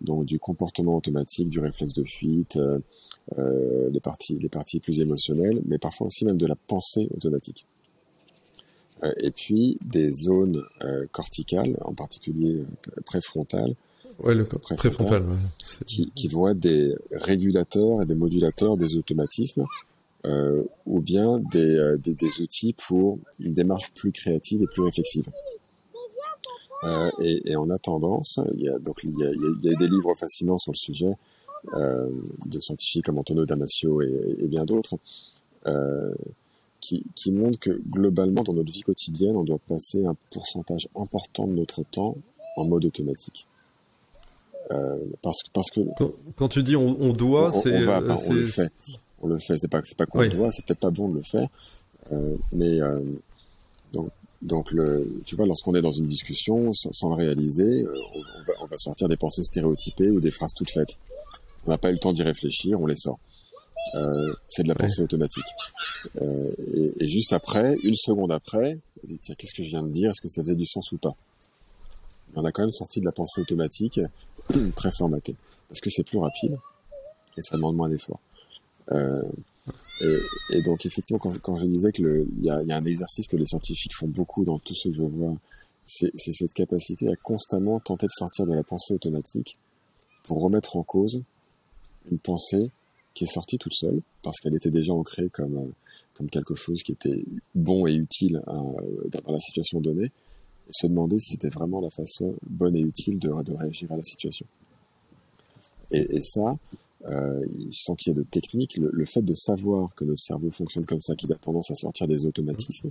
Donc 0.00 0.24
du 0.24 0.38
comportement 0.38 0.96
automatique, 0.96 1.50
du 1.50 1.60
réflexe 1.60 1.92
de 1.92 2.04
fuite, 2.04 2.58
les 3.36 4.00
parties 4.00 4.38
les 4.38 4.48
parties 4.48 4.80
plus 4.80 4.98
émotionnelles, 4.98 5.60
mais 5.66 5.76
parfois 5.76 6.06
aussi 6.06 6.24
même 6.24 6.38
de 6.38 6.46
la 6.46 6.56
pensée 6.56 7.08
automatique. 7.14 7.66
Et 9.18 9.30
puis 9.30 9.78
des 9.84 10.12
zones 10.12 10.62
corticales, 11.12 11.76
en 11.82 11.94
particulier 11.94 12.64
préfrontales, 13.06 13.74
Ouais, 14.22 14.34
le 14.34 14.44
préfrontal, 14.44 15.24
qui, 15.86 16.10
qui 16.14 16.28
vont 16.28 16.48
être 16.48 16.58
des 16.58 16.94
régulateurs 17.10 18.02
et 18.02 18.06
des 18.06 18.14
modulateurs 18.14 18.76
des 18.76 18.96
automatismes, 18.96 19.64
euh, 20.26 20.62
ou 20.84 21.00
bien 21.00 21.38
des, 21.38 21.76
euh, 21.76 21.96
des, 21.96 22.14
des, 22.14 22.40
outils 22.42 22.74
pour 22.74 23.18
une 23.38 23.54
démarche 23.54 23.90
plus 23.94 24.12
créative 24.12 24.62
et 24.62 24.66
plus 24.66 24.82
réflexive. 24.82 25.26
Euh, 26.84 27.10
et, 27.22 27.50
et, 27.50 27.56
on 27.56 27.70
a 27.70 27.78
tendance, 27.78 28.40
il 28.54 28.62
y 28.62 28.68
a, 28.68 28.78
donc 28.78 29.00
il 29.04 29.18
y 29.18 29.24
a, 29.24 29.30
il 29.30 29.58
y 29.62 29.72
a 29.72 29.76
des 29.76 29.88
livres 29.88 30.14
fascinants 30.14 30.58
sur 30.58 30.72
le 30.72 30.76
sujet, 30.76 31.14
euh, 31.74 32.08
de 32.44 32.60
scientifiques 32.60 33.06
comme 33.06 33.18
Antonio 33.18 33.46
Damasio 33.46 34.02
et, 34.02 34.36
et 34.38 34.48
bien 34.48 34.66
d'autres, 34.66 34.96
euh, 35.66 36.14
qui, 36.80 37.04
qui 37.14 37.32
montrent 37.32 37.58
que 37.58 37.80
globalement 37.90 38.42
dans 38.42 38.52
notre 38.52 38.72
vie 38.72 38.82
quotidienne, 38.82 39.36
on 39.36 39.44
doit 39.44 39.58
passer 39.58 40.04
un 40.04 40.16
pourcentage 40.32 40.88
important 40.96 41.46
de 41.46 41.52
notre 41.52 41.82
temps 41.84 42.16
en 42.56 42.64
mode 42.64 42.84
automatique. 42.84 43.46
Euh, 44.72 44.98
parce, 45.22 45.38
parce 45.52 45.70
que 45.70 45.80
quand, 46.36 46.48
tu 46.48 46.62
dis 46.62 46.76
on, 46.76 47.12
doit, 47.12 47.50
c'est 47.50 47.76
on, 47.76 47.80
va, 47.80 48.02
on 48.28 48.32
le 48.32 48.46
fait, 48.46 48.72
on 49.20 49.26
le 49.26 49.38
fait. 49.38 49.58
C'est 49.58 49.70
pas 49.70 49.80
c'est 49.82 49.96
pas 49.96 50.06
qu'on 50.06 50.24
doit, 50.28 50.52
c'est 50.52 50.64
peut-être 50.64 50.78
pas 50.78 50.90
bon 50.90 51.08
de 51.08 51.16
le 51.16 51.22
faire, 51.22 51.48
euh, 52.12 52.36
mais 52.52 52.80
euh, 52.80 53.00
donc 53.92 54.10
donc 54.42 54.70
le, 54.70 55.22
tu 55.26 55.34
vois, 55.34 55.44
lorsqu'on 55.44 55.74
est 55.74 55.82
dans 55.82 55.90
une 55.90 56.06
discussion 56.06 56.72
sans, 56.72 57.08
le 57.08 57.14
réaliser, 57.16 57.84
on, 57.84 58.20
va, 58.44 58.52
on, 58.62 58.66
va, 58.66 58.78
sortir 58.78 59.08
des 59.08 59.16
pensées 59.16 59.42
stéréotypées 59.42 60.10
ou 60.10 60.20
des 60.20 60.30
phrases 60.30 60.54
toutes 60.54 60.70
faites. 60.70 60.98
On 61.66 61.70
n'a 61.70 61.78
pas 61.78 61.90
eu 61.90 61.92
le 61.92 61.98
temps 61.98 62.12
d'y 62.12 62.22
réfléchir, 62.22 62.80
on 62.80 62.86
les 62.86 62.96
sort. 62.96 63.18
Euh, 63.94 64.32
c'est 64.46 64.62
de 64.62 64.68
la 64.68 64.74
pensée 64.74 65.02
automatique. 65.02 65.46
Euh, 66.20 66.50
et, 66.74 66.92
et, 67.04 67.08
juste 67.08 67.32
après, 67.32 67.74
une 67.82 67.94
seconde 67.94 68.30
après, 68.32 68.78
on 69.02 69.06
dit 69.06 69.18
tiens, 69.18 69.34
qu'est-ce 69.36 69.54
que 69.54 69.64
je 69.64 69.68
viens 69.68 69.82
de 69.82 69.90
dire? 69.90 70.10
Est-ce 70.10 70.20
que 70.20 70.28
ça 70.28 70.42
faisait 70.42 70.54
du 70.54 70.66
sens 70.66 70.92
ou 70.92 70.98
pas? 70.98 71.14
On 72.36 72.44
a 72.44 72.52
quand 72.52 72.62
même 72.62 72.70
sorti 72.70 73.00
de 73.00 73.04
la 73.04 73.12
pensée 73.12 73.40
automatique 73.40 74.00
préformaté 74.76 75.34
parce 75.68 75.80
que 75.80 75.90
c'est 75.90 76.04
plus 76.04 76.18
rapide 76.18 76.58
et 77.36 77.42
ça 77.42 77.56
demande 77.56 77.76
moins 77.76 77.88
d'efforts. 77.88 78.20
Euh, 78.92 79.22
et, 80.00 80.18
et, 80.50 80.62
donc 80.62 80.86
effectivement, 80.86 81.18
quand 81.18 81.30
je, 81.30 81.38
quand 81.38 81.56
je 81.56 81.66
disais 81.66 81.92
que 81.92 82.26
il 82.38 82.44
y 82.44 82.50
a, 82.50 82.62
y 82.62 82.72
a, 82.72 82.76
un 82.76 82.84
exercice 82.84 83.26
que 83.26 83.36
les 83.36 83.46
scientifiques 83.46 83.94
font 83.94 84.08
beaucoup 84.08 84.44
dans 84.44 84.58
tout 84.58 84.74
ce 84.74 84.88
que 84.88 84.94
je 84.94 85.02
vois, 85.02 85.36
c'est 85.86 86.12
cette 86.16 86.54
capacité 86.54 87.08
à 87.08 87.16
constamment 87.16 87.80
tenter 87.80 88.06
de 88.06 88.12
sortir 88.12 88.46
de 88.46 88.54
la 88.54 88.62
pensée 88.62 88.94
automatique 88.94 89.54
pour 90.22 90.40
remettre 90.40 90.76
en 90.76 90.84
cause 90.84 91.24
une 92.10 92.18
pensée 92.18 92.70
qui 93.14 93.24
est 93.24 93.32
sortie 93.32 93.58
toute 93.58 93.74
seule 93.74 94.00
parce 94.22 94.40
qu'elle 94.40 94.54
était 94.54 94.70
déjà 94.70 94.92
ancrée 94.92 95.28
comme 95.30 95.58
euh, 95.58 95.70
comme 96.14 96.28
quelque 96.28 96.54
chose 96.54 96.82
qui 96.82 96.92
était 96.92 97.24
bon 97.54 97.86
et 97.86 97.94
utile 97.94 98.42
euh, 98.48 99.08
dans 99.24 99.32
la 99.32 99.40
situation 99.40 99.80
donnée 99.80 100.10
se 100.72 100.86
demander 100.86 101.18
si 101.18 101.32
c'était 101.32 101.48
vraiment 101.48 101.80
la 101.80 101.90
façon 101.90 102.34
bonne 102.48 102.76
et 102.76 102.80
utile 102.80 103.18
de, 103.18 103.28
de 103.42 103.52
réagir 103.52 103.90
à 103.92 103.96
la 103.96 104.02
situation. 104.02 104.46
Et, 105.90 106.20
ça, 106.20 106.56
euh, 107.08 107.44
sans 107.72 107.96
qu'il 107.96 108.12
y 108.12 108.16
ait 108.16 108.18
de 108.18 108.22
technique, 108.22 108.76
le, 108.76 109.04
fait 109.04 109.22
de 109.22 109.34
savoir 109.34 109.94
que 109.94 110.04
notre 110.04 110.22
cerveau 110.22 110.50
fonctionne 110.50 110.86
comme 110.86 111.00
ça, 111.00 111.16
qu'il 111.16 111.32
a 111.32 111.36
tendance 111.36 111.70
à 111.70 111.74
sortir 111.74 112.06
des 112.06 112.26
automatismes, 112.26 112.90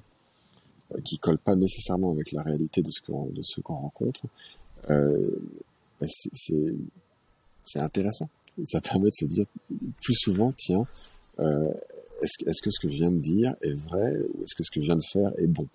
euh, 0.93 1.01
qui 1.01 1.17
collent 1.17 1.39
pas 1.39 1.55
nécessairement 1.55 2.11
avec 2.11 2.31
la 2.33 2.43
réalité 2.43 2.81
de 2.81 2.91
ce 2.91 3.01
qu'on 3.01 3.31
qu'on 3.63 3.75
rencontre, 3.75 4.21
euh, 4.89 5.29
ben 6.01 6.09
c'est 6.09 7.79
intéressant. 7.79 8.29
Ça 8.65 8.81
permet 8.81 9.09
de 9.09 9.13
se 9.13 9.25
dire 9.25 9.45
plus 10.01 10.15
souvent, 10.15 10.51
tiens, 10.51 10.85
euh, 11.39 11.69
est-ce 12.21 12.45
est 12.45 12.61
que 12.61 12.69
ce 12.69 12.79
que 12.79 12.89
je 12.89 12.95
viens 12.95 13.11
de 13.11 13.19
dire 13.19 13.55
est 13.61 13.73
vrai 13.73 14.17
ou 14.33 14.43
est-ce 14.43 14.55
que 14.55 14.63
ce 14.63 14.71
que 14.71 14.81
je 14.81 14.85
viens 14.85 14.95
de 14.95 15.03
faire 15.11 15.31
est 15.37 15.47
bon? 15.47 15.67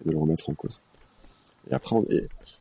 Et 0.00 0.08
de 0.08 0.12
le 0.12 0.18
remettre 0.18 0.50
en 0.50 0.54
cause. 0.54 0.80
Et 1.70 1.74
après, 1.74 1.96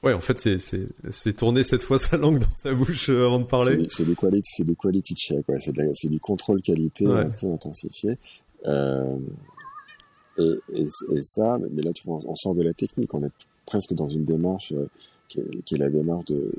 Ouais, 0.03 0.13
en 0.13 0.19
fait, 0.19 0.37
c'est, 0.37 1.33
tourner 1.33 1.63
cette 1.63 1.81
fois 1.81 1.97
sa 1.97 2.17
langue 2.17 2.39
dans 2.39 2.49
sa 2.49 2.73
bouche 2.73 3.09
euh, 3.09 3.25
avant 3.25 3.39
de 3.39 3.45
parler. 3.45 3.87
C'est, 3.89 4.05
du 4.05 4.15
quality, 4.15 4.63
du 4.63 4.75
quality 4.75 5.15
check, 5.15 5.47
ouais. 5.49 5.57
C'est, 5.59 6.09
du 6.09 6.19
contrôle 6.19 6.61
qualité 6.61 7.05
un 7.07 7.29
peu 7.29 7.51
intensifié. 7.51 8.17
Euh, 8.65 9.17
et, 10.37 10.53
et, 10.73 10.81
et, 10.81 11.23
ça, 11.23 11.57
mais 11.71 11.81
là, 11.81 11.91
tu 11.93 12.03
vois, 12.05 12.19
on 12.25 12.35
sort 12.35 12.55
de 12.55 12.63
la 12.63 12.73
technique. 12.73 13.13
On 13.13 13.23
est 13.23 13.31
presque 13.65 13.93
dans 13.93 14.07
une 14.07 14.25
démarche 14.25 14.73
qui, 15.27 15.39
est, 15.39 15.77
la 15.77 15.89
démarche 15.89 16.25
de, 16.25 16.51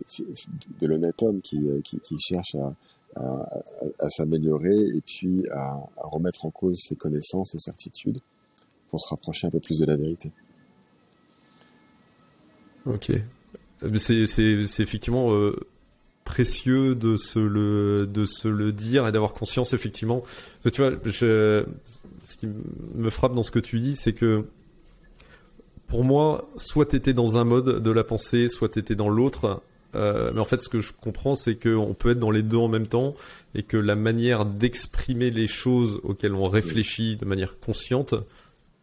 de 0.81 0.87
l'honnête 0.87 1.23
homme 1.23 1.41
qui, 1.41 1.69
euh, 1.69 1.81
qui, 1.83 2.19
cherche 2.19 2.55
à, 2.57 2.75
à, 3.17 4.11
s'améliorer 4.11 4.77
et 4.77 5.01
puis 5.01 5.47
à, 5.51 5.79
remettre 5.97 6.45
en 6.45 6.51
cause 6.51 6.79
ses 6.81 6.97
connaissances 6.97 7.55
et 7.55 7.59
certitudes 7.59 8.19
pour 8.91 9.01
se 9.01 9.09
rapprocher 9.09 9.47
un 9.47 9.51
peu 9.51 9.61
plus 9.61 9.79
de 9.79 9.87
la 9.87 9.97
vérité. 9.97 10.31
Ok. 12.85 13.13
C'est, 13.97 14.43
effectivement 14.43 15.35
euh, 15.35 15.57
précieux 16.25 16.95
de 16.95 17.17
se 17.17 17.39
le 17.39 18.07
de 18.07 18.25
se 18.25 18.49
le 18.49 18.73
dire 18.73 19.07
et 19.07 19.13
d'avoir 19.13 19.35
conscience 19.35 19.75
effectivement. 19.75 20.23
tu 20.73 20.83
vois, 20.83 20.93
ce 21.13 22.37
qui 22.39 22.49
me 22.95 23.11
frappe 23.11 23.35
dans 23.35 23.43
ce 23.43 23.51
que 23.51 23.59
tu 23.59 23.81
dis, 23.81 23.97
c'est 23.97 24.13
que 24.13 24.47
pour 25.87 26.05
moi, 26.05 26.49
soit 26.57 26.87
t'étais 26.87 27.13
dans 27.13 27.37
un 27.37 27.45
mode 27.45 27.83
de 27.83 27.91
la 27.91 28.05
pensée, 28.05 28.49
soit 28.49 28.71
t'étais 28.71 28.95
dans 28.95 29.09
l'autre. 29.09 29.63
Euh, 29.95 30.31
mais 30.35 30.41
en 30.41 30.45
fait, 30.45 30.61
ce 30.61 30.69
que 30.69 30.81
je 30.81 30.93
comprends, 30.93 31.37
c'est 31.37 31.55
qu'on 31.55 31.95
peut 31.95 32.11
être 32.11 32.19
dans 32.19 32.31
les 32.31 32.43
deux 32.43 32.57
en 32.57 32.69
même 32.69 32.87
temps 32.87 33.15
et 33.55 33.63
que 33.63 33.77
la 33.77 33.95
manière 33.95 34.45
d'exprimer 34.45 35.31
les 35.31 35.47
choses 35.47 36.01
auxquelles 36.03 36.35
on 36.35 36.45
réfléchit 36.45 37.17
de 37.17 37.25
manière 37.25 37.59
consciente 37.59 38.15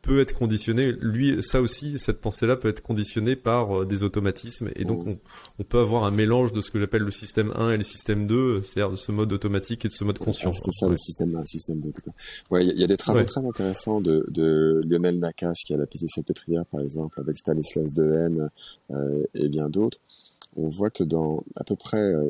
peut 0.04 0.20
être 0.20 0.36
conditionné. 0.36 0.92
Lui, 0.92 1.42
ça 1.42 1.62
aussi, 1.62 1.98
cette 1.98 2.20
pensée-là 2.20 2.58
peut 2.58 2.68
être 2.68 2.82
conditionnée 2.82 3.38
par 3.38 3.82
euh, 3.82 3.86
des 3.86 4.04
automatismes. 4.04 4.70
Et 4.76 4.84
donc, 4.84 5.06
oh. 5.08 5.16
on, 5.60 5.64
peut 5.64 5.80
avoir 5.80 6.04
un 6.04 6.12
mélange 6.12 6.52
de 6.52 6.60
ce 6.60 6.72
que 6.72 6.80
j'appelle 6.80 7.04
le 7.04 7.12
système 7.12 7.54
1 7.56 7.72
et 7.72 7.78
le 7.78 7.84
système 7.84 8.28
2, 8.28 8.62
c'est-à-dire 8.62 8.92
de 8.92 8.98
ce 8.98 9.14
mode 9.14 9.32
automatique 9.32 9.86
et 9.86 9.88
de 9.88 9.94
ce 9.94 10.04
mode 10.04 10.20
conscient. 10.20 10.52
Ah, 10.52 10.58
C'était 10.58 10.72
ça, 10.72 10.90
le 10.90 10.98
système 10.98 11.34
1, 11.34 11.40
le 11.40 11.46
système 11.46 11.80
2. 11.80 11.92
Ouais, 12.52 12.66
il 12.66 12.78
y, 12.78 12.84
a 12.84 12.88
des 12.88 12.98
travaux 12.98 13.24
très 13.24 13.46
intéressants 13.46 14.02
de, 14.02 14.26
de, 14.30 14.82
Lionel 14.86 15.20
Nakache, 15.20 15.64
qui 15.66 15.74
a 15.74 15.78
la 15.78 15.88
piscine 15.88 16.10
salpêtrière, 16.10 16.66
par 16.66 16.82
exemple, 16.82 17.18
avec 17.22 17.38
Stanislas 17.38 17.94
Dehaene 17.94 18.50
euh, 18.92 19.24
et 19.34 19.48
bien 19.48 19.70
d'autres. 19.70 20.00
On 20.58 20.68
voit 20.68 20.90
que 20.90 21.06
dans 21.06 21.46
à 21.56 21.64
peu 21.64 21.78
près 21.78 21.98
euh, 21.98 22.30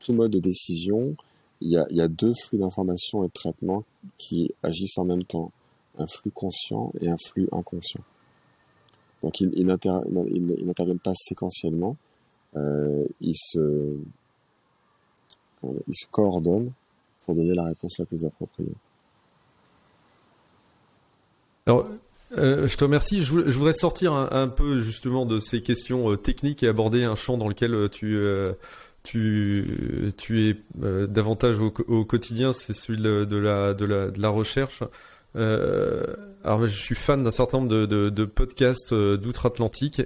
tout 0.00 0.12
mode 0.12 0.32
de 0.32 0.38
décision, 0.38 1.16
il 1.62 1.70
y 1.70 1.78
a, 1.78 1.86
y 1.90 2.02
a 2.02 2.08
deux 2.08 2.34
flux 2.34 2.58
d'informations 2.58 3.24
et 3.24 3.28
de 3.28 3.32
traitement 3.32 3.84
qui 4.18 4.52
agissent 4.62 4.98
en 4.98 5.04
même 5.06 5.24
temps 5.24 5.50
un 6.00 6.06
flux 6.06 6.30
conscient 6.30 6.92
et 7.00 7.08
un 7.08 7.16
flux 7.18 7.48
inconscient. 7.52 8.02
Donc 9.22 9.40
ils, 9.40 9.66
n'interviennent 9.66 10.98
pas 10.98 11.12
séquentiellement, 11.14 11.96
euh, 12.56 13.04
ils, 13.20 13.36
se, 13.36 13.98
coordonnent 16.10 16.72
pour 17.22 17.34
donner 17.34 17.54
la 17.54 17.64
réponse 17.64 17.98
la 17.98 18.06
plus 18.06 18.24
appropriée. 18.24 18.72
Alors, 21.66 21.86
euh, 22.38 22.66
je 22.66 22.76
te 22.76 22.84
remercie. 22.84 23.20
Je, 23.20 23.32
voudrais 23.34 23.74
sortir 23.74 24.14
un, 24.14 24.48
peu 24.48 24.80
justement 24.80 25.26
de 25.26 25.38
ces 25.38 25.60
questions 25.60 26.10
euh, 26.12 26.16
techniques 26.16 26.62
et 26.62 26.68
aborder 26.68 27.04
un 27.04 27.14
champ 27.14 27.36
dans 27.36 27.48
lequel 27.48 27.90
tu, 27.90 28.18
es 30.30 30.56
davantage 30.78 31.60
au, 31.60 32.04
quotidien, 32.06 32.54
c'est 32.54 32.72
celui 32.72 33.02
de 33.02 33.36
la 33.36 34.28
recherche. 34.30 34.82
Euh, 35.36 36.16
alors 36.44 36.66
je 36.66 36.76
suis 36.76 36.94
fan 36.94 37.22
d'un 37.22 37.30
certain 37.30 37.58
nombre 37.58 37.86
de, 37.86 38.24
podcasts 38.24 38.92
euh, 38.92 39.16
d'outre-Atlantique. 39.16 40.02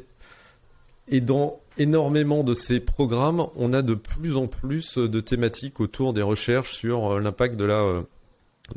Et 1.09 1.21
dans 1.21 1.61
énormément 1.77 2.45
de 2.45 2.55
ces 2.55 2.81
programmes, 2.81 3.47
on 3.57 3.73
a 3.73 3.83
de 3.83 3.95
plus 3.95 4.37
en 4.37 4.47
plus 4.47 4.97
de 4.97 5.21
thématiques 5.21 5.81
autour 5.81 6.15
des 6.15 6.23
recherches 6.23 6.73
sur 6.73 7.13
euh, 7.13 7.21
l'impact 7.21 7.57
de 7.57 7.65
la, 7.65 8.05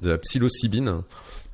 de 0.01 0.09
la 0.09 0.17
psilocybine, 0.17 1.03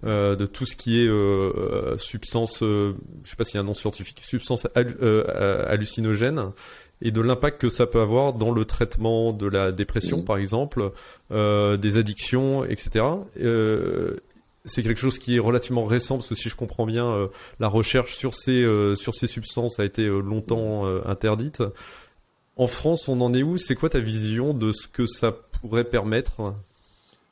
de 0.04 0.46
tout 0.46 0.66
ce 0.66 0.76
qui 0.76 1.00
est 1.00 1.98
substance, 1.98 2.58
je 2.60 2.94
sais 3.24 3.38
pas 3.38 3.46
s'il 3.46 3.56
y 3.56 3.58
a 3.58 3.62
un 3.62 3.66
nom 3.66 3.74
scientifique, 3.74 4.22
substance 4.22 4.68
hallucinogène, 4.76 6.52
et 7.02 7.12
de 7.12 7.22
l'impact 7.22 7.62
que 7.62 7.70
ça 7.70 7.86
peut 7.86 8.02
avoir 8.02 8.34
dans 8.34 8.52
le 8.52 8.66
traitement 8.66 9.32
de 9.32 9.48
la 9.48 9.72
dépression, 9.72 10.20
mmh. 10.20 10.26
par 10.26 10.38
exemple, 10.40 10.92
des 11.30 11.98
addictions, 11.98 12.66
etc 12.66 13.06
c'est 14.66 14.84
quelque 14.84 15.00
chose 15.00 15.20
qui 15.20 15.36
est 15.36 15.40
relativement 15.40 15.86
récent 15.86 16.16
parce 16.16 16.30
que 16.30 16.36
si 16.36 16.50
je 16.50 16.56
comprends 16.56 16.86
bien, 16.86 17.08
euh, 17.08 17.28
la 17.60 17.68
recherche 17.68 18.16
sur 18.16 18.36
ces 18.36 18.64
euh, 18.64 18.96
sur 18.96 19.14
ces 19.14 19.28
substances 19.28 19.80
a 19.80 19.86
été 19.86 20.04
euh, 20.04 20.20
longtemps 20.20 20.86
interdite. 21.06 21.64
En 22.56 22.68
France, 22.68 23.08
on 23.08 23.20
en 23.22 23.34
est 23.34 23.44
où? 23.44 23.58
C'est 23.58 23.76
quoi 23.76 23.90
ta 23.90 24.00
vision 24.00 24.54
de 24.54 24.72
ce 24.72 24.88
que 24.88 25.08
ça 25.08 25.32
pourrait 25.32 25.84
permettre? 25.84 26.54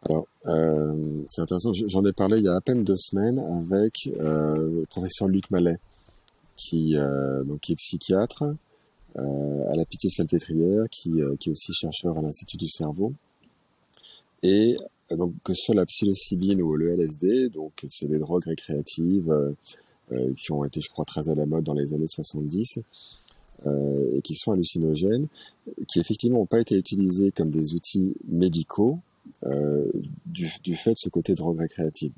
Alors, 0.09 0.25
c'est 0.43 1.41
intéressant. 1.41 1.71
J'en 1.87 2.03
ai 2.05 2.11
parlé 2.11 2.39
il 2.39 2.45
y 2.45 2.47
a 2.47 2.55
à 2.55 2.61
peine 2.61 2.83
deux 2.83 2.95
semaines 2.95 3.37
avec 3.71 3.93
le 4.17 4.83
professeur 4.89 5.27
Luc 5.27 5.51
Mallet, 5.51 5.77
qui, 6.57 6.95
donc, 7.45 7.59
qui 7.59 7.73
est 7.73 7.75
psychiatre 7.75 8.45
à 9.15 9.75
la 9.75 9.85
Pitié-Salpêtrière, 9.85 10.85
qui, 10.89 11.11
qui 11.39 11.49
est 11.49 11.51
aussi 11.51 11.71
chercheur 11.71 12.17
à 12.17 12.21
l'Institut 12.23 12.57
du 12.57 12.67
cerveau. 12.67 13.13
Et 14.41 14.75
donc 15.17 15.33
que 15.43 15.53
ce 15.53 15.65
soit 15.65 15.75
la 15.75 15.85
psilocybine 15.85 16.61
ou 16.61 16.75
le 16.75 16.91
LSD, 16.91 17.49
donc 17.49 17.73
c'est 17.89 18.07
des 18.07 18.19
drogues 18.19 18.45
récréatives 18.45 19.33
qui 20.35 20.51
ont 20.51 20.65
été, 20.65 20.81
je 20.81 20.89
crois, 20.89 21.05
très 21.05 21.29
à 21.29 21.35
la 21.35 21.45
mode 21.45 21.63
dans 21.63 21.73
les 21.73 21.93
années 21.93 22.07
70 22.07 22.79
euh, 23.67 24.17
et 24.17 24.21
qui 24.21 24.33
sont 24.35 24.51
hallucinogènes, 24.51 25.27
qui 25.87 25.99
effectivement 25.99 26.39
n'ont 26.39 26.45
pas 26.45 26.59
été 26.59 26.75
utilisés 26.75 27.31
comme 27.31 27.51
des 27.51 27.73
outils 27.73 28.15
médicaux 28.27 28.99
euh, 29.45 29.85
du, 30.25 30.51
du, 30.63 30.75
fait 30.75 30.91
de 30.91 30.97
ce 30.97 31.09
côté 31.09 31.35
drogue 31.35 31.59
récréative, 31.59 32.11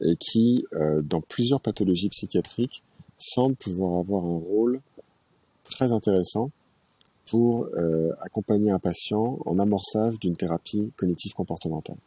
et 0.00 0.16
qui, 0.16 0.64
euh, 0.72 1.02
dans 1.02 1.20
plusieurs 1.20 1.60
pathologies 1.60 2.08
psychiatriques, 2.08 2.82
semblent 3.18 3.56
pouvoir 3.56 3.98
avoir 3.98 4.24
un 4.24 4.38
rôle 4.38 4.80
très 5.64 5.92
intéressant 5.92 6.50
pour 7.26 7.66
euh, 7.76 8.10
accompagner 8.22 8.70
un 8.70 8.78
patient 8.78 9.38
en 9.44 9.58
amorçage 9.58 10.18
d'une 10.18 10.36
thérapie 10.36 10.92
cognitive 10.96 11.32
comportementale. 11.34 11.98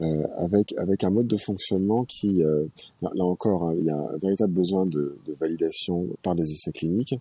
Euh, 0.00 0.26
avec 0.38 0.72
avec 0.78 1.04
un 1.04 1.10
mode 1.10 1.26
de 1.26 1.36
fonctionnement 1.36 2.04
qui, 2.04 2.42
euh, 2.42 2.64
là 3.02 3.24
encore, 3.24 3.64
hein, 3.64 3.74
il 3.78 3.84
y 3.84 3.90
a 3.90 3.96
un 3.96 4.16
véritable 4.16 4.52
besoin 4.52 4.86
de, 4.86 5.16
de, 5.26 5.34
validation 5.38 6.08
par 6.22 6.34
des 6.34 6.50
essais 6.50 6.72
cliniques. 6.72 7.14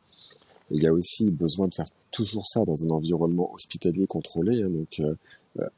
Il 0.72 0.82
y 0.82 0.88
a 0.88 0.94
aussi 0.94 1.30
besoin 1.30 1.68
de 1.68 1.76
faire 1.76 1.86
toujours 2.12 2.48
ça 2.48 2.64
dans 2.66 2.86
un 2.86 2.90
environnement 2.92 3.52
hospitalier 3.54 4.08
contrôlé, 4.08 4.62
hein, 4.62 4.70
donc 4.70 5.00
euh, 5.00 5.16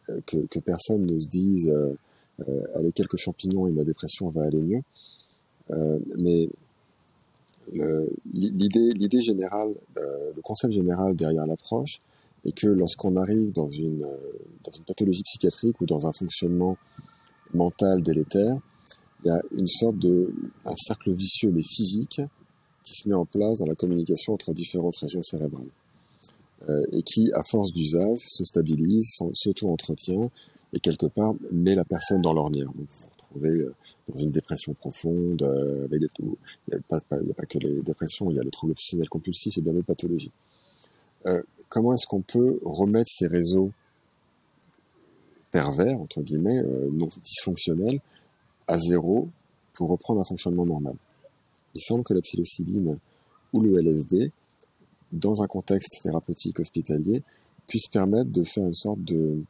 euh, 0.10 0.20
que, 0.26 0.38
que, 0.48 0.60
personne 0.60 1.06
ne 1.06 1.20
se 1.20 1.28
dise 1.28 1.68
euh, 1.70 1.96
allez 2.76 2.91
quelques 2.91 3.18
champignons 3.18 3.68
et 3.68 3.72
ma 3.72 3.84
dépression 3.84 4.30
va 4.30 4.44
aller 4.44 4.62
mieux. 4.62 4.82
mais 6.18 6.50
l'idée 8.34 9.22
générale, 9.22 9.74
le 9.96 10.41
concept 10.41 10.74
général 10.74 11.16
derrière 11.16 11.46
l'approche, 11.48 12.00
et 12.46 12.52
que 12.52 12.68
lorsqu'on 12.68 13.16
arrive 13.16 13.52
dans 13.52 13.70
une, 13.70 14.04
euh, 14.04 14.18
dans 14.64 14.72
une 14.72 14.84
pathologie 14.84 15.24
psychiatrique 15.24 15.80
ou 15.82 15.86
dans 15.86 16.08
un 16.08 16.14
fonctionnement 16.14 16.78
mental 17.54 18.02
délétère, 18.02 18.58
il 19.24 19.28
y 19.28 19.32
a 19.32 19.41
une 19.56 19.68
sorte 19.68 19.98
de 19.98 20.34
un 20.66 20.76
cercle 20.76 21.14
vicieux 21.14 21.52
mais 21.52 21.64
physique 21.64 22.22
qui 22.84 22.94
se 22.94 23.08
met 23.08 23.16
en 23.16 23.26
place 23.26 23.60
dans 23.60 23.66
la 23.66 23.76
communication 23.76 24.34
entre 24.34 24.54
différentes 24.54 24.98
régions 24.98 25.22
cérébrales 25.22 25.72
euh, 26.70 26.86
et 26.91 27.04
qui, 27.04 27.32
à 27.34 27.44
force 27.44 27.72
d'usage, 27.72 28.20
se 28.20 28.44
stabilise, 28.44 29.18
s'auto-entretient 29.34 30.30
et 30.74 30.80
quelque 30.80 31.06
part 31.06 31.34
met 31.52 31.76
la 31.76 31.86
personne 31.86 32.22
dans 32.22 32.34
l'ornière. 32.34 32.68
Donc 32.68 32.88
vous 32.89 33.00
vous 33.00 33.10
retrouvez 33.18 33.50
euh, 33.50 33.74
dans 34.10 34.20
une 34.20 34.32
dépression 34.32 34.74
profonde, 34.74 35.44
euh, 35.44 35.86
avec 35.86 36.02
des, 36.02 36.08
il 36.20 36.26
n'y 36.26 36.76
a, 36.76 36.80
pas, 36.89 36.98
a 36.98 37.34
pas 37.34 37.46
que 37.46 37.60
les 37.60 37.78
dépressions, 37.82 38.30
il 38.32 38.36
y 38.36 38.39
a 38.39 38.44
le 38.44 38.52
trouble 38.52 38.72
obsessionnel 38.72 39.08
compulsif 39.08 39.58
et 39.58 39.62
bien 39.62 39.74
d'autres 39.74 39.86
pathologies. 39.86 40.32
Euh, 41.26 41.41
comment 41.74 41.93
est-ce 41.93 42.05
qu'on 42.05 42.21
peut 42.21 42.59
remettre 42.63 43.09
ces 43.11 43.26
réseaux 43.26 43.71
pervers, 45.49 45.99
entre 45.99 46.21
guillemets, 46.21 46.59
euh, 46.59 46.88
non 46.91 47.09
dysfonctionnels, 47.24 47.99
à 48.67 48.78
zéro 48.78 49.28
pour 49.74 49.89
reprendre 49.89 50.21
un 50.21 50.24
fonctionnement 50.24 50.67
normal? 50.67 50.93
Il 51.74 51.82
semble 51.82 52.03
que 52.03 52.13
la 52.13 52.21
psilocybine 52.21 52.99
ou 53.53 53.61
le 53.61 53.80
LSD, 53.80 54.32
dans 55.11 55.41
un 55.41 55.47
contexte 55.47 55.99
thérapeutique 56.03 56.59
hospitalier, 56.59 57.24
puisse 57.65 57.88
permettre 57.88 58.30
de 58.30 58.43
faire 58.43 58.67
une 58.67 58.76
sorte 58.76 59.03
de 59.03 59.41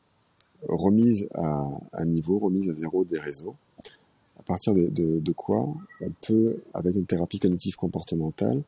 remise 0.70 1.28
à, 1.34 2.06
niveau, 2.06 2.40
remise 2.40 2.70
à 2.70 2.74
zéro 2.74 3.04
des 3.04 3.20
réseaux, 3.20 3.56
à 4.40 4.44
partir 4.44 4.74
de, 4.74 5.32
quoi 5.34 5.68
on 6.00 6.12
peut, 6.26 6.62
avec 6.74 6.96
une 6.96 7.06
thérapie 7.06 7.40
cognitive 7.40 7.76
comportementale, 7.76 8.62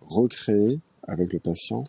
recréer 0.00 0.78
avec 1.08 1.32
le 1.32 1.40
patient 1.40 1.84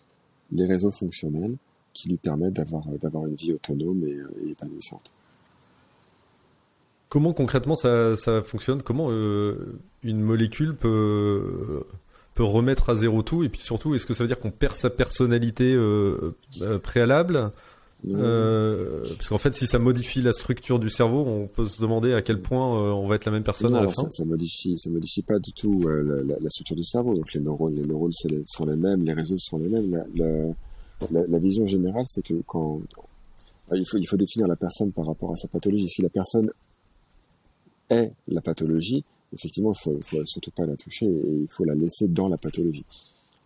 les 0.53 0.65
réseaux 0.65 0.91
fonctionnels 0.91 1.55
qui 1.93 2.09
lui 2.09 2.17
permettent 2.17 2.53
d'avoir 2.53 2.83
d'avoir 3.01 3.27
une 3.27 3.35
vie 3.35 3.53
autonome 3.53 4.03
et, 4.03 4.17
et, 4.41 4.51
épanouissante. 4.51 5.13
Comment 7.09 7.33
concrètement 7.33 7.75
ça, 7.75 8.15
fonctionne? 8.41 8.81
Comment 8.81 9.09
euh, 9.11 9.79
une 10.03 10.21
molécule 10.21 10.75
peut 10.75 11.85
peut 12.33 12.43
remettre 12.43 12.89
à 12.89 12.95
zéro 12.95 13.21
tout? 13.21 13.43
Et 13.43 13.49
puis 13.49 13.61
surtout 13.61 13.93
est-ce 13.93 14.05
que 14.05 14.15
ça 14.15 14.23
veut 14.23 14.27
dire 14.27 14.39
qu'on 14.39 14.51
perd 14.51 14.75
sa 14.75 14.89
personnalité 14.89 15.75
euh, 15.75 16.35
euh 16.61 16.79
préalable? 16.79 17.51
Euh, 18.09 19.03
parce 19.15 19.29
qu'en 19.29 19.37
fait, 19.37 19.53
si 19.53 19.65
ça 19.65 19.79
modifie 19.79 20.21
la 20.21 20.33
structure 20.33 20.77
du 20.79 20.89
cerveau, 20.89 21.21
on 21.25 21.47
peut 21.47 21.65
se 21.65 21.81
demander 21.81 22.13
à 22.13 22.21
quel 22.21 22.41
point 22.41 22.77
euh, 22.77 22.91
on 22.91 23.07
va 23.07 23.15
être 23.15 23.25
la 23.25 23.31
même 23.31 23.43
personne 23.43 23.71
non, 23.71 23.79
à 23.79 23.83
la 23.83 23.93
ça, 23.93 24.03
fin. 24.03 24.11
Ça 24.11 24.25
modifie, 24.25 24.77
ça 24.77 24.89
modifie 24.89 25.21
pas 25.21 25.39
du 25.39 25.53
tout 25.53 25.81
euh, 25.85 26.23
la, 26.27 26.35
la, 26.39 26.49
structure 26.49 26.75
du 26.75 26.83
cerveau. 26.83 27.15
Donc 27.15 27.33
les 27.33 27.39
neurones, 27.39 27.75
les 27.75 27.85
neurones 27.85 28.11
sont 28.45 28.65
les 28.65 28.75
mêmes, 28.75 29.03
les 29.03 29.13
réseaux 29.13 29.37
sont 29.37 29.57
les 29.57 29.69
mêmes. 29.69 30.03
La, 30.15 31.39
vision 31.39 31.65
générale, 31.65 32.03
c'est 32.05 32.23
que 32.23 32.33
quand 32.45 32.81
il 33.73 33.85
faut, 33.85 33.97
il 33.97 34.05
faut 34.05 34.17
définir 34.17 34.47
la 34.47 34.55
personne 34.55 34.91
par 34.91 35.05
rapport 35.05 35.31
à 35.31 35.37
sa 35.37 35.47
pathologie. 35.47 35.87
Si 35.87 36.01
la 36.01 36.09
personne 36.09 36.49
est 37.89 38.11
la 38.27 38.41
pathologie, 38.41 39.03
effectivement, 39.33 39.71
il 39.73 39.81
faut, 39.81 39.99
faut 40.01 40.25
surtout 40.25 40.51
pas 40.51 40.65
la 40.65 40.75
toucher 40.75 41.05
et 41.05 41.33
il 41.41 41.47
faut 41.49 41.63
la 41.63 41.75
laisser 41.75 42.07
dans 42.07 42.27
la 42.27 42.37
pathologie. 42.37 42.85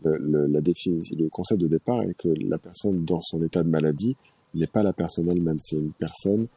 Le, 0.04 0.18
le, 0.18 0.48
la 0.48 0.62
définition, 0.62 1.16
le 1.18 1.30
concept 1.30 1.62
de 1.62 1.68
départ 1.68 2.04
est 2.04 2.14
que 2.16 2.30
la 2.48 2.58
personne, 2.58 3.04
dans 3.06 3.22
son 3.22 3.42
état 3.42 3.64
de 3.64 3.70
maladie, 3.70 4.16
n'est 4.54 4.68
pas 4.68 4.84
la 4.84 4.94
personne 4.94 5.30
elle-même, 5.32 5.58
c'est 5.60 5.78
une 5.78 5.94
personne 5.94 6.48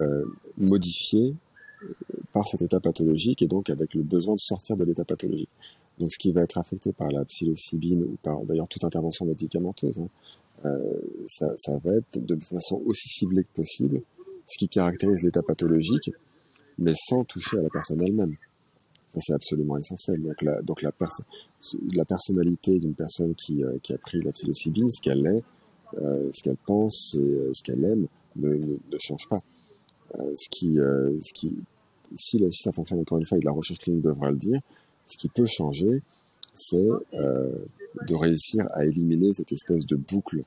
euh, 0.00 0.24
modifiée 0.56 1.34
euh, 1.82 1.86
par 2.32 2.46
cet 2.48 2.62
état 2.62 2.80
pathologique 2.80 3.42
et 3.42 3.46
donc 3.46 3.70
avec 3.70 3.94
le 3.94 4.02
besoin 4.02 4.34
de 4.34 4.40
sortir 4.40 4.76
de 4.76 4.84
l'état 4.84 5.04
pathologique. 5.04 5.50
Donc 5.98 6.12
ce 6.12 6.18
qui 6.18 6.32
va 6.32 6.42
être 6.42 6.58
affecté 6.58 6.92
par 6.92 7.08
la 7.10 7.24
psilocybine 7.24 8.02
ou 8.02 8.16
par 8.22 8.40
d'ailleurs 8.44 8.68
toute 8.68 8.84
intervention 8.84 9.24
médicamenteuse, 9.26 9.98
hein, 9.98 10.08
euh, 10.64 10.78
ça, 11.28 11.52
ça, 11.58 11.78
va 11.84 11.94
être 11.94 12.18
de 12.18 12.42
façon 12.42 12.82
aussi 12.86 13.08
ciblée 13.08 13.44
que 13.44 13.52
possible 13.54 14.02
ce 14.46 14.58
qui 14.58 14.68
caractérise 14.68 15.22
l'état 15.22 15.42
pathologique, 15.42 16.10
mais 16.78 16.94
sans 16.96 17.24
toucher 17.24 17.58
à 17.58 17.62
la 17.62 17.68
personne 17.68 18.02
elle-même. 18.02 18.34
Ça 19.10 19.20
c'est 19.20 19.34
absolument 19.34 19.76
essentiel. 19.76 20.20
Donc 20.22 20.42
la, 20.42 20.60
donc 20.62 20.82
la, 20.82 20.90
perso 20.90 21.22
la 21.94 22.04
personnalité 22.04 22.76
d'une 22.78 22.94
personne 22.94 23.34
qui, 23.34 23.62
euh, 23.62 23.78
qui 23.82 23.92
a 23.92 23.98
pris 23.98 24.18
la 24.20 24.32
psilocybine, 24.32 24.90
ce 24.90 25.00
qu'elle 25.00 25.24
est, 25.26 25.42
ce 26.32 26.42
qu'elle 26.42 26.56
pense 26.66 27.14
et 27.14 27.18
euh, 27.18 27.50
ce 27.52 27.62
qu'elle 27.62 27.84
aime 27.84 28.06
ne, 28.36 28.48
ne, 28.48 28.76
ne, 28.90 28.98
change 28.98 29.28
pas. 29.28 29.40
Euh, 30.18 30.32
ce 30.34 30.48
qui, 30.48 30.76
ce 30.76 31.32
qui, 31.32 31.52
si, 32.16 32.38
si, 32.50 32.62
ça 32.62 32.72
fonctionne 32.72 33.00
encore 33.00 33.18
une 33.18 33.26
fois, 33.26 33.38
et 33.38 33.42
la 33.42 33.52
recherche 33.52 33.78
clinique 33.80 34.02
devra 34.02 34.30
le 34.30 34.36
dire, 34.36 34.60
ce 35.06 35.16
qui 35.16 35.28
peut 35.28 35.46
changer, 35.46 36.02
c'est 36.54 36.86
de 37.12 38.14
réussir 38.14 38.66
à 38.72 38.84
éliminer 38.84 39.34
cette 39.34 39.52
espèce 39.52 39.86
de 39.86 39.96
boucle 39.96 40.42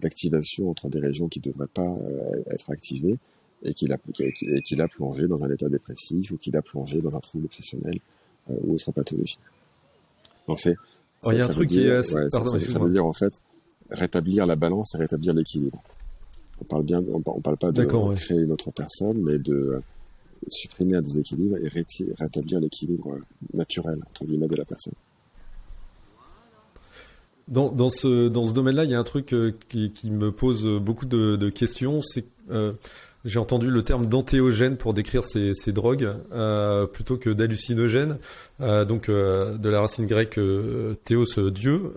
d'activation 0.00 0.70
entre 0.70 0.88
des 0.88 0.98
régions 0.98 1.28
qui 1.28 1.40
ne 1.40 1.52
devraient 1.52 1.66
pas 1.66 1.96
être 2.50 2.70
activées 2.70 3.18
et 3.62 3.74
qui 3.74 3.86
l'a 3.86 3.98
qui 4.64 4.76
l'a 4.76 4.88
plongé 4.88 5.26
dans 5.26 5.44
un 5.44 5.50
état 5.50 5.68
dépressif 5.68 6.30
ou 6.30 6.36
qui 6.36 6.50
l'a 6.50 6.62
plongé 6.62 6.98
dans 7.00 7.16
un 7.16 7.20
trouble 7.20 7.46
obsessionnel 7.46 7.98
euh, 8.50 8.54
ou 8.62 8.74
autre 8.74 8.92
pathologie. 8.92 9.38
Donc 10.48 10.58
c'est 10.58 10.74
il 11.26 11.36
y 11.36 11.40
a 11.40 11.44
un 11.44 11.48
truc 11.48 11.68
dire, 11.68 11.82
qui 11.82 11.86
est 11.86 11.90
assez... 11.90 12.14
ouais, 12.14 12.28
Pardon, 12.32 12.58
ça, 12.58 12.58
ça, 12.58 12.78
veut 12.78 12.90
dire 12.90 13.04
en 13.04 13.12
fait 13.12 13.42
rétablir 13.90 14.46
la 14.46 14.56
balance 14.56 14.94
et 14.94 14.98
rétablir 14.98 15.34
l'équilibre. 15.34 15.82
On 16.60 16.64
parle 16.64 16.84
bien, 16.84 17.02
on, 17.12 17.22
on 17.24 17.40
parle 17.40 17.56
pas 17.56 17.72
de 17.72 17.84
ouais. 17.84 18.14
créer 18.14 18.38
une 18.38 18.52
autre 18.52 18.70
personne, 18.70 19.18
mais 19.22 19.38
de 19.38 19.80
supprimer 20.48 20.96
un 20.96 21.02
déséquilibre 21.02 21.56
et 21.58 21.68
rétablir 22.18 22.60
l'équilibre 22.60 23.18
naturel 23.52 23.98
entre 24.08 24.24
guillemets 24.24 24.48
de 24.48 24.56
la 24.56 24.64
personne. 24.64 24.94
Dans, 27.48 27.70
dans 27.70 27.90
ce 27.90 28.28
dans 28.28 28.44
ce 28.44 28.52
domaine-là, 28.52 28.84
il 28.84 28.90
y 28.90 28.94
a 28.94 28.98
un 28.98 29.04
truc 29.04 29.32
euh, 29.32 29.52
qui, 29.68 29.90
qui, 29.90 30.10
me 30.10 30.30
pose 30.30 30.64
beaucoup 30.80 31.06
de, 31.06 31.34
de 31.34 31.48
questions, 31.48 32.00
c'est 32.00 32.24
euh, 32.50 32.72
j'ai 33.24 33.38
entendu 33.38 33.70
le 33.70 33.82
terme 33.82 34.06
d'antéogène 34.06 34.76
pour 34.76 34.94
décrire 34.94 35.24
ces, 35.24 35.54
ces 35.54 35.72
drogues 35.72 36.10
euh, 36.32 36.86
plutôt 36.86 37.18
que 37.18 37.30
d'hallucinogène, 37.30 38.18
euh, 38.60 38.84
donc 38.84 39.08
euh, 39.08 39.58
de 39.58 39.68
la 39.68 39.80
racine 39.80 40.06
grecque 40.06 40.38
euh, 40.38 40.94
théos 41.04 41.50
Dieu, 41.50 41.92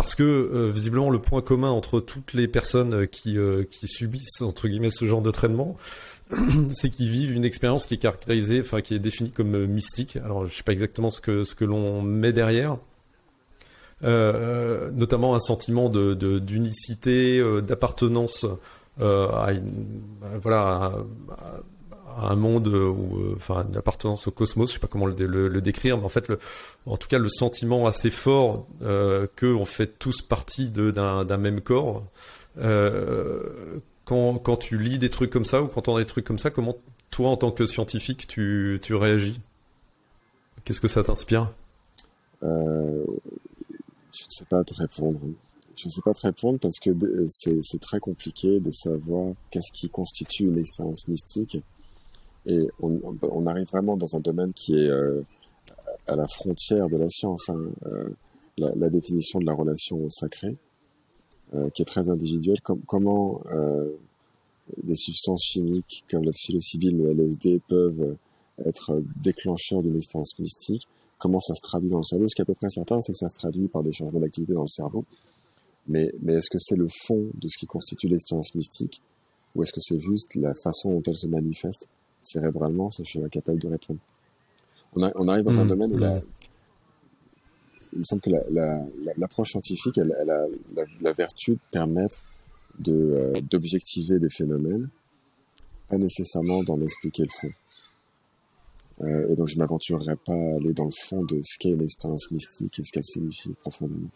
parce 0.00 0.14
que 0.14 0.68
visiblement 0.72 1.10
le 1.10 1.20
point 1.20 1.42
commun 1.42 1.70
entre 1.70 2.00
toutes 2.00 2.32
les 2.32 2.48
personnes 2.48 3.06
qui, 3.06 3.36
qui 3.70 3.86
subissent 3.86 4.40
entre 4.40 4.66
guillemets 4.66 4.90
ce 4.90 5.04
genre 5.04 5.20
de 5.20 5.30
traitement, 5.30 5.76
c'est 6.72 6.90
qu'ils 6.90 7.10
vivent 7.10 7.32
une 7.32 7.44
expérience 7.44 7.86
qui 7.86 7.94
est 7.94 7.98
caractérisée, 7.98 8.60
enfin 8.60 8.80
qui 8.80 8.94
est 8.94 8.98
définie 8.98 9.30
comme 9.30 9.66
mystique. 9.66 10.16
Alors 10.16 10.46
je 10.46 10.54
sais 10.54 10.62
pas 10.62 10.72
exactement 10.72 11.10
ce 11.10 11.20
que 11.20 11.44
ce 11.44 11.54
que 11.54 11.64
l'on 11.64 12.02
met 12.02 12.32
derrière. 12.32 12.78
Euh, 14.02 14.90
notamment 14.92 15.34
un 15.34 15.40
sentiment 15.40 15.90
de 15.90 16.14
d'unicité, 16.38 17.38
euh, 17.38 17.60
d'appartenance 17.60 18.46
euh, 19.00 19.28
à 19.32 19.52
une, 19.52 20.00
voilà, 20.40 20.94
un 22.18 22.36
monde 22.36 22.68
ou 22.68 23.34
enfin 23.36 23.66
une 23.68 23.76
appartenance 23.76 24.26
au 24.26 24.30
cosmos, 24.30 24.70
je 24.70 24.74
sais 24.74 24.80
pas 24.80 24.88
comment 24.88 25.06
le, 25.06 25.60
décrire, 25.60 25.98
mais 25.98 26.04
en 26.04 26.08
fait, 26.08 26.30
en 26.86 26.96
tout 26.96 27.08
cas, 27.08 27.18
le 27.18 27.28
sentiment 27.28 27.86
assez 27.86 28.10
fort 28.10 28.66
euh, 28.82 29.26
que 29.36 29.46
on 29.46 29.64
fait 29.64 29.98
tous 29.98 30.22
partie 30.22 30.68
d'un 30.70 31.36
même 31.36 31.60
corps. 31.60 32.04
Euh, 32.58 33.78
quand, 34.04 34.56
tu 34.56 34.76
lis 34.76 34.98
des 34.98 35.10
trucs 35.10 35.30
comme 35.30 35.44
ça 35.44 35.62
ou 35.62 35.66
quand 35.66 35.82
tu 35.82 35.90
entends 35.90 35.98
des 35.98 36.04
trucs 36.04 36.24
comme 36.24 36.38
ça, 36.38 36.50
comment 36.50 36.76
toi, 37.10 37.30
en 37.30 37.36
tant 37.36 37.52
que 37.52 37.66
scientifique, 37.66 38.26
tu, 38.26 38.80
tu 38.82 38.94
réagis? 38.94 39.40
Qu'est-ce 40.64 40.80
que 40.80 40.88
ça 40.88 41.02
t'inspire? 41.04 41.52
Euh, 42.42 43.04
Je 44.12 44.24
ne 44.24 44.30
sais 44.30 44.44
pas 44.46 44.64
te 44.64 44.74
répondre. 44.74 45.20
Je 45.76 45.86
ne 45.86 45.90
sais 45.90 46.02
pas 46.02 46.12
te 46.12 46.26
répondre 46.26 46.58
parce 46.58 46.78
que 46.80 46.90
c'est 47.28 47.80
très 47.80 48.00
compliqué 48.00 48.60
de 48.60 48.70
savoir 48.70 49.34
qu'est-ce 49.50 49.72
qui 49.72 49.88
constitue 49.88 50.44
une 50.44 50.58
expérience 50.58 51.06
mystique. 51.08 51.58
Et 52.46 52.68
on, 52.80 53.46
arrive 53.46 53.66
vraiment 53.66 53.96
dans 53.96 54.16
un 54.16 54.20
domaine 54.20 54.52
qui 54.52 54.74
est 54.74 54.88
euh, 54.88 55.22
à 56.06 56.16
la 56.16 56.26
frontière 56.26 56.88
de 56.88 56.96
la 56.96 57.08
science. 57.08 57.48
Hein. 57.50 57.60
Euh, 57.86 58.08
la, 58.56 58.90
définition 58.90 59.38
de 59.38 59.46
la 59.46 59.54
relation 59.54 59.96
au 60.04 60.10
sacré, 60.10 60.56
euh, 61.54 61.70
qui 61.70 61.82
est 61.82 61.86
très 61.86 62.10
individuelle. 62.10 62.60
Com 62.62 62.80
comment 62.86 63.42
des 64.82 64.94
substances 64.94 65.42
chimiques 65.42 66.04
comme 66.10 66.24
la 66.24 66.32
psilocybine, 66.32 67.02
le 67.02 67.10
LSD 67.10 67.60
peuvent 67.68 68.16
être 68.64 69.02
déclencheurs 69.22 69.82
d'une 69.82 69.96
expérience 69.96 70.38
mystique? 70.38 70.86
Comment 71.18 71.40
ça 71.40 71.54
se 71.54 71.60
traduit 71.60 71.90
dans 71.90 71.98
le 71.98 72.04
cerveau? 72.04 72.28
Ce 72.28 72.34
qui 72.34 72.40
est 72.40 72.44
à 72.44 72.46
peu 72.46 72.54
près 72.54 72.68
certain, 72.70 73.00
c'est 73.00 73.12
que 73.12 73.18
ça 73.18 73.28
se 73.28 73.34
traduit 73.34 73.68
par 73.68 73.82
des 73.82 73.92
changements 73.92 74.20
d'activité 74.20 74.52
dans 74.52 74.62
le 74.62 74.68
cerveau. 74.68 75.04
Mais, 75.88 76.12
mais 76.22 76.34
est-ce 76.34 76.48
que 76.50 76.58
c'est 76.58 76.76
le 76.76 76.88
fond 76.88 77.26
de 77.34 77.48
ce 77.48 77.58
qui 77.58 77.66
constitue 77.66 78.08
l'expérience 78.08 78.54
mystique? 78.54 79.02
Ou 79.54 79.62
est-ce 79.62 79.72
que 79.72 79.80
c'est 79.80 79.98
juste 79.98 80.34
la 80.36 80.54
façon 80.54 80.90
dont 80.90 81.02
elle 81.06 81.16
se 81.16 81.26
manifeste? 81.26 81.88
Cérébralement 82.30 82.90
Ça, 82.90 83.02
je 83.02 83.10
suis 83.10 83.22
incapable 83.22 83.58
de 83.58 83.68
répondre. 83.68 84.00
On, 84.94 85.02
a, 85.02 85.12
on 85.14 85.28
arrive 85.28 85.44
dans 85.44 85.58
un 85.60 85.64
mmh. 85.64 85.68
domaine 85.68 85.92
où 85.92 85.98
la, 85.98 86.20
il 87.92 87.98
me 87.98 88.04
semble 88.04 88.22
que 88.22 88.30
l'approche 88.30 89.48
la, 89.48 89.60
scientifique, 89.60 89.98
elle, 89.98 90.14
elle 90.20 90.30
a 90.30 90.46
la, 91.00 91.12
vertu 91.12 91.52
de 91.52 91.60
permettre 91.72 92.24
euh, 92.88 93.32
d'objectiver 93.50 94.18
des 94.18 94.30
phénomènes, 94.30 94.88
pas 95.88 95.98
nécessairement 95.98 96.62
d'en 96.62 96.80
expliquer 96.80 97.24
le 97.24 97.28
fond. 97.28 97.50
Euh, 99.02 99.32
et 99.32 99.34
donc 99.34 99.48
je 99.48 99.56
m'aventurerai 99.56 100.14
pas 100.16 100.32
à 100.32 100.56
aller 100.56 100.72
dans 100.72 100.84
le 100.84 100.90
fond 100.90 101.24
de 101.24 101.40
ce 101.42 101.58
qu'est 101.58 101.70
une 101.70 101.82
expérience 101.82 102.30
mystique 102.30 102.78
et 102.78 102.84
ce 102.84 102.92
qu'elle 102.92 103.04
signifie 103.04 103.54
profondément. 103.60 104.10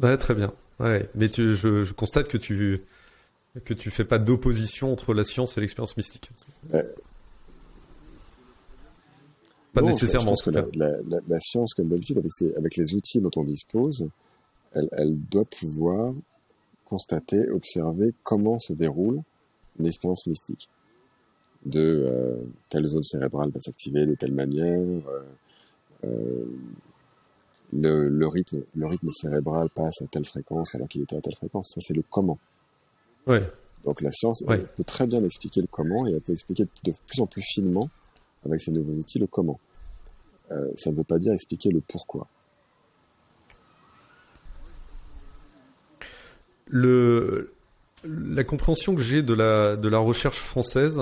Ouais, 0.00 0.16
très 0.16 0.34
bien. 0.34 0.52
Ouais, 0.80 1.08
mais 1.14 1.28
tu, 1.28 1.54
je, 1.54 1.82
je, 1.82 1.92
constate 1.92 2.28
que 2.28 2.36
tu 2.36 2.82
que 3.64 3.74
tu 3.74 3.90
fais 3.90 4.04
pas 4.04 4.18
d'opposition 4.18 4.92
entre 4.92 5.14
la 5.14 5.24
science 5.24 5.56
et 5.56 5.60
l'expérience 5.60 5.96
mystique. 5.96 6.30
Ouais. 6.72 6.84
Pas 9.72 9.82
nécessairement. 9.82 10.24
Je 10.24 10.30
pense 10.30 10.42
que 10.42 10.50
la, 10.50 10.66
la, 10.74 11.18
la, 11.26 11.40
science, 11.40 11.74
comme 11.74 11.88
d'habitude, 11.88 12.18
avec, 12.18 12.32
avec 12.56 12.76
les 12.76 12.94
outils 12.94 13.20
dont 13.20 13.30
on 13.36 13.42
dispose, 13.42 14.08
elle, 14.72 14.88
elle 14.92 15.16
doit 15.16 15.44
pouvoir 15.44 16.14
constater, 16.84 17.48
observer 17.50 18.14
comment 18.22 18.58
se 18.58 18.72
déroule 18.72 19.22
une 19.78 19.86
expérience 19.86 20.26
mystique. 20.26 20.68
De 21.66 21.80
euh, 21.80 22.36
telle 22.68 22.86
zone 22.86 23.02
cérébrale 23.02 23.50
va 23.50 23.60
s'activer 23.60 24.06
de 24.06 24.14
telle 24.14 24.32
manière, 24.32 24.78
euh, 24.78 25.22
euh, 26.04 26.44
le, 27.72 28.08
le, 28.08 28.26
rythme, 28.28 28.62
le 28.76 28.86
rythme 28.86 29.10
cérébral 29.10 29.70
passe 29.70 30.02
à 30.02 30.06
telle 30.06 30.26
fréquence 30.26 30.74
alors 30.74 30.86
qu'il 30.88 31.02
était 31.02 31.16
à 31.16 31.20
telle 31.20 31.34
fréquence. 31.34 31.72
Ça, 31.74 31.80
c'est 31.80 31.94
le 31.94 32.04
comment. 32.08 32.38
Ouais. 33.26 33.42
Donc 33.84 34.00
la 34.00 34.10
science 34.10 34.42
elle 34.48 34.66
peut 34.66 34.84
très 34.84 35.06
bien 35.06 35.22
expliquer 35.22 35.60
le 35.60 35.66
comment 35.66 36.06
et 36.06 36.12
elle 36.12 36.20
peut 36.20 36.32
expliquer 36.32 36.64
de 36.84 36.92
plus 37.06 37.20
en 37.20 37.26
plus 37.26 37.42
finement, 37.42 37.90
avec 38.44 38.60
ces 38.60 38.70
nouveaux 38.70 38.94
outils, 38.94 39.18
le 39.18 39.26
comment. 39.26 39.60
Euh, 40.50 40.68
ça 40.76 40.90
ne 40.90 40.96
veut 40.96 41.04
pas 41.04 41.18
dire 41.18 41.32
expliquer 41.32 41.70
le 41.70 41.80
pourquoi. 41.80 42.26
Le, 46.66 47.52
la 48.04 48.42
compréhension 48.44 48.94
que 48.94 49.02
j'ai 49.02 49.22
de 49.22 49.34
la, 49.34 49.76
de 49.76 49.88
la 49.88 49.98
recherche 49.98 50.38
française 50.38 51.00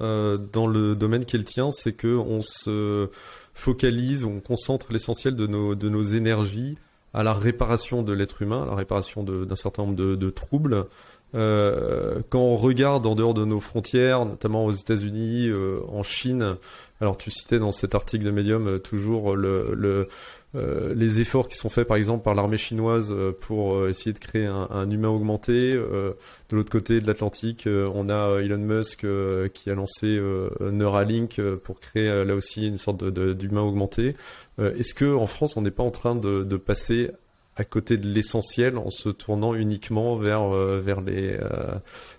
euh, 0.00 0.38
dans 0.38 0.66
le 0.66 0.96
domaine 0.96 1.24
qui 1.24 1.36
est 1.36 1.38
le 1.38 1.44
tien, 1.44 1.70
c'est 1.70 1.92
qu'on 1.92 2.40
se 2.42 3.08
focalise, 3.54 4.24
on 4.24 4.40
concentre 4.40 4.92
l'essentiel 4.92 5.36
de 5.36 5.46
nos, 5.46 5.74
de 5.74 5.88
nos 5.88 6.02
énergies 6.02 6.78
à 7.14 7.22
la 7.22 7.34
réparation 7.34 8.02
de 8.02 8.12
l'être 8.14 8.40
humain, 8.40 8.62
à 8.62 8.66
la 8.66 8.74
réparation 8.74 9.22
d'un 9.22 9.54
certain 9.54 9.84
nombre 9.84 9.96
de, 9.96 10.16
de 10.16 10.30
troubles. 10.30 10.86
Euh, 11.34 12.20
quand 12.28 12.40
on 12.40 12.56
regarde 12.56 13.06
en 13.06 13.14
dehors 13.14 13.34
de 13.34 13.44
nos 13.44 13.60
frontières, 13.60 14.24
notamment 14.24 14.66
aux 14.66 14.72
États-Unis, 14.72 15.48
euh, 15.48 15.80
en 15.88 16.02
Chine, 16.02 16.56
alors 17.00 17.16
tu 17.16 17.30
citais 17.30 17.58
dans 17.58 17.72
cet 17.72 17.94
article 17.94 18.24
de 18.24 18.30
Medium 18.30 18.66
euh, 18.68 18.78
toujours 18.78 19.34
le, 19.34 19.74
le 19.74 20.08
euh, 20.54 20.92
les 20.94 21.18
efforts 21.20 21.48
qui 21.48 21.56
sont 21.56 21.70
faits 21.70 21.88
par 21.88 21.96
exemple 21.96 22.22
par 22.22 22.34
l'armée 22.34 22.58
chinoise 22.58 23.14
pour 23.40 23.88
essayer 23.88 24.12
de 24.12 24.18
créer 24.18 24.44
un, 24.44 24.68
un 24.70 24.90
humain 24.90 25.08
augmenté. 25.08 25.72
de 25.72 26.14
l'autre 26.50 26.70
côté 26.70 27.00
de 27.00 27.06
l'Atlantique, 27.06 27.66
on 27.66 28.10
a 28.10 28.38
Elon 28.38 28.58
Musk 28.58 29.06
qui 29.54 29.70
a 29.70 29.74
lancé 29.74 30.20
Neuralink 30.60 31.40
pour 31.64 31.80
créer 31.80 32.22
là 32.26 32.34
aussi 32.34 32.68
une 32.68 32.76
sorte 32.76 33.02
d'humain 33.02 33.62
augmenté. 33.62 34.14
Est-ce 34.58 34.92
que 34.92 35.14
en 35.14 35.26
France, 35.26 35.56
on 35.56 35.62
n'est 35.62 35.70
pas 35.70 35.84
en 35.84 35.90
train 35.90 36.14
de, 36.14 36.44
de, 36.44 36.56
passer 36.58 37.10
à 37.56 37.64
côté 37.64 37.96
de 37.96 38.08
l'essentiel 38.08 38.78
en 38.78 38.90
se 38.90 39.08
tournant 39.08 39.54
uniquement 39.54 40.16
vers 40.16 40.48
vers 40.48 41.00
les 41.02 41.38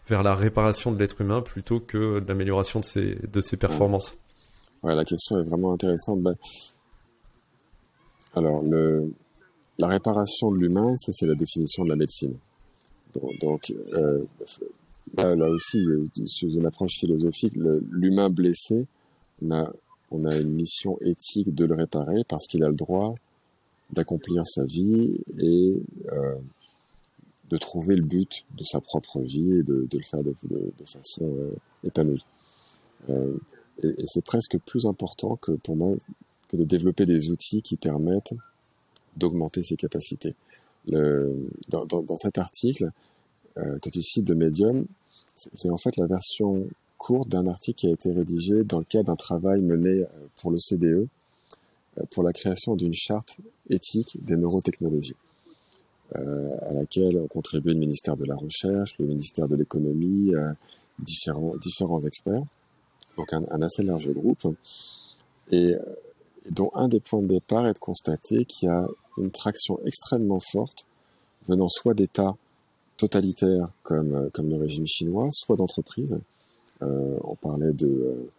vers 0.08 0.22
la 0.22 0.36
réparation 0.36 0.92
de 0.92 1.00
l'être 1.00 1.22
humain 1.22 1.42
plutôt 1.42 1.80
que 1.80 2.24
l'amélioration 2.28 2.80
de 2.82 2.86
ses 2.86 3.18
de 3.32 3.42
ses 3.42 3.58
performances 3.58 4.16
Ouais, 4.84 4.96
la 4.96 5.06
question 5.06 5.40
est 5.40 5.44
vraiment 5.44 5.72
intéressante. 5.74 6.22
Ben, 6.22 6.36
alors, 8.36 8.64
la 9.80 9.88
réparation 9.88 10.52
de 10.52 10.58
l'humain, 10.58 10.94
c'est 10.96 11.26
la 11.26 11.36
définition 11.36 11.86
de 11.86 11.90
la 11.90 11.96
médecine. 11.96 12.36
Donc, 13.42 13.74
euh, 13.94 14.22
là, 15.18 15.50
aussi, 15.50 15.86
sous 16.26 16.52
une 16.52 16.66
approche 16.66 17.00
philosophique, 17.00 17.54
l'humain 17.92 18.30
blessé, 18.30 18.88
on 19.42 20.26
a 20.26 20.36
une 20.38 20.52
mission 20.52 20.98
éthique 21.02 21.56
de 21.56 21.66
le 21.66 21.76
réparer 21.76 22.24
parce 22.28 22.48
qu'il 22.48 22.64
a 22.64 22.68
le 22.68 22.76
droit 22.76 23.16
d'accomplir 23.92 24.46
sa 24.46 24.66
vie 24.66 25.20
et 25.40 25.76
euh, 26.12 26.36
de 27.50 27.58
trouver 27.58 27.96
le 27.96 28.04
but 28.04 28.46
de 28.58 28.64
sa 28.64 28.82
propre 28.82 29.20
vie 29.22 29.58
et 29.58 29.64
de, 29.64 29.88
le 29.92 30.04
faire 30.04 30.24
de, 30.24 30.34
façon 30.86 31.26
euh, 31.26 31.52
épanouie. 31.84 32.26
Euh, 33.10 33.38
et, 33.84 34.06
c'est 34.06 34.24
presque 34.24 34.58
plus 34.60 34.86
important 34.86 35.36
que 35.36 35.52
pour 35.52 35.76
moi 35.76 35.96
de 36.54 36.64
développer 36.64 37.06
des 37.06 37.32
outils 37.32 37.62
qui 37.62 37.78
permettent 37.78 38.34
d'augmenter 39.18 39.64
ses 39.64 39.76
capacités. 39.76 40.36
Dans, 40.88 42.18
cet 42.18 42.38
article 42.38 42.92
que 43.56 43.90
tu 43.90 44.02
cites 44.02 44.26
de 44.26 44.34
Medium, 44.34 44.86
c'est 45.36 45.70
en 45.70 45.78
fait 45.78 45.96
la 45.98 46.06
version 46.06 46.68
courte 46.98 47.30
d'un 47.30 47.48
article 47.48 47.80
qui 47.80 47.88
a 47.88 47.92
été 47.92 48.12
rédigé 48.12 48.64
dans 48.64 48.80
le 48.80 48.86
cadre 48.86 49.06
d'un 49.06 49.16
travail 49.16 49.62
mené 49.62 50.06
pour 50.36 50.52
le 50.52 50.60
CDE 50.60 51.08
pour 52.12 52.24
la 52.24 52.34
création 52.34 52.76
d'une 52.76 52.94
charte 52.94 53.38
éthique 53.70 54.18
des 54.24 54.36
neurotechnologies, 54.36 55.16
euh, 56.16 56.56
à 56.70 56.74
laquelle 56.74 57.18
ont 57.18 57.28
contribué 57.28 57.74
le 57.74 57.80
ministère 57.80 58.16
de 58.16 58.26
la 58.26 58.36
Recherche, 58.36 58.98
le 59.00 59.06
ministère 59.06 59.48
de 59.48 59.56
l'Économie, 59.56 60.34
euh, 60.34 60.54
différents, 61.00 62.00
experts, 62.06 62.44
donc 63.18 63.34
un, 63.34 63.62
assez 63.62 63.84
large 63.84 64.12
groupe. 64.12 64.56
Et 65.52 65.76
dont 66.50 66.72
un 66.74 66.88
des 66.88 67.00
points 67.00 67.22
de 67.22 67.28
départ 67.28 67.68
est 67.68 67.74
de 67.74 67.80
constater 67.80 68.46
qu'il 68.46 68.68
y 68.68 68.72
a 68.72 68.88
une 69.18 69.32
traction 69.32 69.80
extrêmement 69.86 70.40
forte 70.40 70.86
venant 71.48 71.68
soit 71.68 71.94
d'États 71.94 72.36
totalitaires 72.98 73.70
comme, 73.84 74.14
euh, 74.14 74.30
le 74.38 74.56
régime 74.56 74.88
chinois, 74.88 75.30
soit 75.32 75.56
d'entreprises. 75.56 76.18
Euh, 76.82 77.18
on 77.24 77.36
parlait 77.36 77.74
de, 77.74 77.88
euh, 77.88 78.30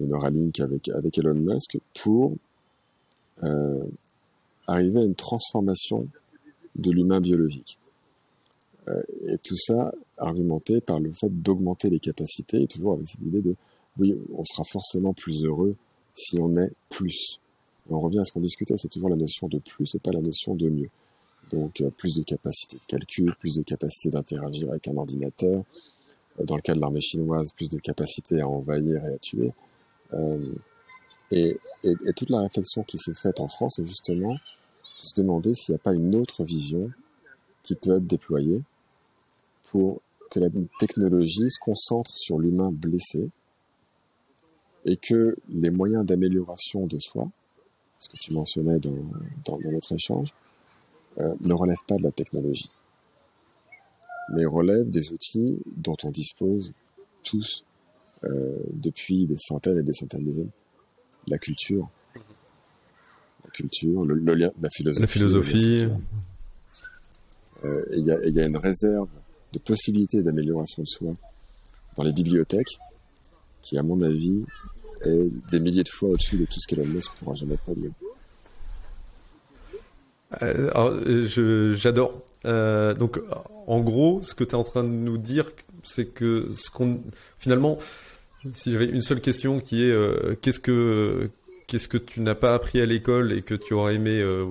Neuralink 0.00 0.60
avec 0.60 1.18
Elon 1.18 1.34
Musk 1.34 1.78
pour 2.02 2.32
euh, 3.42 3.84
arriver 4.66 5.00
à 5.00 5.04
une 5.04 5.14
transformation 5.14 6.06
de 6.76 6.90
l'humain 6.90 7.20
biologique. 7.20 7.78
Euh, 8.88 9.02
et 9.26 9.38
tout 9.38 9.56
ça 9.56 9.92
argumenté 10.16 10.80
par 10.80 11.00
le 11.00 11.12
fait 11.12 11.30
d'augmenter 11.30 11.90
les 11.90 11.98
capacités, 11.98 12.62
et 12.62 12.66
toujours 12.66 12.94
avec 12.94 13.08
cette 13.08 13.22
idée 13.22 13.42
de 13.42 13.56
oui, 13.98 14.16
on 14.34 14.44
sera 14.44 14.62
forcément 14.64 15.12
plus 15.12 15.44
heureux 15.44 15.74
si 16.14 16.38
on 16.38 16.54
est 16.56 16.72
plus. 16.88 17.40
on 17.88 18.00
revient 18.00 18.20
à 18.20 18.24
ce 18.24 18.32
qu'on 18.32 18.40
discutait, 18.40 18.74
c'est 18.76 18.88
toujours 18.88 19.10
la 19.10 19.16
notion 19.16 19.48
de 19.48 19.58
plus 19.58 19.94
et 19.94 19.98
pas 19.98 20.12
la 20.12 20.20
notion 20.20 20.54
de 20.54 20.68
mieux. 20.68 20.90
Donc 21.50 21.80
euh, 21.80 21.90
plus 21.90 22.14
de 22.14 22.22
capacité 22.22 22.76
de 22.76 22.86
calcul, 22.86 23.34
plus 23.38 23.56
de 23.56 23.62
capacité 23.62 24.10
d'interagir 24.10 24.70
avec 24.70 24.86
un 24.88 24.96
ordinateur. 24.96 25.64
Euh, 26.38 26.44
dans 26.44 26.56
le 26.56 26.62
cas 26.62 26.74
de 26.74 26.80
l'armée 26.80 27.00
chinoise, 27.00 27.52
plus 27.52 27.68
de 27.68 27.78
capacité 27.78 28.40
à 28.40 28.48
envahir 28.48 29.04
et 29.04 29.14
à 29.14 29.18
tuer. 29.18 29.52
Euh, 30.12 30.54
et, 31.30 31.58
et, 31.84 31.94
et, 32.06 32.12
toute 32.12 32.30
la 32.30 32.40
réflexion 32.40 32.82
qui 32.82 32.98
s'est 32.98 33.14
faite 33.14 33.40
en 33.40 33.48
France 33.48 33.78
est 33.78 33.84
justement 33.84 34.32
de 34.32 34.38
se 34.98 35.14
demander 35.20 35.54
s'il 35.54 35.74
n'y 35.74 35.80
a 35.80 35.82
pas 35.82 35.94
une 35.94 36.14
autre 36.14 36.44
vision 36.44 36.90
qui 37.62 37.74
peut 37.74 37.96
être 37.96 38.06
déployée 38.06 38.62
pour 39.70 40.00
que 40.30 40.40
la 40.40 40.48
technologie 40.78 41.50
se 41.50 41.58
concentre 41.58 42.16
sur 42.16 42.38
l'humain 42.38 42.70
blessé, 42.72 43.30
et 44.84 44.96
que 44.96 45.36
les 45.48 45.70
moyens 45.70 46.04
d'amélioration 46.04 46.86
de 46.86 46.98
soi, 46.98 47.28
ce 47.98 48.08
que 48.08 48.16
tu 48.18 48.32
mentionnais 48.32 48.78
dans, 48.78 48.96
dans, 49.44 49.58
notre 49.70 49.92
échange, 49.92 50.34
euh, 51.18 51.34
ne 51.40 51.52
relèvent 51.52 51.84
pas 51.86 51.96
de 51.96 52.02
la 52.02 52.12
technologie, 52.12 52.70
mais 54.32 54.46
relèvent 54.46 54.88
des 54.88 55.12
outils 55.12 55.58
dont 55.66 55.96
on 56.04 56.10
dispose 56.10 56.72
tous 57.22 57.64
euh, 58.24 58.58
depuis 58.72 59.26
des 59.26 59.38
centaines 59.38 59.78
et 59.78 59.82
des 59.82 59.92
centaines 59.92 60.24
d'années. 60.24 60.48
La 61.26 61.38
culture, 61.38 61.88
la 63.44 63.50
culture, 63.52 64.04
le, 64.04 64.34
la 64.34 64.70
philosophie. 64.70 65.00
La 65.00 65.06
philosophie. 65.06 65.88
Euh, 67.64 67.84
il 67.92 68.06
y, 68.06 68.10
a, 68.10 68.26
y 68.26 68.40
a 68.40 68.46
une 68.46 68.56
réserve 68.56 69.08
de 69.52 69.58
possibilités 69.58 70.22
d'amélioration 70.22 70.82
de 70.82 70.88
soi 70.88 71.12
dans 71.96 72.02
les 72.02 72.12
bibliothèques 72.12 72.78
qui, 73.62 73.76
à 73.76 73.82
mon 73.82 74.00
avis, 74.02 74.42
est 75.04 75.28
des 75.50 75.60
milliers 75.60 75.82
de 75.82 75.88
fois 75.88 76.10
au-dessus 76.10 76.38
de 76.38 76.44
tout 76.46 76.58
ce 76.58 76.66
qu'Elon 76.66 76.86
Musk 76.86 77.12
pourra 77.18 77.34
jamais 77.34 77.56
produire. 77.56 77.92
Euh, 80.42 81.72
j'adore. 81.74 82.22
Euh, 82.44 82.94
donc, 82.94 83.20
en 83.66 83.80
gros, 83.80 84.22
ce 84.22 84.34
que 84.34 84.44
tu 84.44 84.52
es 84.52 84.54
en 84.54 84.64
train 84.64 84.84
de 84.84 84.88
nous 84.88 85.18
dire, 85.18 85.50
c'est 85.82 86.06
que 86.06 86.48
ce 86.52 86.70
qu'on, 86.70 87.02
finalement, 87.38 87.78
si 88.52 88.72
j'avais 88.72 88.86
une 88.86 89.02
seule 89.02 89.20
question 89.20 89.60
qui 89.60 89.84
est 89.84 89.90
euh, 89.90 90.34
qu'est-ce 90.40 90.60
que 90.60 91.30
qu'est-ce 91.66 91.88
que 91.88 91.98
tu 91.98 92.20
n'as 92.20 92.34
pas 92.34 92.54
appris 92.54 92.80
à 92.80 92.86
l'école 92.86 93.32
et 93.32 93.42
que 93.42 93.54
tu 93.54 93.74
aurais 93.74 93.94
aimé 93.94 94.20
euh, 94.20 94.46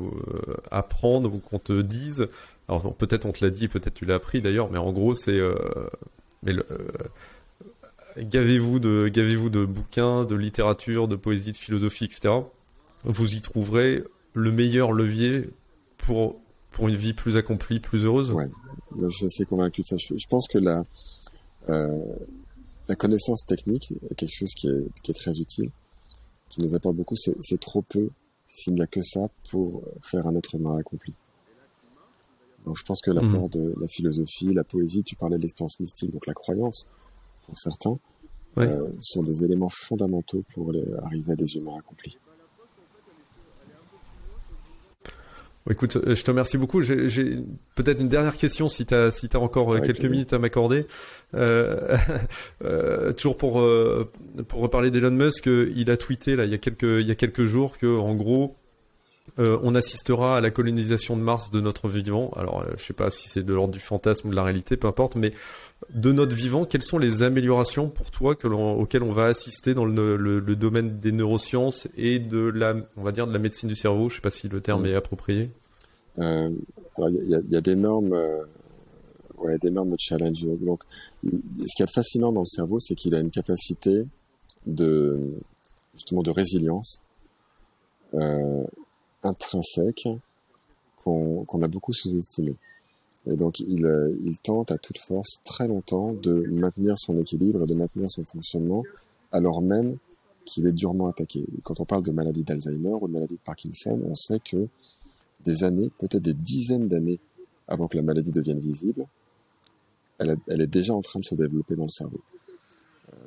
apprendre 0.72 1.34
ou 1.34 1.40
qu'on 1.40 1.60
te 1.60 1.82
dise? 1.82 2.28
Alors 2.68 2.94
peut-être 2.94 3.26
on 3.26 3.32
te 3.32 3.44
l'a 3.44 3.52
dit, 3.52 3.68
peut-être 3.68 3.94
tu 3.94 4.06
l'as 4.06 4.16
appris 4.16 4.42
d'ailleurs, 4.42 4.72
mais 4.72 4.78
en 4.78 4.92
gros 4.92 5.16
c'est 5.16 5.40
mais 6.44 6.54
gavez-vous 8.18 8.80
de 8.80 9.08
gavez-vous 9.08 9.50
de 9.50 9.66
bouquins, 9.66 10.26
de 10.26 10.36
littérature, 10.36 11.08
de 11.08 11.16
poésie, 11.16 11.52
de 11.52 11.58
philosophie, 11.58 12.06
etc. 12.06 12.34
Vous 13.04 13.36
y 13.36 13.42
trouverez 13.42 14.04
le 14.34 14.52
meilleur 14.52 14.92
levier 14.92 15.50
pour, 15.98 16.40
pour 16.72 16.88
une 16.88 16.96
vie 16.96 17.14
plus 17.14 17.38
accomplie, 17.38 17.80
plus 17.80 18.06
heureuse? 18.06 18.32
Ouais, 18.32 18.50
je 19.02 19.08
suis 19.10 19.26
assez 19.26 19.46
convaincu 19.46 19.82
de 19.82 19.86
ça. 19.86 19.96
Je, 19.98 20.28
pense 20.28 20.48
que 20.48 20.58
la, 20.58 20.84
euh, 21.70 21.88
la 22.90 22.96
connaissance 22.96 23.46
technique 23.46 23.94
est 24.10 24.16
quelque 24.16 24.34
chose 24.34 24.52
qui 24.56 24.68
est, 24.68 25.02
qui 25.04 25.12
est 25.12 25.14
très 25.14 25.40
utile, 25.40 25.70
qui 26.50 26.62
nous 26.62 26.76
apporte 26.76 26.96
beaucoup. 26.96 27.16
C'est 27.16 27.60
trop 27.60 27.84
peu 27.84 28.10
s'il 28.48 28.74
n'y 28.74 28.82
a 28.82 28.88
que 28.88 29.04
ça 29.04 29.30
pour 29.52 29.84
faire 30.02 30.26
un 30.26 30.36
être 30.36 30.56
humain 30.56 30.76
accompli. 30.78 31.14
Donc 32.66 32.78
je 32.78 32.84
pense 32.84 33.00
que 33.02 33.12
l'apport 33.12 33.46
mmh. 33.46 33.52
de 33.52 33.76
la 33.80 33.88
philosophie, 33.88 34.48
la 34.48 34.64
poésie, 34.64 35.04
tu 35.04 35.16
parlais 35.16 35.38
de 35.38 35.44
l'expérience 35.44 35.80
mystique, 35.80 36.12
donc 36.12 36.26
la 36.26 36.34
croyance, 36.34 36.88
pour 37.46 37.58
certains, 37.58 37.98
euh, 38.58 38.90
sont 39.00 39.22
des 39.22 39.44
éléments 39.46 39.70
fondamentaux 39.70 40.44
pour 40.54 40.74
arriver 41.04 41.34
à 41.34 41.36
des 41.36 41.56
humains 41.56 41.78
accomplis. 41.78 42.18
Écoute, 45.70 45.97
euh, 45.97 46.16
je 46.16 46.24
te 46.24 46.32
remercie 46.32 46.57
beaucoup. 46.57 46.82
J'ai 46.82 47.38
peut-être 47.76 47.99
une 47.99 48.07
dernière 48.07 48.38
question 48.38 48.70
si 48.70 48.86
tu 48.86 48.93
as, 48.93 49.12
si 49.12 49.30
as 49.34 49.39
encore 49.39 49.74
euh, 49.74 49.80
quelques 49.80 50.05
minutes 50.05 50.34
à 50.34 50.39
m'accorder. 50.39 50.88
Euh, 51.36 51.95
euh, 52.64 53.14
toujours 53.14 53.38
pour, 53.38 53.64
pour 54.47 54.62
reparler 54.62 54.89
d'Elon 54.89 55.12
Musk, 55.12 55.47
il 55.47 55.91
a 55.91 55.97
tweeté 55.97 56.36
là, 56.36 56.45
il, 56.45 56.51
y 56.51 56.55
a 56.55 56.57
quelques, 56.57 56.84
il 56.84 57.07
y 57.07 57.12
a 57.12 57.16
quelques 57.16 57.45
jours 57.45 57.78
que 57.78 57.97
en 57.97 58.16
gros, 58.16 58.55
on 59.38 59.75
assistera 59.75 60.38
à 60.38 60.41
la 60.41 60.49
colonisation 60.49 61.15
de 61.15 61.21
Mars 61.21 61.51
de 61.51 61.61
notre 61.61 61.88
vivant. 61.88 62.32
Alors, 62.36 62.65
je 62.77 62.84
sais 62.84 62.93
pas 62.93 63.09
si 63.09 63.30
c'est 63.30 63.43
de 63.43 63.53
l'ordre 63.53 63.73
du 63.73 63.80
fantasme 63.80 64.27
ou 64.27 64.32
de 64.32 64.36
la 64.36 64.43
réalité, 64.43 64.77
peu 64.77 64.88
importe, 64.88 65.15
mais 65.15 65.32
de 65.93 66.11
notre 66.11 66.36
vivant, 66.36 66.65
quelles 66.65 66.84
sont 66.84 66.97
les 66.97 67.23
améliorations 67.23 67.89
pour 67.89 68.11
toi 68.11 68.36
que 68.36 68.47
auxquelles 68.47 69.03
on 69.03 69.11
va 69.11 69.25
assister 69.25 69.73
dans 69.73 69.86
le, 69.86 70.17
le, 70.17 70.55
domaine 70.55 70.99
des 70.99 71.11
neurosciences 71.11 71.88
et 71.97 72.19
de 72.19 72.39
la, 72.39 72.75
on 72.97 73.03
va 73.03 73.11
dire, 73.11 73.27
de 73.27 73.34
la 73.34 73.39
médecine 73.39 73.69
du 73.69 73.75
cerveau? 73.75 74.09
Je 74.09 74.15
sais 74.15 74.21
pas 74.21 74.30
si 74.30 74.49
le 74.49 74.61
terme 74.61 74.84
mm. 74.84 74.88
est 74.88 74.95
approprié. 74.95 75.51
Euh, 76.19 76.49
il 76.97 77.30
y 77.30 77.36
a, 77.36 77.39
y 77.49 77.55
a 77.55 77.61
d'énormes 77.61 78.13
euh, 78.13 78.43
ouais, 79.38 79.57
d'énormes 79.57 79.95
challenges. 79.97 80.45
Donc, 80.61 80.84
ce 81.23 81.75
qui 81.75 81.84
est 81.84 81.93
fascinant 81.93 82.32
dans 82.32 82.41
le 82.41 82.45
cerveau, 82.45 82.80
c'est 82.80 82.95
qu'il 82.95 83.15
a 83.15 83.19
une 83.19 83.32
capacité 83.32 84.05
de 84.65 85.17
justement 85.93 86.21
de 86.21 86.32
résilience 86.32 87.01
euh, 88.13 88.63
intrinsèque 89.24 90.07
qu'on 91.03 91.61
a 91.61 91.67
beaucoup 91.67 91.93
sous-estimé. 91.93 92.55
Et 93.26 93.36
donc, 93.36 93.59
il, 93.59 94.17
il 94.26 94.39
tente 94.39 94.72
à 94.72 94.78
toute 94.78 94.99
force, 94.99 95.39
très 95.43 95.67
longtemps, 95.67 96.13
de 96.13 96.45
maintenir 96.51 96.97
son 96.97 97.17
équilibre 97.17 97.63
et 97.63 97.65
de 97.67 97.74
maintenir 97.74 98.09
son 98.09 98.24
fonctionnement, 98.26 98.84
alors 99.32 99.61
même 99.61 99.97
qu'il 100.45 100.67
est 100.67 100.72
durement 100.72 101.07
attaqué. 101.07 101.45
Quand 101.63 101.80
on 101.80 101.86
parle 101.86 102.03
de 102.03 102.11
maladie 102.11 102.43
d'Alzheimer 102.43 102.95
ou 103.01 103.07
de 103.07 103.13
maladie 103.13 103.36
de 103.36 103.39
Parkinson, 103.45 103.99
on 104.03 104.15
sait 104.15 104.39
que 104.39 104.67
des 105.45 105.63
années, 105.63 105.89
peut-être 105.97 106.24
des 106.24 106.34
dizaines 106.34 106.88
d'années 106.88 107.20
avant 107.67 107.88
que 107.88 107.97
la 107.97 108.03
maladie 108.03 108.32
devienne 108.32 108.59
visible, 108.59 109.05
elle, 110.17 110.38
est 110.47 110.67
déjà 110.67 110.93
en 110.93 111.01
train 111.01 111.20
de 111.20 111.26
se 111.26 111.36
développer 111.36 111.76
dans 111.76 111.84
le 111.84 111.89
cerveau. 111.89 112.20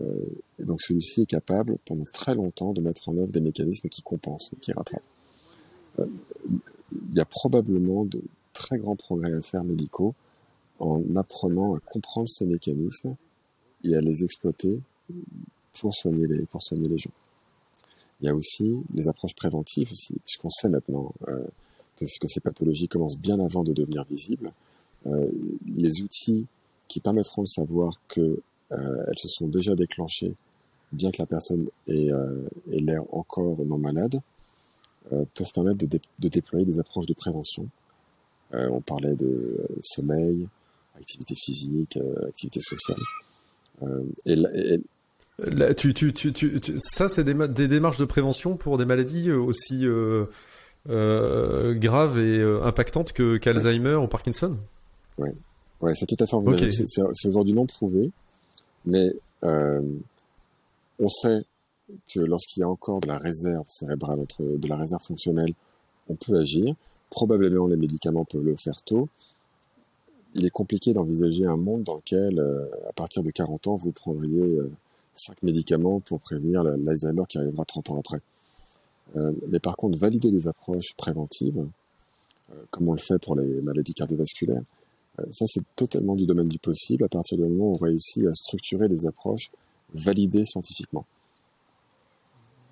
Euh, 0.01 0.26
et 0.59 0.64
donc 0.64 0.82
celui-ci 0.82 1.22
est 1.22 1.26
capable, 1.26 1.78
pendant 1.86 2.05
très 2.12 2.34
longtemps, 2.34 2.72
de 2.72 2.80
mettre 2.80 3.09
en 3.09 3.16
œuvre 3.16 3.32
des 3.32 3.40
mécanismes 3.40 3.88
qui 3.88 4.03
compensent, 4.03 4.55
qui 4.61 4.72
rattrapent. 4.72 5.03
Il 5.99 7.14
y 7.14 7.20
a 7.20 7.24
probablement 7.24 8.05
de 8.05 8.22
très 8.53 8.78
grands 8.78 8.97
progrès 8.97 9.32
à 9.32 9.43
faire 9.43 9.64
médicaux 9.64 10.14
en 10.78 11.03
apprenant 11.16 11.74
à 11.74 11.80
comprendre 11.80 12.28
ces 12.28 12.47
mécanismes 12.47 13.14
et 13.84 13.95
à 13.97 14.01
les 14.01 14.24
exploiter 14.24 14.80
pour 15.78 15.95
soigner 15.95 16.26
les, 16.26 16.43
pour 16.47 16.62
soigner 16.62 16.88
les 16.88 16.99
gens. 16.99 17.11
Il 18.20 18.26
y 18.26 18.28
a 18.28 18.34
aussi 18.34 18.76
les 18.95 19.09
approches 19.09 19.34
préventives 19.34 19.90
aussi, 19.90 20.14
puisqu'on 20.24 20.51
sait 20.51 20.68
maintenant 20.68 21.12
euh, 21.28 21.45
que, 21.97 22.28
ces 22.28 22.40
pathologies 22.40 22.88
commencent 22.88 23.18
bien 23.18 23.38
avant 23.40 23.64
de 23.64 23.72
devenir 23.72 24.05
visibles. 24.05 24.53
Euh, 25.07 25.30
les 25.66 26.03
outils 26.03 26.47
qui 26.88 27.01
permettront 27.01 27.43
de 27.43 27.49
savoir 27.49 28.01
que 28.09 28.40
euh, 28.72 29.05
elles 29.07 29.18
se 29.18 29.28
sont 29.28 29.49
déjà 29.49 29.74
déclenchées, 29.74 30.34
bien 30.93 31.11
que 31.11 31.20
la 31.20 31.26
personne 31.26 31.66
ait, 31.88 32.12
euh, 32.12 32.49
l'air 32.66 33.03
encore 33.12 33.64
non 33.66 33.78
malade, 33.78 34.20
peuvent 35.35 35.53
permettre 35.55 35.87
de, 35.87 36.29
déployer 36.29 36.65
des 36.65 36.79
approches 36.79 37.07
de 37.07 37.15
prévention. 37.15 37.67
on 38.53 38.81
parlait 38.81 39.15
de 39.15 39.67
sommeil, 39.83 40.49
activité 40.97 41.35
physique, 41.35 41.99
activité 42.29 42.61
sociale. 42.61 43.01
et, 44.27 44.81
tu, 45.77 45.95
tu, 45.95 46.13
tu, 46.13 46.61
ça, 46.79 47.09
c'est 47.09 47.25
des, 47.25 47.35
des, 47.49 47.69
démarches 47.69 47.99
de 47.99 48.05
prévention 48.05 48.57
pour 48.57 48.79
des 48.79 48.85
maladies 48.85 49.33
aussi 49.33 49.87
euh, 50.91 51.75
grave 51.75 52.19
et 52.19 52.39
euh, 52.39 52.65
impactante 52.65 53.13
que 53.13 53.37
qu'Alzheimer 53.37 53.95
ou 53.95 54.09
Parkinson? 54.09 54.57
Oui, 55.17 55.31
ouais, 55.81 55.95
c'est 55.95 56.07
tout 56.07 56.17
à 56.19 56.27
fait 56.27 56.35
okay. 56.35 56.71
C'est 56.73 57.29
aujourd'hui 57.29 57.53
non 57.53 57.67
prouvé, 57.67 58.11
mais 58.85 59.13
euh, 59.45 59.81
on 60.99 61.09
sait 61.09 61.45
que 62.09 62.20
lorsqu'il 62.20 62.61
y 62.61 62.64
a 62.64 62.68
encore 62.68 63.01
de 63.01 63.09
la 63.09 63.18
réserve 63.18 63.66
cérébrale, 63.68 64.26
de 64.38 64.68
la 64.68 64.76
réserve 64.76 65.03
fonctionnelle, 65.03 65.53
on 66.09 66.14
peut 66.14 66.38
agir. 66.38 66.74
Probablement, 67.11 67.66
les 67.66 67.76
médicaments 67.76 68.24
peuvent 68.24 68.45
le 68.45 68.57
faire 68.57 68.80
tôt. 68.82 69.09
Il 70.34 70.47
est 70.47 70.51
compliqué 70.51 70.93
d'envisager 70.93 71.45
un 71.45 71.57
monde 71.57 71.82
dans 71.82 71.97
lequel, 71.97 72.38
euh, 72.38 72.66
à 72.88 72.93
partir 72.93 73.22
de 73.22 73.30
40 73.30 73.66
ans, 73.66 73.76
vous 73.76 73.93
prendriez 73.93 74.59
5 75.14 75.43
médicaments 75.43 76.01
pour 76.01 76.20
prévenir 76.20 76.62
l'Alzheimer 76.62 77.24
qui 77.28 77.38
arrivera 77.38 77.64
30 77.64 77.90
ans 77.90 77.99
après. 77.99 78.20
Euh, 79.16 79.32
mais 79.49 79.61
par 79.61 79.76
contre, 79.76 79.99
valider 79.99 80.30
des 80.30 80.49
approches 80.49 80.95
préventives, 80.97 81.66
euh, 82.51 82.55
comme 82.70 82.88
on 82.88 82.93
le 82.93 82.99
fait 82.99 83.18
pour 83.18 83.36
les 83.36 83.61
maladies 83.61 83.95
cardiovasculaires, 83.95 84.62
euh, 85.20 85.24
ça 85.30 85.45
c'est 85.47 85.62
totalement 85.76 86.14
du 86.14 86.26
domaine 86.26 86.49
du 86.49 86.59
possible 86.59 87.05
à 87.05 87.09
partir 87.09 87.36
du 87.36 87.45
moment 87.45 87.72
où 87.72 87.74
on 87.74 87.76
réussit 87.76 88.26
à 88.26 88.34
structurer 88.34 88.88
des 88.88 89.07
approches 89.07 89.51
validées 89.95 90.45
scientifiquement. 90.45 91.05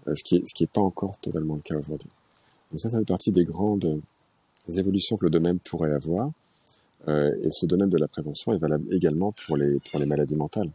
Ce 0.06 0.22
qui 0.24 0.36
n'est 0.36 0.42
ce 0.46 0.54
qui 0.54 0.64
est 0.64 0.72
pas 0.72 0.80
encore 0.80 1.16
totalement 1.18 1.54
le 1.54 1.60
cas 1.60 1.76
aujourd'hui. 1.76 2.08
Donc 2.70 2.80
ça, 2.80 2.88
ça 2.88 2.98
fait 2.98 3.04
partie 3.04 3.32
des 3.32 3.44
grandes 3.44 4.00
évolutions 4.68 5.16
que 5.16 5.24
le 5.24 5.30
domaine 5.30 5.58
pourrait 5.58 5.92
avoir. 5.92 6.30
et 7.08 7.50
ce 7.50 7.66
domaine 7.66 7.88
de 7.88 7.98
la 7.98 8.08
prévention 8.08 8.52
est 8.52 8.58
valable 8.58 8.92
également 8.94 9.32
pour 9.32 9.56
les, 9.56 9.80
pour 9.90 9.98
les 9.98 10.06
maladies 10.06 10.36
mentales, 10.36 10.70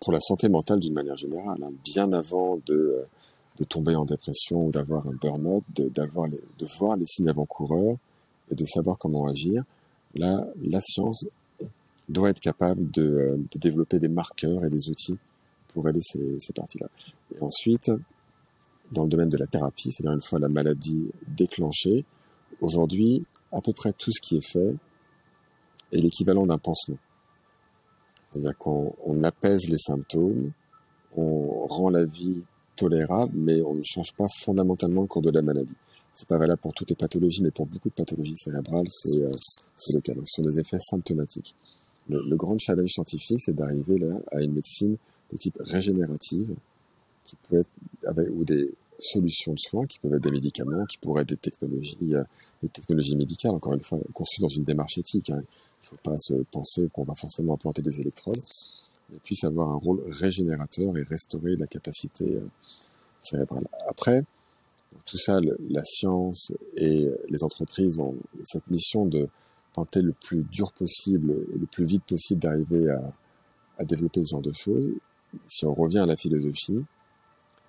pour 0.00 0.12
la 0.12 0.20
santé 0.20 0.48
mentale 0.48 0.80
d'une 0.80 0.94
manière 0.94 1.16
générale. 1.16 1.58
Hein. 1.62 1.72
bien 1.84 2.12
avant 2.12 2.58
de 2.66 3.06
de 3.58 3.64
tomber 3.64 3.94
en 3.94 4.04
dépression 4.04 4.66
ou 4.66 4.70
d'avoir 4.70 5.06
un 5.06 5.12
burn-out, 5.12 5.62
de, 5.74 5.88
de 5.88 6.66
voir 6.78 6.96
les 6.96 7.06
signes 7.06 7.28
avant-coureurs 7.28 7.96
et 8.50 8.54
de 8.54 8.64
savoir 8.64 8.98
comment 8.98 9.26
agir. 9.26 9.62
Là, 10.14 10.46
la 10.62 10.80
science 10.80 11.26
doit 12.08 12.30
être 12.30 12.40
capable 12.40 12.90
de, 12.90 13.02
euh, 13.02 13.36
de 13.36 13.58
développer 13.58 13.98
des 13.98 14.08
marqueurs 14.08 14.64
et 14.64 14.70
des 14.70 14.88
outils 14.88 15.18
pour 15.68 15.88
aider 15.88 16.00
ces, 16.02 16.36
ces 16.40 16.52
parties-là. 16.52 16.88
Et 17.34 17.42
ensuite, 17.42 17.90
dans 18.94 19.04
le 19.04 19.08
domaine 19.08 19.28
de 19.28 19.36
la 19.36 19.46
thérapie, 19.46 19.92
c'est-à-dire 19.92 20.14
une 20.14 20.22
fois 20.22 20.38
la 20.38 20.48
maladie 20.48 21.10
déclenchée, 21.28 22.04
aujourd'hui, 22.60 23.24
à 23.52 23.60
peu 23.60 23.72
près 23.72 23.92
tout 23.92 24.12
ce 24.12 24.20
qui 24.20 24.36
est 24.36 24.46
fait 24.46 24.74
est 25.92 26.00
l'équivalent 26.00 26.46
d'un 26.46 26.58
pansement. 26.58 26.98
C'est-à-dire 28.32 28.56
qu'on 28.58 28.94
on 29.04 29.22
apaise 29.22 29.68
les 29.68 29.78
symptômes, 29.78 30.52
on 31.16 31.66
rend 31.66 31.90
la 31.90 32.04
vie 32.04 32.42
tolérable, 32.76 33.32
mais 33.34 33.62
on 33.62 33.74
ne 33.74 33.82
change 33.84 34.12
pas 34.14 34.26
fondamentalement 34.28 35.02
le 35.02 35.06
cours 35.06 35.22
de 35.22 35.30
la 35.30 35.42
maladie. 35.42 35.76
C'est 36.12 36.28
pas 36.28 36.38
valable 36.38 36.60
pour 36.60 36.72
toutes 36.74 36.90
les 36.90 36.96
pathologies, 36.96 37.42
mais 37.42 37.50
pour 37.50 37.66
beaucoup 37.66 37.88
de 37.88 37.94
pathologies 37.94 38.36
cérébrales, 38.36 38.86
c'est 38.88 39.22
euh, 39.22 39.30
le 39.94 40.00
cas. 40.00 40.12
Ce 40.24 40.42
sont 40.42 40.48
des 40.48 40.58
effets 40.58 40.78
symptomatiques. 40.80 41.54
Le, 42.08 42.36
grand 42.36 42.58
challenge 42.58 42.90
scientifique, 42.90 43.40
c'est 43.40 43.54
d'arriver 43.54 43.98
à 44.30 44.42
une 44.42 44.52
médecine 44.52 44.96
de 45.32 45.36
type 45.36 45.56
régénérative, 45.60 46.54
qui 47.24 47.36
peut 47.48 47.58
être 47.58 48.30
ou 48.30 48.44
des 48.44 48.70
solutions 48.98 49.52
de 49.52 49.58
soins 49.58 49.86
qui 49.86 49.98
peuvent 49.98 50.14
être 50.14 50.22
des 50.22 50.30
médicaments, 50.30 50.84
qui 50.86 50.98
pourraient 50.98 51.22
être 51.22 51.30
des 51.30 51.36
technologies, 51.36 52.14
euh, 52.14 52.22
des 52.62 52.68
technologies 52.68 53.16
médicales, 53.16 53.52
encore 53.52 53.74
une 53.74 53.82
fois, 53.82 53.98
conçues 54.12 54.40
dans 54.40 54.48
une 54.48 54.64
démarche 54.64 54.98
éthique. 54.98 55.30
Hein. 55.30 55.42
Il 55.42 55.84
ne 55.84 55.86
faut 55.88 55.96
pas 56.02 56.18
se 56.18 56.34
penser 56.50 56.88
qu'on 56.92 57.04
va 57.04 57.14
forcément 57.14 57.54
implanter 57.54 57.82
des 57.82 58.00
électrodes, 58.00 58.40
mais 59.10 59.18
puisse 59.22 59.44
avoir 59.44 59.70
un 59.70 59.76
rôle 59.76 60.02
régénérateur 60.08 60.96
et 60.96 61.02
restaurer 61.02 61.56
la 61.56 61.66
capacité 61.66 62.24
euh, 62.24 62.46
cérébrale. 63.22 63.66
Après, 63.88 64.24
tout 65.06 65.18
ça, 65.18 65.40
la 65.68 65.84
science 65.84 66.52
et 66.76 67.10
les 67.28 67.42
entreprises 67.42 67.98
ont 67.98 68.14
cette 68.44 68.68
mission 68.70 69.06
de 69.06 69.28
tenter 69.74 70.00
le 70.00 70.12
plus 70.12 70.44
dur 70.44 70.72
possible 70.72 71.32
et 71.54 71.58
le 71.58 71.66
plus 71.66 71.84
vite 71.84 72.04
possible 72.04 72.40
d'arriver 72.40 72.88
à 73.76 73.84
développer 73.84 74.24
ce 74.24 74.30
genre 74.30 74.40
de 74.40 74.52
choses. 74.52 74.88
Si 75.48 75.66
on 75.66 75.74
revient 75.74 75.98
à 75.98 76.06
la 76.06 76.16
philosophie, 76.16 76.84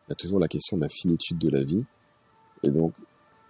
il 0.08 0.12
y 0.12 0.14
a 0.14 0.16
toujours 0.16 0.40
la 0.40 0.48
question 0.48 0.78
de 0.78 0.84
la 0.84 0.90
finitude 0.90 1.38
de 1.38 1.50
la 1.50 1.64
vie. 1.64 1.84
Et 2.64 2.70
donc, 2.70 2.94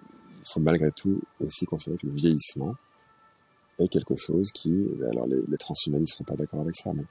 il 0.09 0.51
faut 0.51 0.59
malgré 0.59 0.91
tout 0.91 1.21
aussi 1.39 1.65
considérer 1.65 1.97
que 1.97 2.07
le 2.07 2.13
vieillissement 2.13 2.75
est 3.79 3.87
quelque 3.87 4.15
chose 4.15 4.51
qui, 4.51 4.73
alors 5.11 5.27
les, 5.27 5.41
les 5.47 5.57
transhumanistes 5.57 6.13
ne 6.13 6.17
seront 6.17 6.35
pas 6.35 6.35
d'accord 6.35 6.61
avec 6.61 6.75
ça, 6.75 6.93
mais 6.93 7.03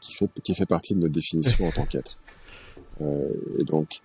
qui 0.00 0.14
fait, 0.14 0.28
qui 0.42 0.54
fait 0.54 0.66
partie 0.66 0.94
de 0.94 1.00
notre 1.00 1.14
définition 1.14 1.66
en 1.66 1.70
tant 1.70 1.86
qu'être. 1.86 2.18
Euh, 3.00 3.32
et 3.58 3.64
donc, 3.64 4.00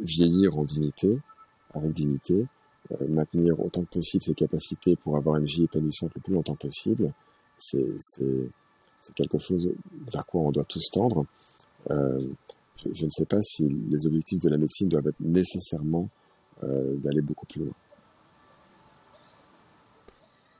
vieillir 0.00 0.58
en 0.58 0.64
dignité, 0.64 1.18
avec 1.72 1.92
dignité, 1.92 2.46
euh, 2.92 3.08
maintenir 3.08 3.58
autant 3.60 3.82
que 3.82 3.98
possible 3.98 4.22
ses 4.22 4.34
capacités 4.34 4.94
pour 4.96 5.16
avoir 5.16 5.36
une 5.36 5.46
vie 5.46 5.64
épanouissante 5.64 6.12
le 6.14 6.20
plus 6.20 6.34
longtemps 6.34 6.54
possible, 6.54 7.12
c'est 7.56 7.84
quelque 9.14 9.38
chose 9.38 9.70
vers 10.12 10.26
quoi 10.26 10.42
on 10.42 10.50
doit 10.50 10.64
tous 10.64 10.90
tendre. 10.90 11.24
Euh, 11.90 12.20
je, 12.92 13.04
ne 13.04 13.10
sais 13.10 13.24
pas 13.24 13.40
si 13.42 13.68
les 13.88 14.06
objectifs 14.06 14.40
de 14.40 14.48
la 14.48 14.58
médecine 14.58 14.88
doivent 14.88 15.08
être 15.08 15.20
nécessairement 15.20 16.08
euh, 16.62 16.96
d'aller 16.96 17.22
beaucoup 17.22 17.46
plus 17.46 17.60
loin. 17.60 17.72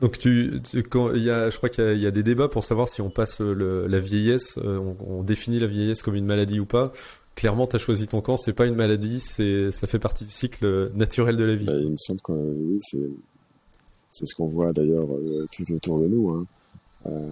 Donc 0.01 0.19
tu, 0.19 0.63
quand 0.89 1.13
il 1.13 1.23
y 1.23 1.31
a, 1.31 1.51
je 1.51 1.57
crois 1.59 1.69
qu'il 1.69 1.99
y, 1.99 2.07
a 2.07 2.11
des 2.11 2.23
débats 2.23 2.49
pour 2.49 2.65
savoir 2.65 2.89
si 2.89 3.03
on 3.03 3.11
passe 3.11 3.41
la 3.41 3.99
vieillesse, 3.99 4.59
euh, 4.65 4.95
on, 5.07 5.23
définit 5.23 5.59
la 5.59 5.67
vieillesse 5.67 6.03
comme 6.03 6.15
une 6.15 6.25
maladie 6.25 6.59
ou 6.59 6.65
pas. 6.65 6.93
Clairement, 7.35 7.67
tu 7.67 7.77
as 7.77 7.79
choisi 7.79 8.07
ton 8.07 8.23
camp, 8.23 8.39
c'est 8.39 8.55
pas 8.55 8.67
une 8.67 8.77
maladie, 8.77 9.21
c'est 9.21 9.71
ça 9.71 9.87
fait 9.87 9.99
partie 9.99 10.25
du 10.25 10.31
cycle 10.31 10.91
naturel 10.95 11.37
de 11.37 11.45
la 11.45 11.55
vie. 11.55 11.67
Bah, 11.67 11.75
il 11.79 11.91
me 11.91 11.97
semble 11.99 12.21
que 12.23 12.33
oui, 12.33 12.79
c'est 12.81 13.11
c'est 14.11 14.27
ce 14.27 14.35
qu'on 14.35 14.49
voit 14.49 14.73
d'ailleurs 14.73 15.09
euh, 15.13 15.47
tout 15.53 15.73
autour 15.73 16.01
de 16.01 16.09
nous. 16.09 16.31
Hein. 16.31 16.47
Euh, 17.07 17.31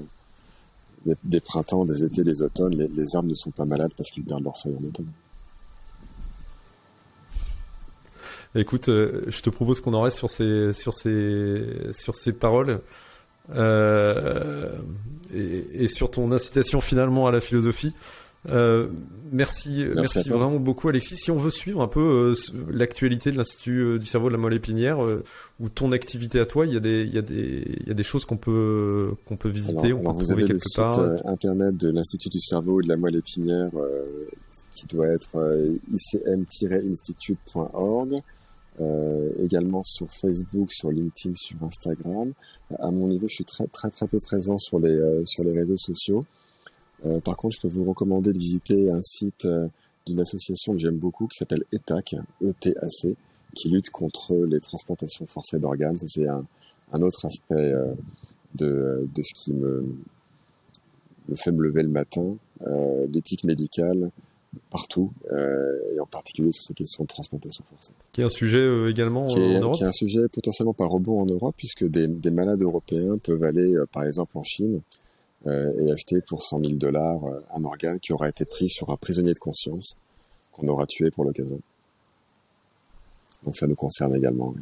des, 1.24 1.40
printemps, 1.40 1.84
des 1.84 2.04
étés, 2.04 2.24
des 2.24 2.42
automnes, 2.42 2.74
les, 2.74 3.16
arbres 3.16 3.28
ne 3.28 3.34
sont 3.34 3.50
pas 3.50 3.64
malades 3.64 3.92
parce 3.96 4.10
qu'ils 4.10 4.24
perdent 4.24 4.44
leurs 4.44 4.58
feuilles 4.58 4.76
en 4.76 4.84
automne. 4.84 5.08
Écoute, 8.54 8.88
euh, 8.88 9.22
je 9.28 9.42
te 9.42 9.50
propose 9.50 9.80
qu'on 9.80 9.94
en 9.94 10.00
reste 10.00 10.18
sur 10.18 10.30
ces, 10.30 10.72
paroles 12.32 12.80
euh, 13.54 14.72
et, 15.34 15.86
sur 15.86 16.10
ton 16.10 16.32
incitation 16.32 16.80
finalement 16.80 17.26
à 17.26 17.32
la 17.32 17.40
philosophie. 17.40 17.94
Euh, 18.50 18.86
merci, 19.32 19.84
merci, 19.94 20.28
vraiment 20.30 20.60
beaucoup 20.60 20.88
Alexis. 20.88 21.16
Si 21.16 21.30
on 21.30 21.36
veut 21.36 21.50
suivre 21.50 21.82
un 21.82 21.88
peu 21.88 22.00
euh, 22.00 22.34
l'actualité 22.70 23.30
de 23.32 23.36
l'Institut 23.36 23.80
euh, 23.80 23.98
du 23.98 24.06
cerveau 24.06 24.28
de 24.28 24.32
la 24.32 24.38
moelle 24.38 24.54
épinière 24.54 25.00
ou 25.60 25.68
ton 25.68 25.92
activité 25.92 26.40
à 26.40 26.46
toi, 26.46 26.64
il 26.66 26.72
y 26.72 26.76
a 26.76 26.80
des, 26.80 27.02
il 27.02 27.12
y 27.12 27.18
a 27.18 27.22
des, 27.22 27.64
il 27.80 27.88
y 27.88 27.90
a 27.90 27.94
des 27.94 28.02
choses 28.02 28.24
qu'on 28.24 28.36
peut, 28.36 29.12
qu'on 29.26 29.36
peut 29.36 29.48
visiter, 29.48 29.92
on 29.92 30.02
peut 30.02 30.12
vous 30.12 30.32
avez 30.32 30.46
le 30.46 30.58
site 30.58 30.80
internet 31.24 31.76
de 31.76 31.90
l'Institut 31.90 32.28
du 32.28 32.40
cerveau 32.40 32.80
et 32.80 32.84
de 32.84 32.88
la 32.88 32.96
moelle 32.96 33.16
épinière 33.16 33.70
qui 34.72 34.86
doit 34.86 35.08
être 35.08 35.36
icm-institute.org. 35.92 38.22
également 39.38 39.82
sur 39.82 40.06
Facebook, 40.10 40.70
sur 40.70 40.92
LinkedIn, 40.92 41.34
sur 41.34 41.56
Instagram. 41.62 42.32
À 42.78 42.90
mon 42.90 43.08
niveau, 43.08 43.26
je 43.26 43.34
suis 43.34 43.44
très 43.44 43.66
très 43.66 43.90
très 43.90 44.06
peu 44.06 44.18
présent 44.24 44.58
sur 44.58 44.78
les 44.78 44.96
sur 45.24 45.44
les 45.44 45.58
réseaux 45.58 45.76
sociaux. 45.76 46.22
Euh, 47.06 47.20
par 47.20 47.36
contre, 47.36 47.56
je 47.56 47.60
peux 47.60 47.68
vous 47.68 47.84
recommander 47.84 48.32
de 48.32 48.38
visiter 48.38 48.90
un 48.90 49.00
site 49.00 49.44
euh, 49.44 49.68
d'une 50.06 50.20
association 50.20 50.72
que 50.72 50.78
j'aime 50.78 50.98
beaucoup 50.98 51.26
qui 51.26 51.36
s'appelle 51.36 51.62
ETAC, 51.72 52.16
E-T-A-C, 52.42 53.14
qui 53.54 53.68
lutte 53.68 53.90
contre 53.90 54.34
les 54.34 54.60
transplantations 54.60 55.26
forcées 55.26 55.58
d'organes. 55.58 55.96
c'est 55.98 56.26
un, 56.26 56.44
un, 56.92 57.02
autre 57.02 57.24
aspect 57.26 57.54
euh, 57.54 57.92
de, 58.54 59.08
de, 59.14 59.22
ce 59.22 59.34
qui 59.34 59.52
me, 59.52 59.86
me, 61.28 61.36
fait 61.36 61.52
me 61.52 61.62
lever 61.62 61.82
le 61.82 61.88
matin, 61.88 62.36
l'éthique 63.12 63.44
médicale 63.44 64.10
partout, 64.70 65.12
et 65.30 66.00
en 66.00 66.06
particulier 66.06 66.50
sur 66.52 66.64
ces 66.64 66.72
questions 66.72 67.04
de 67.04 67.08
transplantation 67.08 67.62
forcée. 67.68 67.92
Qui 68.12 68.22
est 68.22 68.24
un 68.24 68.30
sujet 68.30 68.90
également 68.90 69.26
qui 69.26 69.38
est, 69.38 69.56
en 69.58 69.60
Europe 69.60 69.74
Qui 69.76 69.82
est 69.84 69.86
un 69.86 69.92
sujet 69.92 70.26
potentiellement 70.32 70.72
par 70.72 70.88
rebond 70.88 71.20
en 71.20 71.26
Europe, 71.26 71.54
puisque 71.56 71.84
des, 71.84 72.08
des 72.08 72.30
malades 72.30 72.62
européens 72.62 73.18
peuvent 73.18 73.42
aller, 73.42 73.76
par 73.92 74.04
exemple, 74.04 74.36
en 74.38 74.42
Chine, 74.42 74.80
euh, 74.80 75.07
et 75.46 75.92
acheter 75.92 76.20
pour 76.20 76.42
100 76.42 76.60
000 76.60 76.72
dollars 76.74 77.24
euh, 77.24 77.40
un 77.54 77.64
organe 77.64 78.00
qui 78.00 78.12
aura 78.12 78.28
été 78.28 78.44
pris 78.44 78.68
sur 78.68 78.90
un 78.90 78.96
prisonnier 78.96 79.32
de 79.32 79.38
conscience 79.38 79.96
qu'on 80.52 80.68
aura 80.68 80.86
tué 80.86 81.10
pour 81.10 81.24
l'occasion. 81.24 81.60
Donc 83.44 83.56
ça 83.56 83.66
nous 83.66 83.76
concerne 83.76 84.14
également. 84.14 84.54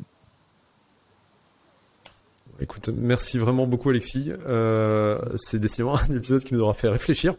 Écoute, 2.60 2.88
merci 2.88 3.38
vraiment 3.38 3.66
beaucoup 3.66 3.90
Alexis. 3.90 4.32
Euh, 4.46 5.18
c'est 5.36 5.58
décidément 5.58 5.96
un 5.96 6.14
épisode 6.14 6.42
qui 6.44 6.54
nous 6.54 6.60
aura 6.60 6.74
fait 6.74 6.88
réfléchir. 6.88 7.34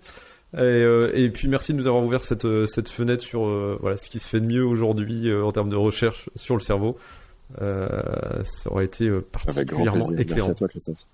Et, 0.53 0.59
euh, 0.59 1.11
et, 1.13 1.29
puis 1.29 1.49
merci 1.49 1.73
de 1.73 1.77
nous 1.77 1.87
avoir 1.87 2.03
ouvert 2.03 2.23
cette, 2.23 2.47
cette 2.67 2.87
fenêtre 2.87 3.21
sur 3.21 3.45
euh, 3.45 3.77
voilà, 3.81 3.97
ce 3.97 4.09
qui 4.09 4.19
se 4.19 4.27
fait 4.27 4.39
de 4.39 4.45
mieux 4.45 4.63
aujourd'hui 4.63 5.33
en 5.33 5.51
termes 5.51 5.69
de 5.69 5.75
recherche 5.75 6.29
sur 6.35 6.55
le 6.55 6.61
cerveau. 6.61 6.97
ça 7.57 8.71
aurait 8.71 8.85
été 8.85 9.09
particulièrement 9.31 10.11
éclairant. 10.11 10.25
Merci 10.27 10.51
à 10.51 10.55
toi 10.55 10.67
Christophe. 10.67 11.05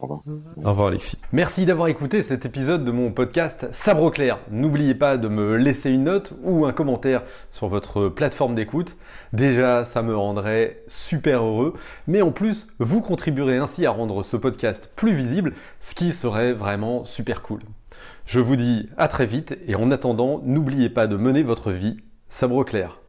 Au 0.00 0.06
revoir. 0.06 0.20
Au 0.56 0.70
revoir 0.70 0.88
Alexis. 0.88 1.18
Merci 1.32 1.66
d'avoir 1.66 1.88
écouté 1.88 2.22
cet 2.22 2.46
épisode 2.46 2.86
de 2.86 2.90
mon 2.90 3.12
podcast 3.12 3.68
Sabre 3.72 4.04
au 4.04 4.10
clair. 4.10 4.38
N'oubliez 4.50 4.94
pas 4.94 5.18
de 5.18 5.28
me 5.28 5.56
laisser 5.56 5.90
une 5.90 6.04
note 6.04 6.32
ou 6.42 6.64
un 6.64 6.72
commentaire 6.72 7.22
sur 7.50 7.68
votre 7.68 8.08
plateforme 8.08 8.54
d'écoute. 8.54 8.96
Déjà, 9.34 9.84
ça 9.84 10.00
me 10.02 10.16
rendrait 10.16 10.82
super 10.86 11.44
heureux. 11.44 11.74
Mais 12.06 12.22
en 12.22 12.30
plus, 12.32 12.66
vous 12.78 13.02
contribuerez 13.02 13.58
ainsi 13.58 13.84
à 13.84 13.90
rendre 13.90 14.22
ce 14.22 14.38
podcast 14.38 14.90
plus 14.96 15.12
visible, 15.12 15.52
ce 15.80 15.94
qui 15.94 16.12
serait 16.12 16.54
vraiment 16.54 17.04
super 17.04 17.42
cool. 17.42 17.60
Je 18.24 18.40
vous 18.40 18.56
dis 18.56 18.88
à 18.96 19.06
très 19.06 19.26
vite 19.26 19.58
et 19.66 19.74
en 19.74 19.90
attendant, 19.90 20.40
n'oubliez 20.44 20.88
pas 20.88 21.06
de 21.06 21.16
mener 21.16 21.42
votre 21.42 21.72
vie 21.72 21.98
sabre 22.28 22.56
au 22.56 22.64
clair. 22.64 22.98